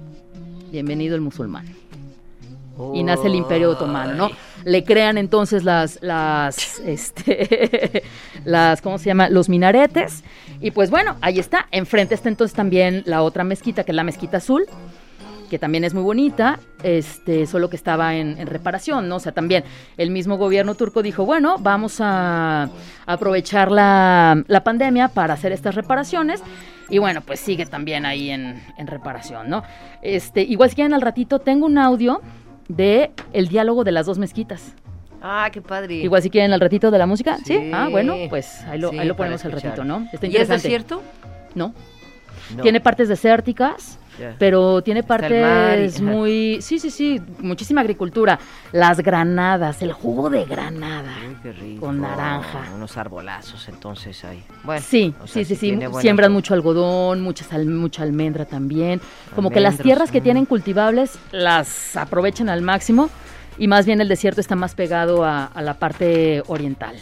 bienvenido 0.70 1.16
el 1.16 1.22
musulmán 1.22 1.66
y 2.92 3.02
nace 3.02 3.28
el 3.28 3.34
Imperio 3.34 3.70
Otomano, 3.70 4.14
¿no? 4.14 4.30
Le 4.64 4.84
crean 4.84 5.18
entonces 5.18 5.64
las, 5.64 5.98
las, 6.02 6.78
este, 6.84 8.02
las, 8.44 8.80
¿cómo 8.82 8.98
se 8.98 9.06
llama? 9.06 9.28
Los 9.28 9.48
minaretes. 9.48 10.24
Y 10.60 10.70
pues 10.70 10.90
bueno, 10.90 11.16
ahí 11.20 11.38
está. 11.38 11.66
Enfrente 11.70 12.14
está 12.14 12.28
entonces 12.28 12.54
también 12.54 13.02
la 13.06 13.22
otra 13.22 13.44
mezquita, 13.44 13.84
que 13.84 13.92
es 13.92 13.96
la 13.96 14.04
mezquita 14.04 14.38
azul, 14.38 14.64
que 15.50 15.58
también 15.58 15.84
es 15.84 15.94
muy 15.94 16.02
bonita, 16.02 16.58
este, 16.82 17.46
solo 17.46 17.70
que 17.70 17.76
estaba 17.76 18.16
en, 18.16 18.38
en 18.38 18.46
reparación, 18.46 19.08
¿no? 19.08 19.16
O 19.16 19.20
sea, 19.20 19.32
también 19.32 19.64
el 19.96 20.10
mismo 20.10 20.36
gobierno 20.36 20.74
turco 20.74 21.02
dijo, 21.02 21.24
bueno, 21.24 21.56
vamos 21.58 21.98
a 22.00 22.70
aprovechar 23.06 23.70
la, 23.70 24.42
la 24.48 24.64
pandemia 24.64 25.08
para 25.08 25.34
hacer 25.34 25.52
estas 25.52 25.74
reparaciones. 25.74 26.42
Y 26.90 26.98
bueno, 26.98 27.22
pues 27.22 27.40
sigue 27.40 27.64
también 27.66 28.04
ahí 28.04 28.30
en, 28.30 28.62
en 28.76 28.86
reparación, 28.86 29.48
¿no? 29.48 29.62
Este, 30.02 30.42
igual 30.42 30.70
si 30.70 30.76
quieren 30.76 30.92
al 30.92 31.00
ratito, 31.00 31.38
tengo 31.38 31.66
un 31.66 31.78
audio 31.78 32.20
de 32.68 33.10
el 33.32 33.48
diálogo 33.48 33.84
de 33.84 33.92
las 33.92 34.06
dos 34.06 34.18
mezquitas. 34.18 34.74
Ah, 35.22 35.48
qué 35.50 35.62
padre. 35.62 35.94
Igual 35.94 36.22
si 36.22 36.28
quieren 36.28 36.52
al 36.52 36.60
ratito 36.60 36.90
de 36.90 36.98
la 36.98 37.06
música, 37.06 37.38
¿sí? 37.38 37.44
Sí. 37.56 37.70
Ah, 37.72 37.88
bueno, 37.90 38.14
pues 38.28 38.62
ahí 38.64 38.78
lo, 38.78 38.90
Sí, 38.90 38.98
ahí 38.98 39.08
lo 39.08 39.16
ponemos 39.16 39.42
al 39.44 39.52
ratito, 39.52 39.82
¿no? 39.84 40.06
Está 40.12 40.26
¿Y 40.26 40.36
es 40.36 40.48
desierto? 40.48 41.02
No. 41.54 41.74
No. 42.54 42.62
Tiene 42.62 42.80
partes 42.80 43.08
desérticas, 43.08 43.98
Pero 44.38 44.82
tiene 44.82 45.02
mar 45.02 45.20
y- 45.20 45.28
partes 45.30 46.00
muy... 46.02 46.58
Sí, 46.60 46.78
sí, 46.78 46.90
sí, 46.90 47.20
muchísima 47.40 47.80
agricultura. 47.80 48.38
Las 48.72 49.00
granadas, 49.00 49.82
el 49.82 49.92
jugo 49.92 50.30
de 50.30 50.44
granada. 50.44 51.12
Qué 51.42 51.52
rico. 51.52 51.86
Con 51.86 52.00
naranja. 52.00 52.70
Unos 52.74 52.96
arbolazos, 52.96 53.68
entonces 53.68 54.24
ahí. 54.24 54.42
Bueno, 54.62 54.82
Sí, 54.86 55.14
o 55.22 55.26
sea, 55.26 55.44
sí, 55.44 55.54
sí, 55.54 55.56
sí. 55.56 55.76
buena- 55.76 56.00
Siembran 56.00 56.32
mucho 56.32 56.54
algodón, 56.54 57.20
mucha, 57.20 57.44
sal- 57.44 57.66
mucha 57.66 58.02
almendra 58.02 58.44
también. 58.44 59.00
Como 59.34 59.50
que 59.50 59.60
las 59.60 59.78
tierras 59.78 60.10
que 60.10 60.20
mm. 60.20 60.24
tienen 60.24 60.44
cultivables 60.46 61.18
las 61.32 61.96
aprovechan 61.96 62.48
al 62.48 62.62
máximo 62.62 63.10
y 63.58 63.68
más 63.68 63.86
bien 63.86 64.00
el 64.00 64.08
desierto 64.08 64.40
está 64.40 64.56
más 64.56 64.74
pegado 64.74 65.24
a, 65.24 65.44
a 65.46 65.62
la 65.62 65.74
parte 65.74 66.42
oriental. 66.46 66.96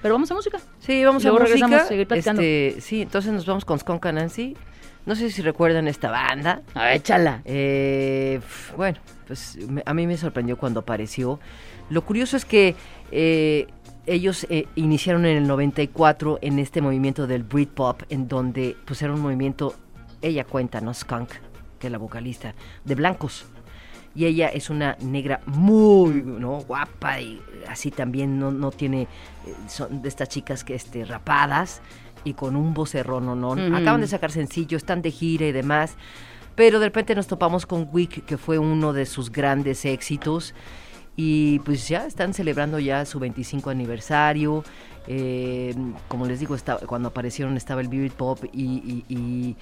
Pero 0.00 0.14
vamos 0.14 0.30
a 0.30 0.34
música. 0.34 0.58
Sí, 0.78 1.04
vamos 1.04 1.24
Luego 1.24 1.38
a 1.38 1.40
música. 1.40 1.54
regresamos 1.56 1.84
a 1.84 1.88
seguir 1.88 2.06
platicando. 2.06 2.40
Este, 2.40 2.80
sí, 2.80 3.02
entonces 3.02 3.32
nos 3.32 3.44
vamos 3.46 3.64
con 3.64 3.78
Skunk 3.80 4.06
Nancy. 4.06 4.56
No 5.06 5.14
sé 5.14 5.30
si 5.30 5.42
recuerdan 5.42 5.88
esta 5.88 6.10
banda. 6.10 6.62
A 6.74 6.84
ver, 6.84 6.96
échala. 6.96 7.42
Eh, 7.44 8.40
bueno, 8.76 8.98
pues 9.26 9.58
a 9.86 9.94
mí 9.94 10.06
me 10.06 10.16
sorprendió 10.16 10.58
cuando 10.58 10.80
apareció. 10.80 11.40
Lo 11.90 12.02
curioso 12.02 12.36
es 12.36 12.44
que 12.44 12.76
eh, 13.10 13.66
ellos 14.08 14.46
eh, 14.50 14.66
iniciaron 14.74 15.26
en 15.26 15.36
el 15.36 15.46
94 15.46 16.38
en 16.42 16.58
este 16.58 16.80
movimiento 16.80 17.26
del 17.26 17.42
Britpop, 17.42 18.02
en 18.08 18.28
donde 18.28 18.76
pues 18.84 19.02
era 19.02 19.12
un 19.12 19.20
movimiento, 19.20 19.74
ella 20.22 20.44
cuenta, 20.44 20.80
¿no? 20.80 20.92
Skunk, 20.94 21.30
que 21.78 21.86
es 21.86 21.92
la 21.92 21.98
vocalista, 21.98 22.54
de 22.84 22.94
blancos. 22.94 23.46
Y 24.14 24.24
ella 24.24 24.48
es 24.48 24.70
una 24.70 24.96
negra 25.00 25.40
muy 25.46 26.22
¿no? 26.22 26.60
guapa 26.60 27.20
y 27.20 27.40
así 27.68 27.90
también 27.90 28.38
no, 28.38 28.50
no 28.50 28.70
tiene, 28.70 29.02
eh, 29.02 29.06
son 29.68 30.02
de 30.02 30.08
estas 30.08 30.28
chicas 30.28 30.64
que 30.64 30.74
este, 30.74 31.04
rapadas 31.04 31.82
y 32.28 32.34
con 32.34 32.54
un 32.56 32.74
vocerrón, 32.74 33.26
¿no? 33.26 33.34
no. 33.34 33.76
Acaban 33.76 34.00
de 34.00 34.06
sacar 34.06 34.30
sencillo, 34.30 34.76
están 34.76 35.02
de 35.02 35.10
gira 35.10 35.46
y 35.46 35.52
demás. 35.52 35.96
Pero 36.54 36.80
de 36.80 36.86
repente 36.86 37.14
nos 37.14 37.26
topamos 37.26 37.66
con 37.66 37.88
Wick, 37.92 38.24
que 38.24 38.36
fue 38.36 38.58
uno 38.58 38.92
de 38.92 39.06
sus 39.06 39.30
grandes 39.30 39.84
éxitos. 39.84 40.54
Y 41.16 41.58
pues 41.60 41.88
ya 41.88 42.06
están 42.06 42.32
celebrando 42.34 42.78
ya 42.78 43.04
su 43.04 43.18
25 43.18 43.70
aniversario. 43.70 44.62
Eh, 45.08 45.74
como 46.06 46.26
les 46.26 46.38
digo, 46.40 46.54
estaba- 46.54 46.80
cuando 46.80 47.08
aparecieron 47.08 47.56
estaba 47.56 47.80
el 47.80 47.88
Beat 47.88 48.12
Pop 48.12 48.44
y, 48.52 48.62
y- 48.64 49.04
y 49.08 49.56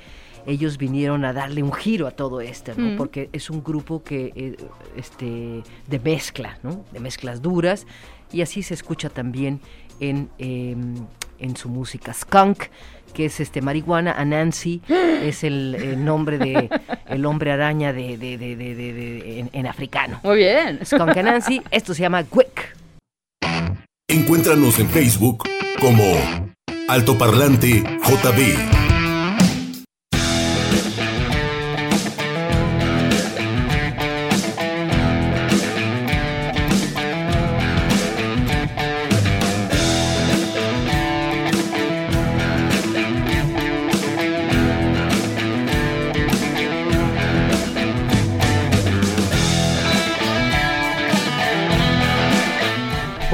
ellos 0.46 0.76
vinieron 0.78 1.24
a 1.24 1.32
darle 1.32 1.62
un 1.62 1.72
giro 1.72 2.06
a 2.06 2.10
todo 2.10 2.40
esto, 2.40 2.72
¿no? 2.76 2.92
Mm. 2.92 2.96
Porque 2.96 3.30
es 3.32 3.48
un 3.50 3.62
grupo 3.64 4.02
que 4.02 4.32
eh, 4.36 4.56
este 4.96 5.62
de 5.88 5.98
mezcla, 6.00 6.58
¿no? 6.62 6.84
De 6.92 7.00
mezclas 7.00 7.42
duras 7.42 7.86
y 8.32 8.42
así 8.42 8.62
se 8.62 8.74
escucha 8.74 9.08
también 9.08 9.60
en, 10.00 10.28
eh, 10.38 10.76
en 11.38 11.56
su 11.56 11.68
música. 11.68 12.12
Skunk, 12.12 12.64
que 13.14 13.26
es 13.26 13.40
este 13.40 13.60
marihuana, 13.62 14.12
Anansi, 14.12 14.82
es 14.88 15.44
el, 15.44 15.74
el 15.74 16.04
nombre 16.04 16.38
de 16.38 16.68
el 17.08 17.24
hombre 17.26 17.52
araña 17.52 17.92
de, 17.92 18.16
de- 18.18 18.36
de- 18.38 18.56
de- 18.56 18.74
de- 18.74 18.92
de- 18.92 19.40
en, 19.40 19.50
en 19.52 19.66
africano. 19.66 20.20
Muy 20.22 20.36
bien. 20.38 20.80
Skunk 20.84 21.16
Anansi, 21.16 21.62
esto 21.70 21.94
se 21.94 22.02
llama 22.02 22.22
Quick. 22.24 22.76
Encuéntranos 24.08 24.78
en 24.78 24.88
Facebook 24.88 25.44
como 25.80 26.04
Altoparlante 26.88 27.82
JB. 27.82 28.75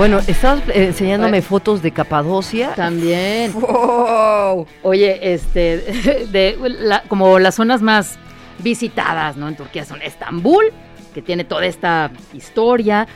Bueno, 0.03 0.19
estabas 0.27 0.69
eh, 0.71 0.87
enseñándome 0.87 1.37
Ay. 1.37 1.43
fotos 1.45 1.81
de 1.81 1.93
Capadocia. 1.93 2.75
También. 2.75 3.53
¡Wow! 3.53 4.67
Oye, 4.83 5.33
este, 5.33 6.27
de 6.33 6.59
la- 6.81 7.05
como 7.07 7.39
las 7.39 7.55
zonas 7.55 7.83
más 7.83 8.19
visitadas, 8.59 9.37
¿no? 9.37 9.47
En 9.47 9.55
Turquía 9.55 9.85
son 9.85 10.03
Estambul, 10.03 10.73
que 11.15 11.23
tiene 11.23 11.45
toda 11.45 11.67
esta 11.67 12.11
historia, 12.35 13.07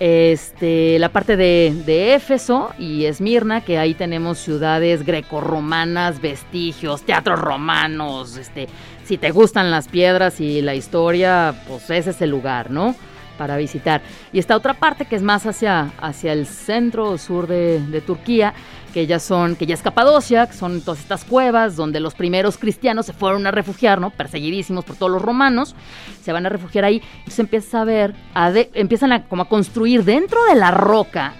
este, 0.00 0.98
la 0.98 1.10
parte 1.10 1.36
de, 1.36 1.74
de 1.84 2.14
Éfeso 2.14 2.70
y 2.78 3.04
Esmirna, 3.04 3.60
que 3.60 3.78
ahí 3.78 3.92
tenemos 3.92 4.38
ciudades 4.38 5.04
grecorromanas, 5.04 6.22
vestigios, 6.22 7.02
teatros 7.02 7.40
romanos, 7.40 8.38
este, 8.38 8.68
si 9.04 9.18
te 9.18 9.32
gustan 9.32 9.70
las 9.70 9.86
piedras 9.86 10.40
y 10.40 10.62
la 10.62 10.74
historia, 10.74 11.62
pues 11.68 11.90
ese 11.90 12.08
es 12.08 12.22
el 12.22 12.30
lugar, 12.30 12.70
¿no? 12.70 12.96
Para 13.38 13.56
visitar. 13.56 14.02
Y 14.32 14.38
esta 14.38 14.56
otra 14.56 14.74
parte 14.74 15.06
que 15.06 15.16
es 15.16 15.22
más 15.22 15.46
hacia, 15.46 15.92
hacia 16.00 16.32
el 16.32 16.46
centro 16.46 17.10
o 17.10 17.18
sur 17.18 17.46
de, 17.46 18.02
Turquía, 18.06 18.54
que 18.92 19.06
ya 19.06 19.18
son, 19.18 19.56
que 19.56 19.66
ya 19.66 19.74
es 19.74 19.82
Capadocia, 19.82 20.46
que 20.46 20.52
son 20.52 20.80
todas 20.82 21.00
estas 21.00 21.24
cuevas 21.24 21.76
donde 21.76 21.98
los 21.98 22.14
primeros 22.14 22.58
cristianos 22.58 23.06
se 23.06 23.12
fueron 23.12 23.46
a 23.46 23.50
refugiar, 23.50 24.00
¿no? 24.00 24.10
Perseguidísimos 24.10 24.84
por 24.84 24.96
todos 24.96 25.12
los 25.12 25.22
romanos, 25.22 25.74
se 26.22 26.32
van 26.32 26.44
a 26.46 26.50
refugiar 26.50 26.84
ahí, 26.84 27.02
entonces 27.18 27.38
empieza 27.38 27.80
a 27.80 27.84
ver, 27.84 28.14
a 28.34 28.52
empiezan 28.74 29.12
a 29.12 29.24
como 29.24 29.42
a 29.42 29.48
construir 29.48 30.04
dentro 30.04 30.44
de 30.44 30.54
la 30.54 30.70
roca 30.70 31.34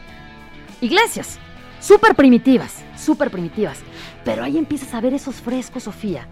iglesias, 0.81 1.39
súper 1.79 2.15
primitivas, 2.15 2.83
súper 2.97 3.31
primitivas, 3.31 3.81
pero 4.25 4.45
ahí 4.45 4.57
empiezas 4.57 4.95
a 4.95 5.01
ver 5.01 5.15
esos 5.15 5.37
frescos, 5.37 5.85
Sofía, 5.85 6.27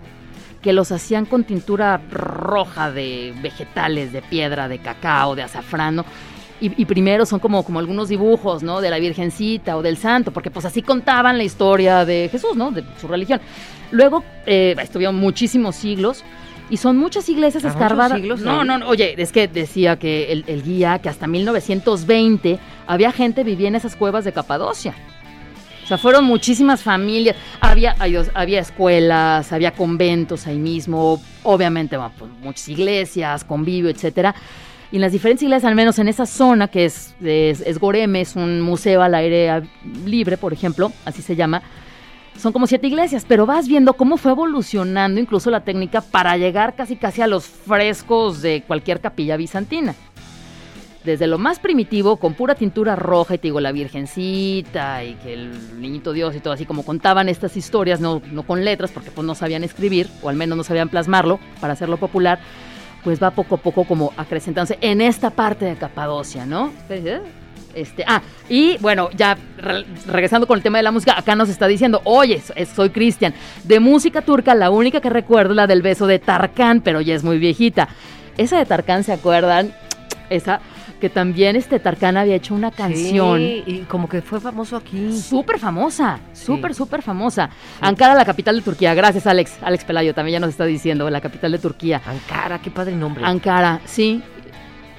que 0.63 0.73
los 0.73 0.93
hacían 0.93 1.27
con 1.27 1.45
tintura 1.45 2.01
roja 2.11 2.91
de 2.91 3.33
vegetales, 3.43 4.13
de 4.13 4.23
piedra, 4.23 4.69
de 4.69 4.79
cacao, 4.79 5.35
de 5.35 5.43
azafrano. 5.43 6.05
Y, 6.61 6.81
y 6.81 6.85
primero 6.85 7.25
son 7.25 7.41
como, 7.41 7.65
como 7.65 7.79
algunos 7.79 8.11
dibujos, 8.11 8.63
¿no? 8.63 8.83
De 8.83 8.91
la 8.91 8.99
Virgencita 8.99 9.77
o 9.79 9.83
del 9.83 9.97
Santo, 9.97 10.31
porque 10.31 10.51
pues 10.51 10.67
así 10.67 10.83
contaban 10.83 11.39
la 11.39 11.45
historia 11.45 12.05
de 12.05 12.29
Jesús, 12.31 12.55
¿no? 12.55 12.71
De 12.71 12.85
su 13.01 13.09
religión. 13.09 13.41
Luego 13.91 14.23
eh, 14.45 14.77
estuvieron 14.83 15.17
muchísimos 15.17 15.77
siglos 15.77 16.23
y 16.69 16.77
son 16.77 16.99
muchas 16.99 17.29
iglesias 17.31 17.65
¿A 17.65 17.69
muchos 17.69 17.81
escarbadas. 17.81 18.19
siglos 18.19 18.41
no, 18.41 18.63
no, 18.63 18.79
no, 18.79 18.89
oye, 18.89 19.15
es 19.17 19.33
que 19.33 19.49
decía 19.49 19.99
que 19.99 20.31
el, 20.31 20.45
el 20.47 20.63
guía 20.63 20.99
que 20.99 21.09
hasta 21.09 21.27
1920 21.27 22.59
había 22.87 23.11
gente 23.11 23.43
vivía 23.43 23.69
en 23.69 23.75
esas 23.75 23.97
cuevas 23.97 24.25
de 24.25 24.33
Capadocia. 24.33 24.95
Sea, 25.91 25.99
fueron 25.99 26.25
muchísimas 26.25 26.85
familias, 26.85 27.35
había, 27.61 27.97
había 28.35 28.61
escuelas, 28.61 29.53
había 29.53 29.73
conventos 29.73 30.47
ahí 30.47 30.57
mismo, 30.57 31.21
obviamente 31.43 31.99
pues, 32.17 32.31
muchas 32.41 32.69
iglesias, 32.69 33.43
convivio, 33.43 33.91
etcétera. 33.91 34.33
Y 34.93 34.97
en 34.97 35.03
las 35.03 35.11
diferentes 35.11 35.43
iglesias, 35.43 35.69
al 35.69 35.75
menos 35.75 35.99
en 35.99 36.07
esa 36.07 36.27
zona 36.27 36.69
que 36.69 36.85
es, 36.85 37.17
es, 37.21 37.61
es 37.63 37.81
Goreme, 37.81 38.21
es 38.21 38.37
un 38.37 38.61
museo 38.61 39.03
al 39.03 39.17
aire 39.17 39.65
libre, 40.07 40.37
por 40.37 40.53
ejemplo, 40.53 40.93
así 41.05 41.23
se 41.23 41.35
llama, 41.35 41.61
son 42.39 42.53
como 42.53 42.69
siete 42.69 42.87
iglesias, 42.87 43.25
pero 43.27 43.45
vas 43.45 43.67
viendo 43.67 43.95
cómo 43.95 44.17
fue 44.17 44.31
evolucionando 44.31 45.21
incluso 45.21 45.51
la 45.51 45.65
técnica 45.65 46.03
para 46.03 46.37
llegar 46.37 46.77
casi 46.77 46.95
casi 46.95 47.21
a 47.21 47.27
los 47.27 47.47
frescos 47.47 48.43
de 48.43 48.63
cualquier 48.65 49.01
capilla 49.01 49.37
bizantina. 49.37 49.97
Desde 51.05 51.27
lo 51.27 51.39
más 51.39 51.59
primitivo, 51.59 52.17
con 52.17 52.35
pura 52.35 52.55
tintura 52.55 52.95
roja, 52.95 53.35
y 53.35 53.39
te 53.39 53.49
digo, 53.49 53.61
la 53.61 53.73
Virgencita, 53.73 55.03
y 55.03 55.15
que 55.15 55.33
el 55.33 55.81
niñito 55.81 56.13
Dios 56.13 56.37
y 56.37 56.41
todo 56.41 56.53
así, 56.53 56.67
como 56.67 56.83
contaban 56.85 57.29
estas 57.31 57.57
historias, 57.57 58.01
no, 58.01 58.21
no 58.33 58.43
con 58.43 58.65
letras, 58.65 58.91
porque 58.93 59.11
pues 59.11 59.27
no 59.27 59.35
sabían 59.35 59.65
escribir, 59.65 60.09
o 60.23 60.29
al 60.29 60.37
menos 60.37 60.59
no 60.59 60.65
sabían 60.65 60.91
plasmarlo 60.91 61.41
para 61.61 61.73
hacerlo 61.73 61.97
popular, 61.97 62.39
pues 63.03 63.23
va 63.23 63.31
poco 63.31 63.55
a 63.55 63.59
poco 63.59 63.85
como 63.85 64.13
acrecentándose 64.19 64.77
en 64.83 65.01
esta 65.01 65.31
parte 65.31 65.65
de 65.65 65.77
Capadocia, 65.77 66.45
¿no? 66.45 66.71
Este, 67.73 68.05
ah, 68.07 68.21
y 68.49 68.77
bueno, 68.79 69.09
ya 69.17 69.39
re- 69.57 69.87
regresando 70.07 70.47
con 70.47 70.59
el 70.59 70.63
tema 70.63 70.79
de 70.79 70.83
la 70.83 70.91
música, 70.91 71.17
acá 71.17 71.35
nos 71.35 71.49
está 71.49 71.67
diciendo, 71.67 72.03
oye, 72.05 72.43
soy 72.75 72.91
Cristian. 72.91 73.33
De 73.65 73.81
música 73.81 74.21
turca, 74.21 74.55
la 74.55 74.71
única 74.71 75.01
que 75.01 75.09
recuerdo 75.09 75.53
es 75.53 75.57
la 75.57 75.67
del 75.67 75.81
beso 75.81 76.07
de 76.07 76.19
Tarkan, 76.19 76.83
pero 76.83 77.01
ya 77.01 77.15
es 77.15 77.25
muy 77.25 77.39
viejita. 77.39 77.89
Esa 78.37 78.59
de 78.59 78.67
Tarkan, 78.67 79.03
¿se 79.03 79.13
acuerdan? 79.13 79.73
Esa, 80.29 80.61
que 81.01 81.09
también 81.09 81.57
este 81.57 81.81
Tarkan 81.81 82.17
había 82.17 82.35
hecho 82.37 82.55
una 82.55 82.71
canción 82.71 83.39
Sí, 83.39 83.63
y 83.67 83.79
como 83.89 84.09
que 84.09 84.21
fue 84.23 84.39
famoso 84.41 84.77
aquí. 84.77 85.13
súper 85.13 85.59
famosa, 85.59 86.21
súper, 86.33 86.75
súper 86.75 87.03
famosa. 87.03 87.51
Ankara, 87.81 88.15
la 88.15 88.25
capital 88.25 88.57
de 88.57 88.63
Turquía. 88.63 88.95
Gracias, 88.95 89.27
Alex. 89.27 89.59
Alex 89.63 89.85
Pelayo 89.85 90.15
también 90.15 90.35
ya 90.35 90.41
nos 90.41 90.51
está 90.51 90.65
diciendo, 90.67 91.09
la 91.11 91.21
capital 91.21 91.53
de 91.53 91.59
Turquía. 91.59 92.01
Ankara, 92.07 92.61
qué 92.61 92.71
padre 92.71 92.95
nombre. 92.95 93.25
Ankara, 93.25 93.81
sí. 93.87 94.23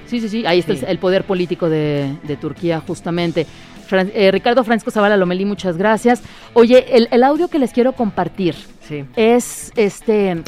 Sí, 0.07 0.19
sí, 0.19 0.27
sí. 0.27 0.45
Ahí 0.45 0.59
está 0.59 0.73
el, 0.73 0.97
poder 0.97 1.23
político 1.23 1.69
de, 1.69 2.17
de 2.23 2.35
Turquía, 2.35 2.81
justamente. 2.85 3.45
Fran- 3.89 4.11
eh, 4.13 4.31
Ricardo 4.31 4.63
Francisco 4.63 4.91
Zavala 4.91 5.15
Lomelí, 5.15 5.45
muchas 5.45 5.77
gracias. 5.77 6.21
Oye, 6.53 6.85
el, 6.97 7.07
el 7.11 7.23
audio 7.23 7.47
que 7.47 7.59
les 7.59 7.71
quiero 7.71 7.93
compartir 7.93 8.55
es 9.15 9.71
este. 9.77 10.41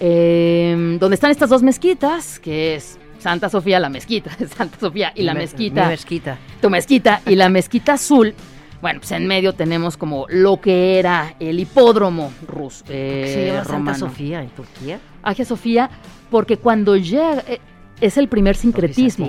eh, 0.00 0.96
donde 1.00 1.14
están 1.14 1.30
estas 1.30 1.48
dos 1.50 1.62
mezquitas, 1.62 2.38
que 2.38 2.74
es 2.76 2.98
Santa 3.22 3.48
Sofía, 3.48 3.78
la 3.80 3.88
mezquita 3.88 4.30
Santa 4.56 4.78
Sofía 4.78 5.12
y 5.14 5.22
la 5.22 5.32
mezquita 5.34 5.84
mi 5.84 5.88
mezquita. 5.90 6.38
tu 6.60 6.68
mezquita 6.68 7.22
y 7.26 7.36
la 7.36 7.48
mezquita 7.48 7.94
azul. 7.94 8.34
Bueno, 8.82 8.98
pues 8.98 9.12
en 9.12 9.28
medio 9.28 9.52
tenemos 9.52 9.96
como 9.96 10.26
lo 10.28 10.60
que 10.60 10.98
era 10.98 11.36
el 11.38 11.60
hipódromo 11.60 12.32
ruso. 12.48 12.84
eh, 12.88 13.30
¿Se 13.32 13.46
llama 13.72 13.94
Santa. 13.94 13.94
Sofía 13.94 14.42
en 14.42 14.50
Turquía? 14.50 14.98
Hagia 15.22 15.44
Sofía, 15.44 15.88
porque 16.30 16.56
cuando 16.56 16.96
llega, 16.96 17.44
eh, 17.46 17.60
es 18.00 18.16
el 18.18 18.26
primer 18.26 18.56
sincretismo. 18.56 19.28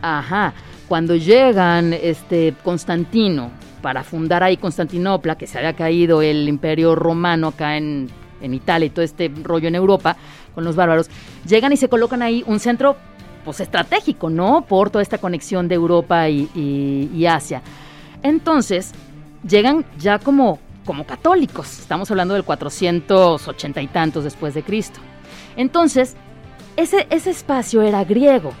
Ajá. 0.00 0.54
Cuando 0.88 1.14
llegan 1.16 1.92
este 1.92 2.54
Constantino 2.64 3.50
para 3.82 4.02
fundar 4.04 4.42
ahí 4.42 4.56
Constantinopla, 4.56 5.36
que 5.36 5.46
se 5.46 5.58
había 5.58 5.74
caído 5.74 6.22
el 6.22 6.48
imperio 6.48 6.94
romano 6.94 7.48
acá 7.48 7.76
en, 7.76 8.08
en 8.42 8.54
Italia 8.54 8.86
y 8.86 8.90
todo 8.90 9.04
este 9.04 9.30
rollo 9.42 9.68
en 9.68 9.74
Europa 9.74 10.16
con 10.54 10.64
los 10.64 10.76
bárbaros, 10.76 11.08
llegan 11.46 11.72
y 11.72 11.76
se 11.76 11.88
colocan 11.88 12.22
ahí 12.22 12.44
un 12.46 12.60
centro 12.60 12.96
pues 13.44 13.60
estratégico, 13.60 14.30
¿no? 14.30 14.64
Por 14.68 14.90
toda 14.90 15.02
esta 15.02 15.18
conexión 15.18 15.68
de 15.68 15.74
Europa 15.74 16.28
y, 16.28 17.26
Asia. 17.26 17.62
Entonces, 18.22 18.92
llegan 19.48 19.84
ya 19.98 20.18
como, 20.18 20.60
como 20.84 21.04
católicos. 21.04 21.80
Estamos 21.80 22.10
hablando 22.10 22.34
del 22.34 22.44
480 22.44 23.82
y 23.82 23.86
tantos 23.88 24.24
después 24.24 24.54
de 24.54 24.62
Cristo. 24.62 25.00
Entonces, 25.56 26.14
ese, 26.76 27.06
ese 27.10 27.30
espacio 27.30 27.82
era 27.82 28.04
griego. 28.04 28.52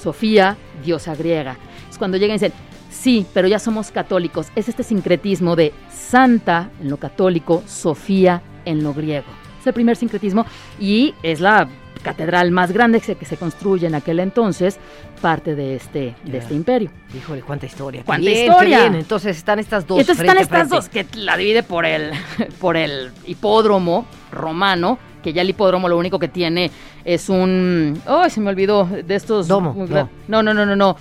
Sofía, 0.00 0.56
diosa 0.84 1.14
griega. 1.14 1.56
Es 1.90 1.98
cuando 1.98 2.16
llegan 2.16 2.36
y 2.36 2.38
dicen, 2.38 2.52
Sí, 2.90 3.26
pero 3.34 3.48
ya 3.48 3.58
somos 3.58 3.90
católicos. 3.90 4.46
Es 4.54 4.68
este 4.68 4.84
sincretismo 4.84 5.56
de 5.56 5.74
Santa 5.90 6.70
en 6.80 6.90
lo 6.90 6.96
católico, 6.96 7.62
Sofía 7.66 8.40
en 8.64 8.82
lo 8.82 8.94
griego. 8.94 9.26
Es 9.60 9.66
el 9.66 9.72
primer 9.72 9.96
sincretismo 9.96 10.44
y 10.78 11.14
es 11.22 11.40
la 11.40 11.68
catedral 12.04 12.52
más 12.52 12.70
grande 12.70 13.00
que 13.00 13.06
se, 13.06 13.14
que 13.16 13.24
se 13.24 13.36
construye 13.36 13.86
en 13.88 13.96
aquel 13.96 14.20
entonces, 14.20 14.78
parte 15.20 15.56
de 15.56 15.74
este, 15.74 16.14
de 16.22 16.38
este 16.38 16.54
imperio. 16.54 16.90
Híjole, 17.16 17.42
cuánta 17.42 17.66
historia. 17.66 18.02
¡Cuánta 18.04 18.30
bien, 18.30 18.52
historia! 18.52 18.80
bien. 18.80 18.94
Entonces 18.94 19.36
están 19.36 19.58
estas 19.58 19.86
dos. 19.86 19.98
Y 19.98 20.00
entonces 20.02 20.22
están 20.22 20.36
frente 20.36 20.54
estas 20.54 20.68
dos 20.68 20.88
que 20.88 21.06
la 21.16 21.36
divide 21.36 21.64
por 21.64 21.86
el, 21.86 22.12
por 22.60 22.76
el 22.76 23.10
hipódromo 23.26 24.06
romano, 24.30 24.98
que 25.22 25.32
ya 25.32 25.42
el 25.42 25.50
hipódromo 25.50 25.88
lo 25.88 25.98
único 25.98 26.18
que 26.18 26.28
tiene 26.28 26.70
es 27.04 27.28
un... 27.28 28.00
¡Oh, 28.06 28.28
se 28.28 28.40
me 28.40 28.50
olvidó! 28.50 28.84
De 28.84 29.14
estos... 29.14 29.48
Domo, 29.48 29.74
no. 29.74 30.08
no, 30.28 30.42
no, 30.42 30.54
no, 30.54 30.66
no, 30.66 30.76
no. 30.76 30.96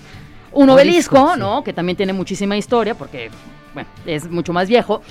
Un 0.54 0.70
Obelisco, 0.70 1.16
obelisco, 1.16 1.34
sí. 1.34 1.40
¿no? 1.40 1.64
Que 1.64 1.74
también 1.74 1.98
tiene 1.98 2.14
muchísima 2.14 2.56
historia 2.56 2.96
porque, 2.96 3.30
bueno, 3.74 3.90
es 4.06 4.30
mucho 4.30 4.54
más 4.54 4.70
viejo. 4.70 5.02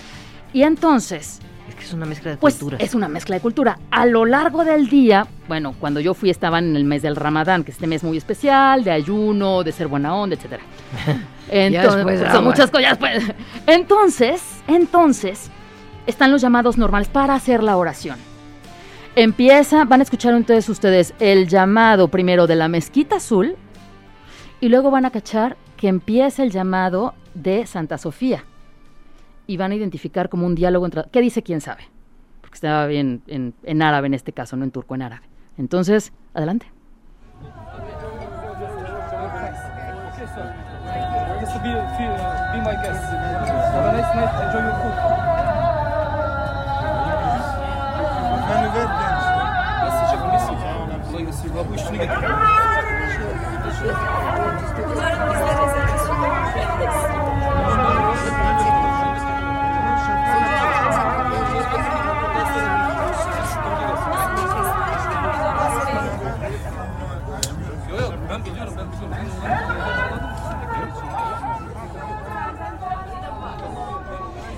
Y 0.52 0.62
entonces, 0.62 1.40
Es 1.40 1.40
que 1.82 1.88
es 1.88 1.94
una 1.94 2.06
mezcla 2.06 2.30
de 2.30 2.36
pues 2.36 2.54
culturas. 2.54 2.80
es 2.80 2.94
una 2.94 3.08
mezcla 3.08 3.34
de 3.34 3.40
cultura. 3.40 3.78
A 3.90 4.06
lo 4.06 4.24
largo 4.24 4.64
del 4.64 4.88
día, 4.88 5.26
bueno, 5.48 5.74
cuando 5.78 5.98
yo 5.98 6.14
fui 6.14 6.30
estaban 6.30 6.64
en 6.64 6.76
el 6.76 6.84
mes 6.84 7.02
del 7.02 7.16
Ramadán, 7.16 7.64
que 7.64 7.72
es 7.72 7.76
este 7.76 7.88
mes 7.88 8.04
muy 8.04 8.16
especial, 8.16 8.84
de 8.84 8.92
ayuno, 8.92 9.64
de 9.64 9.72
ser 9.72 9.88
buena 9.88 10.14
onda, 10.14 10.36
etcétera. 10.36 10.62
Entonces, 11.50 12.02
pues, 12.04 12.20
son 12.32 12.44
muchas 12.44 12.70
cosas. 12.70 12.96
pues. 12.98 13.24
Entonces, 13.66 14.42
entonces, 14.68 15.50
están 16.06 16.30
los 16.30 16.40
llamados 16.40 16.78
normales 16.78 17.08
para 17.08 17.34
hacer 17.34 17.62
la 17.62 17.76
oración. 17.76 18.16
Empieza, 19.16 19.84
van 19.84 20.00
a 20.00 20.04
escuchar 20.04 20.32
entonces 20.32 20.68
ustedes 20.70 21.12
el 21.18 21.46
llamado 21.48 22.08
primero 22.08 22.46
de 22.46 22.56
la 22.56 22.68
mezquita 22.68 23.16
azul 23.16 23.56
y 24.60 24.68
luego 24.70 24.90
van 24.90 25.04
a 25.04 25.10
cachar 25.10 25.58
que 25.76 25.88
empieza 25.88 26.42
el 26.42 26.50
llamado 26.50 27.12
de 27.34 27.66
Santa 27.66 27.98
Sofía 27.98 28.44
y 29.52 29.58
van 29.58 29.70
a 29.70 29.74
identificar 29.74 30.30
como 30.30 30.46
un 30.46 30.54
diálogo 30.54 30.86
entre... 30.86 31.04
¿Qué 31.12 31.20
dice 31.20 31.42
quién 31.42 31.60
sabe? 31.60 31.82
Porque 32.40 32.54
estaba 32.54 32.86
bien 32.86 33.22
en, 33.26 33.52
en 33.64 33.82
árabe 33.82 34.06
en 34.06 34.14
este 34.14 34.32
caso, 34.32 34.56
no 34.56 34.64
en 34.64 34.70
turco, 34.70 34.94
en 34.94 35.02
árabe. 35.02 35.26
Entonces, 35.58 36.10
adelante. 36.32 36.66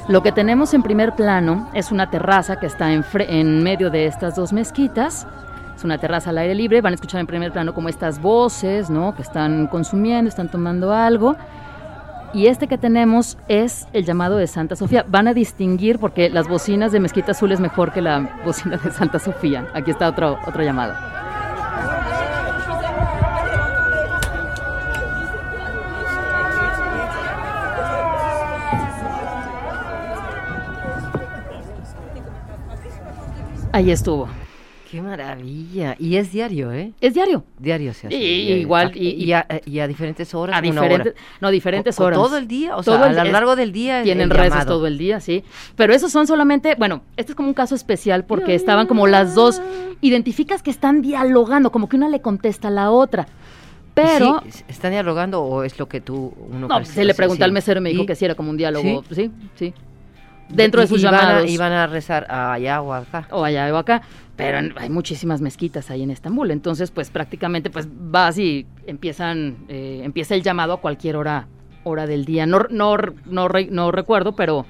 Lo 0.06 0.22
que 0.22 0.32
tenemos 0.32 0.74
en 0.74 0.82
primer 0.82 1.14
plano 1.14 1.70
es 1.72 1.90
una 1.90 2.10
terraza 2.10 2.60
que 2.60 2.66
está 2.66 2.92
en, 2.92 3.04
en 3.20 3.62
medio 3.62 3.88
de 3.88 4.04
estas 4.04 4.36
dos 4.36 4.52
mezquitas. 4.52 5.26
Es 5.74 5.82
una 5.82 5.96
terraza 5.96 6.28
al 6.28 6.38
aire 6.38 6.54
libre. 6.54 6.82
Van 6.82 6.92
a 6.92 6.96
escuchar 6.96 7.20
en 7.22 7.26
primer 7.26 7.52
plano 7.52 7.72
como 7.72 7.88
estas 7.88 8.20
voces, 8.20 8.90
¿no? 8.90 9.14
Que 9.14 9.22
están 9.22 9.66
consumiendo, 9.66 10.28
están 10.28 10.50
tomando 10.50 10.92
algo. 10.92 11.36
Y 12.34 12.48
este 12.48 12.66
que 12.66 12.76
tenemos 12.76 13.38
es 13.48 13.86
el 13.94 14.04
llamado 14.04 14.36
de 14.36 14.46
Santa 14.46 14.76
Sofía. 14.76 15.06
Van 15.08 15.26
a 15.26 15.32
distinguir 15.32 15.98
porque 15.98 16.28
las 16.28 16.48
bocinas 16.48 16.92
de 16.92 17.00
Mezquita 17.00 17.30
Azul 17.30 17.52
es 17.52 17.60
mejor 17.60 17.92
que 17.92 18.02
la 18.02 18.40
bocina 18.44 18.76
de 18.76 18.90
Santa 18.90 19.18
Sofía. 19.18 19.68
Aquí 19.72 19.90
está 19.90 20.08
otro, 20.08 20.38
otro 20.46 20.62
llamado. 20.62 21.13
Ahí 33.74 33.90
estuvo. 33.90 34.28
Qué 34.90 35.02
maravilla. 35.02 35.96
Y 35.98 36.14
es 36.16 36.30
diario, 36.30 36.70
¿eh? 36.70 36.92
Es 37.00 37.14
diario. 37.14 37.42
Diario 37.58 37.92
se 37.94 38.06
hace. 38.06 38.16
Y- 38.16 38.44
diario. 38.46 38.56
igual, 38.58 38.92
A- 38.94 38.96
y- 38.98 39.08
y, 39.24 39.32
a, 39.32 39.44
y 39.66 39.78
a 39.80 39.88
diferentes 39.88 40.32
horas. 40.34 40.56
A 40.56 40.60
diferentes, 40.60 41.14
hora. 41.14 41.22
no, 41.40 41.50
diferentes 41.50 41.98
O- 41.98 42.04
horas. 42.04 42.16
todo 42.18 42.36
el 42.36 42.46
día, 42.46 42.76
o 42.76 42.82
sea, 42.84 43.02
a 43.02 43.12
lo 43.12 43.24
largo 43.32 43.56
del 43.56 43.72
día. 43.72 44.04
Tienen 44.04 44.28
llamado. 44.28 44.66
todo 44.66 44.86
el 44.86 44.96
día, 44.96 45.18
sí. 45.18 45.42
Pero 45.74 45.92
esos 45.94 46.12
son 46.12 46.28
solamente, 46.28 46.76
bueno, 46.76 47.02
este 47.16 47.32
es 47.32 47.36
como 47.36 47.48
un 47.48 47.54
caso 47.54 47.74
especial 47.74 48.24
porque 48.24 48.54
estaban 48.54 48.86
como 48.86 49.08
las 49.08 49.34
dos, 49.34 49.60
identificas 50.00 50.62
que 50.62 50.70
están 50.70 51.02
dialogando, 51.02 51.72
como 51.72 51.88
que 51.88 51.96
una 51.96 52.08
le 52.08 52.20
contesta 52.20 52.68
a 52.68 52.70
la 52.70 52.90
otra. 52.92 53.26
Pero, 53.94 54.42
Sí, 54.48 54.64
¿Están 54.68 54.90
dialogando 54.92 55.42
o 55.42 55.62
es 55.64 55.78
lo 55.78 55.88
que 55.88 56.00
tú 56.00 56.34
uno 56.50 56.66
no, 56.68 56.84
se 56.84 57.04
le 57.04 57.14
pregunté 57.14 57.38
Sí. 57.38 57.44
al 57.44 57.52
mesero 57.52 57.78
y 57.80 57.82
me 57.82 57.90
dijo 57.90 58.02
¿Y? 58.02 58.06
que 58.06 58.14
sí 58.16 58.24
era 58.24 58.34
como 58.34 58.50
un 58.50 58.56
diálogo, 58.56 59.04
¿Sí? 59.08 59.14
sí, 59.14 59.30
sí. 59.56 59.74
Dentro 60.48 60.80
de 60.80 60.86
sus 60.86 61.00
y 61.00 61.04
van 61.04 61.14
a- 61.14 61.18
llamados. 61.20 61.50
y 61.50 61.56
van 61.56 61.72
a 61.72 61.86
rezar 61.86 62.26
allá 62.30 62.80
o 62.82 62.92
acá. 62.92 63.26
o 63.30 63.44
allá 63.44 63.72
o 63.72 63.76
acá, 63.76 64.02
pero 64.36 64.58
hay 64.76 64.90
muchísimas 64.90 65.40
mezquitas 65.40 65.90
ahí 65.90 66.02
en 66.02 66.10
Estambul, 66.10 66.50
entonces 66.50 66.90
pues 66.90 67.10
prácticamente 67.10 67.70
pues 67.70 67.88
vas 67.90 68.38
y 68.38 68.66
empiezan, 68.86 69.56
eh, 69.68 70.02
empieza 70.04 70.34
el 70.34 70.42
llamado 70.42 70.74
a 70.74 70.80
cualquier 70.80 71.16
hora, 71.16 71.46
hora 71.84 72.06
del 72.06 72.24
día, 72.24 72.46
no, 72.46 72.66
no, 72.70 72.96
no, 73.26 73.48
no 73.70 73.90
recuerdo, 73.92 74.36
pero, 74.36 74.66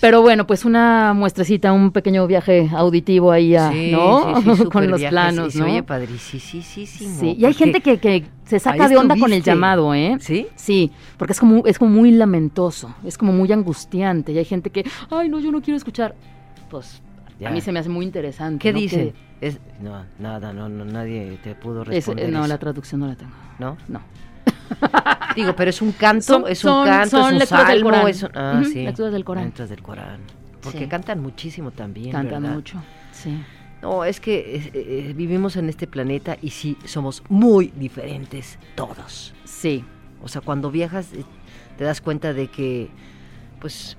pero 0.00 0.22
bueno, 0.22 0.46
pues 0.46 0.64
una 0.64 1.12
muestrecita, 1.14 1.72
un 1.72 1.90
pequeño 1.92 2.26
viaje 2.26 2.68
auditivo 2.74 3.30
ahí, 3.32 3.54
a, 3.56 3.70
Sí, 3.70 3.90
¿no? 3.92 4.36
sí, 4.36 4.42
sí, 4.42 4.50
súper 4.56 4.68
Con 4.70 4.90
los 4.90 5.02
planos, 5.02 5.54
¿no? 5.56 5.64
oye 5.66 5.82
padricísimo. 5.82 7.20
Sí, 7.20 7.26
y 7.38 7.44
hay 7.44 7.52
porque- 7.52 7.54
gente 7.54 7.80
que, 7.80 7.98
que 7.98 8.24
se 8.44 8.58
saca 8.58 8.88
de 8.88 8.96
onda 8.96 9.16
con 9.16 9.32
el 9.32 9.42
llamado, 9.42 9.94
¿eh? 9.94 10.16
¿Sí? 10.20 10.46
Sí, 10.56 10.90
porque 11.16 11.32
es 11.32 11.40
como, 11.40 11.64
es 11.66 11.78
como 11.78 11.90
muy 11.92 12.10
lamentoso, 12.12 12.94
es 13.04 13.16
como 13.18 13.32
muy 13.32 13.50
angustiante, 13.52 14.32
y 14.32 14.38
hay 14.38 14.44
gente 14.44 14.70
que, 14.70 14.84
ay, 15.10 15.28
no, 15.28 15.38
yo 15.40 15.52
no 15.52 15.60
quiero 15.62 15.76
escuchar. 15.76 16.14
Pues 16.70 17.00
Ya. 17.38 17.48
a 17.48 17.52
mí 17.52 17.60
se 17.60 17.70
me 17.72 17.78
hace 17.80 17.88
muy 17.88 18.04
interesante. 18.04 18.58
¿Qué 18.62 18.72
¿no? 18.72 18.78
dice? 18.80 19.12
Es, 19.40 19.58
no, 19.82 20.04
nada, 20.18 20.52
no, 20.52 20.68
no, 20.68 20.84
nadie 20.84 21.38
te 21.42 21.54
pudo 21.54 21.82
es- 21.82 21.88
responder 21.88 22.26
eh, 22.28 22.30
no, 22.30 22.40
eso, 22.40 22.48
la 22.48 22.58
traducción 22.58 23.00
no 23.00 23.06
la 23.06 23.14
tengo. 23.16 23.32
¿no? 23.58 23.76
No. 23.88 24.00
Digo, 25.36 25.54
pero 25.56 25.70
es 25.70 25.80
un 25.82 25.92
canto, 25.92 26.22
Son- 26.24 26.44
es 26.48 26.64
un 26.64 26.70
son- 26.70 26.86
canto, 26.86 27.10
son 27.10 27.20
es 27.26 27.32
un 27.32 27.38
lecturas 27.38 27.68
del 27.68 27.76
salmo, 27.78 27.90
Corán. 27.90 28.08
es 28.08 28.22
un- 28.22 28.30
ah, 28.36 28.62
sí. 28.64 28.84
lecturas 28.84 29.12
del 29.12 29.24
Corán. 29.24 29.44
Lecturas 29.46 29.70
del 29.70 29.82
Corán. 29.82 30.18
Porque 30.62 30.78
Sí. 30.80 30.86
cantan 30.88 31.20
muchísimo 31.20 31.70
también, 31.70 32.12
Cantan 32.12 32.42
¿verdad? 32.42 32.56
mucho. 32.56 32.82
Sí. 33.12 33.42
No, 33.82 34.04
es 34.04 34.20
que 34.20 34.56
eh, 34.56 34.70
eh, 34.74 35.12
vivimos 35.16 35.56
en 35.56 35.68
este 35.70 35.86
planeta 35.86 36.36
y 36.42 36.50
sí, 36.50 36.76
somos 36.84 37.22
muy 37.30 37.72
diferentes 37.76 38.58
todos. 38.74 39.32
Sí. 39.44 39.84
O 40.22 40.28
sea, 40.28 40.42
cuando 40.42 40.70
viajas 40.70 41.12
eh, 41.14 41.24
te 41.78 41.84
das 41.84 42.00
cuenta 42.02 42.34
de 42.34 42.48
que, 42.48 42.90
pues, 43.58 43.96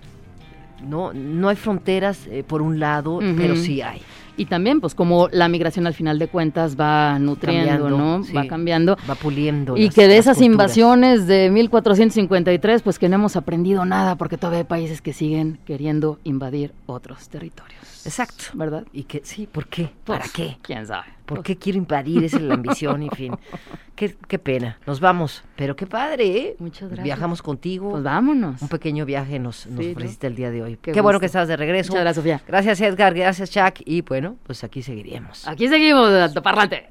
no, 0.84 1.14
no 1.14 1.50
hay 1.50 1.56
fronteras 1.56 2.28
por 2.48 2.62
un 2.62 2.80
lado, 2.80 3.20
pero 3.38 3.56
sí 3.56 3.82
hay. 3.82 4.02
Y 4.38 4.46
también, 4.46 4.82
pues, 4.82 4.96
como 4.96 5.28
la 5.30 5.48
migración 5.48 5.88
al 5.88 5.94
final 5.94 6.18
de 6.20 6.28
cuentas 6.28 6.76
va 6.80 7.20
nutriendo, 7.20 7.84
Cambiando, 7.84 7.98
¿no? 7.98 8.24
sí. 8.24 8.34
Va 8.34 8.48
cambiando. 8.48 8.98
Va 9.10 9.16
puliendo. 9.16 9.78
Y 9.78 9.86
las- 9.86 9.96
que 9.96 10.08
de 10.08 10.18
esas 10.18 10.38
culturas. 10.38 10.54
invasiones 10.54 11.28
de 11.28 11.50
1453, 11.50 12.82
pues 12.82 12.98
que 13.00 13.10
no 13.10 13.16
hemos 13.16 13.36
aprendido 13.36 13.86
nada, 13.86 14.16
porque 14.16 14.38
todavía 14.38 14.60
hay 14.60 14.66
países 14.66 15.02
que 15.02 15.14
siguen 15.14 15.60
queriendo 15.66 16.20
invadir 16.24 16.72
otros 16.86 17.30
territorios. 17.30 17.82
Exacto. 18.06 18.46
¿Verdad? 18.54 18.86
Y 18.94 19.04
que, 19.04 19.22
sí, 19.24 19.48
¿por 19.48 19.68
qué? 19.68 19.90
¿Para 20.06 20.20
Pues, 20.22 20.32
qué? 20.32 20.58
¿Quién 20.62 20.86
sabe? 20.88 21.08
¿Por 21.26 21.44
qué 21.44 21.56
quiero 21.56 21.78
invadir? 21.78 22.24
Esa 22.24 22.38
es 22.38 22.44
la 22.44 22.56
ambición, 22.56 23.04
en 23.04 23.12
fin. 23.12 23.34
Qué, 23.96 24.16
qué 24.28 24.40
pena. 24.40 24.80
Nos 24.88 25.00
vamos. 25.00 25.44
Pero 25.56 25.76
qué 25.76 25.86
padre, 25.86 26.26
¿eh? 26.26 26.56
Muchas 26.58 26.90
gracias. 26.90 27.04
Viajamos 27.04 27.44
contigo. 27.44 27.92
Pues 27.92 28.02
vámonos. 28.02 28.60
Un 28.60 28.68
pequeño 28.68 29.06
viaje 29.06 29.38
nos, 29.38 29.68
nos 29.68 29.80
Sí, 29.86 29.96
el 30.22 30.36
día 30.36 30.50
de 30.50 30.64
hoy. 30.64 30.80
Qué, 30.82 30.92
Qué 30.92 31.02
bueno 31.02 31.20
que 31.20 31.28
estás 31.28 31.48
de 31.48 31.56
regreso. 31.56 31.92
Muchas 31.92 32.02
gracias, 32.06 32.16
Sofía. 32.16 32.42
Gracias, 32.48 32.82
Edgar. 32.82 33.14
Gracias, 33.14 33.52
Chuck. 33.52 33.82
Y 33.86 34.02
bueno, 34.02 34.38
pues 34.44 34.64
aquí 34.64 34.82
seguiremos. 34.82 35.48
Aquí 35.48 35.68
seguimos, 35.68 36.10
altoparlante. 36.10 36.90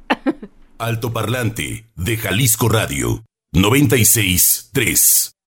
Altoparlante 0.78 1.86
de 1.96 2.16
Jalisco 2.16 2.68
Radio 2.68 3.24
96.3. 3.56 5.39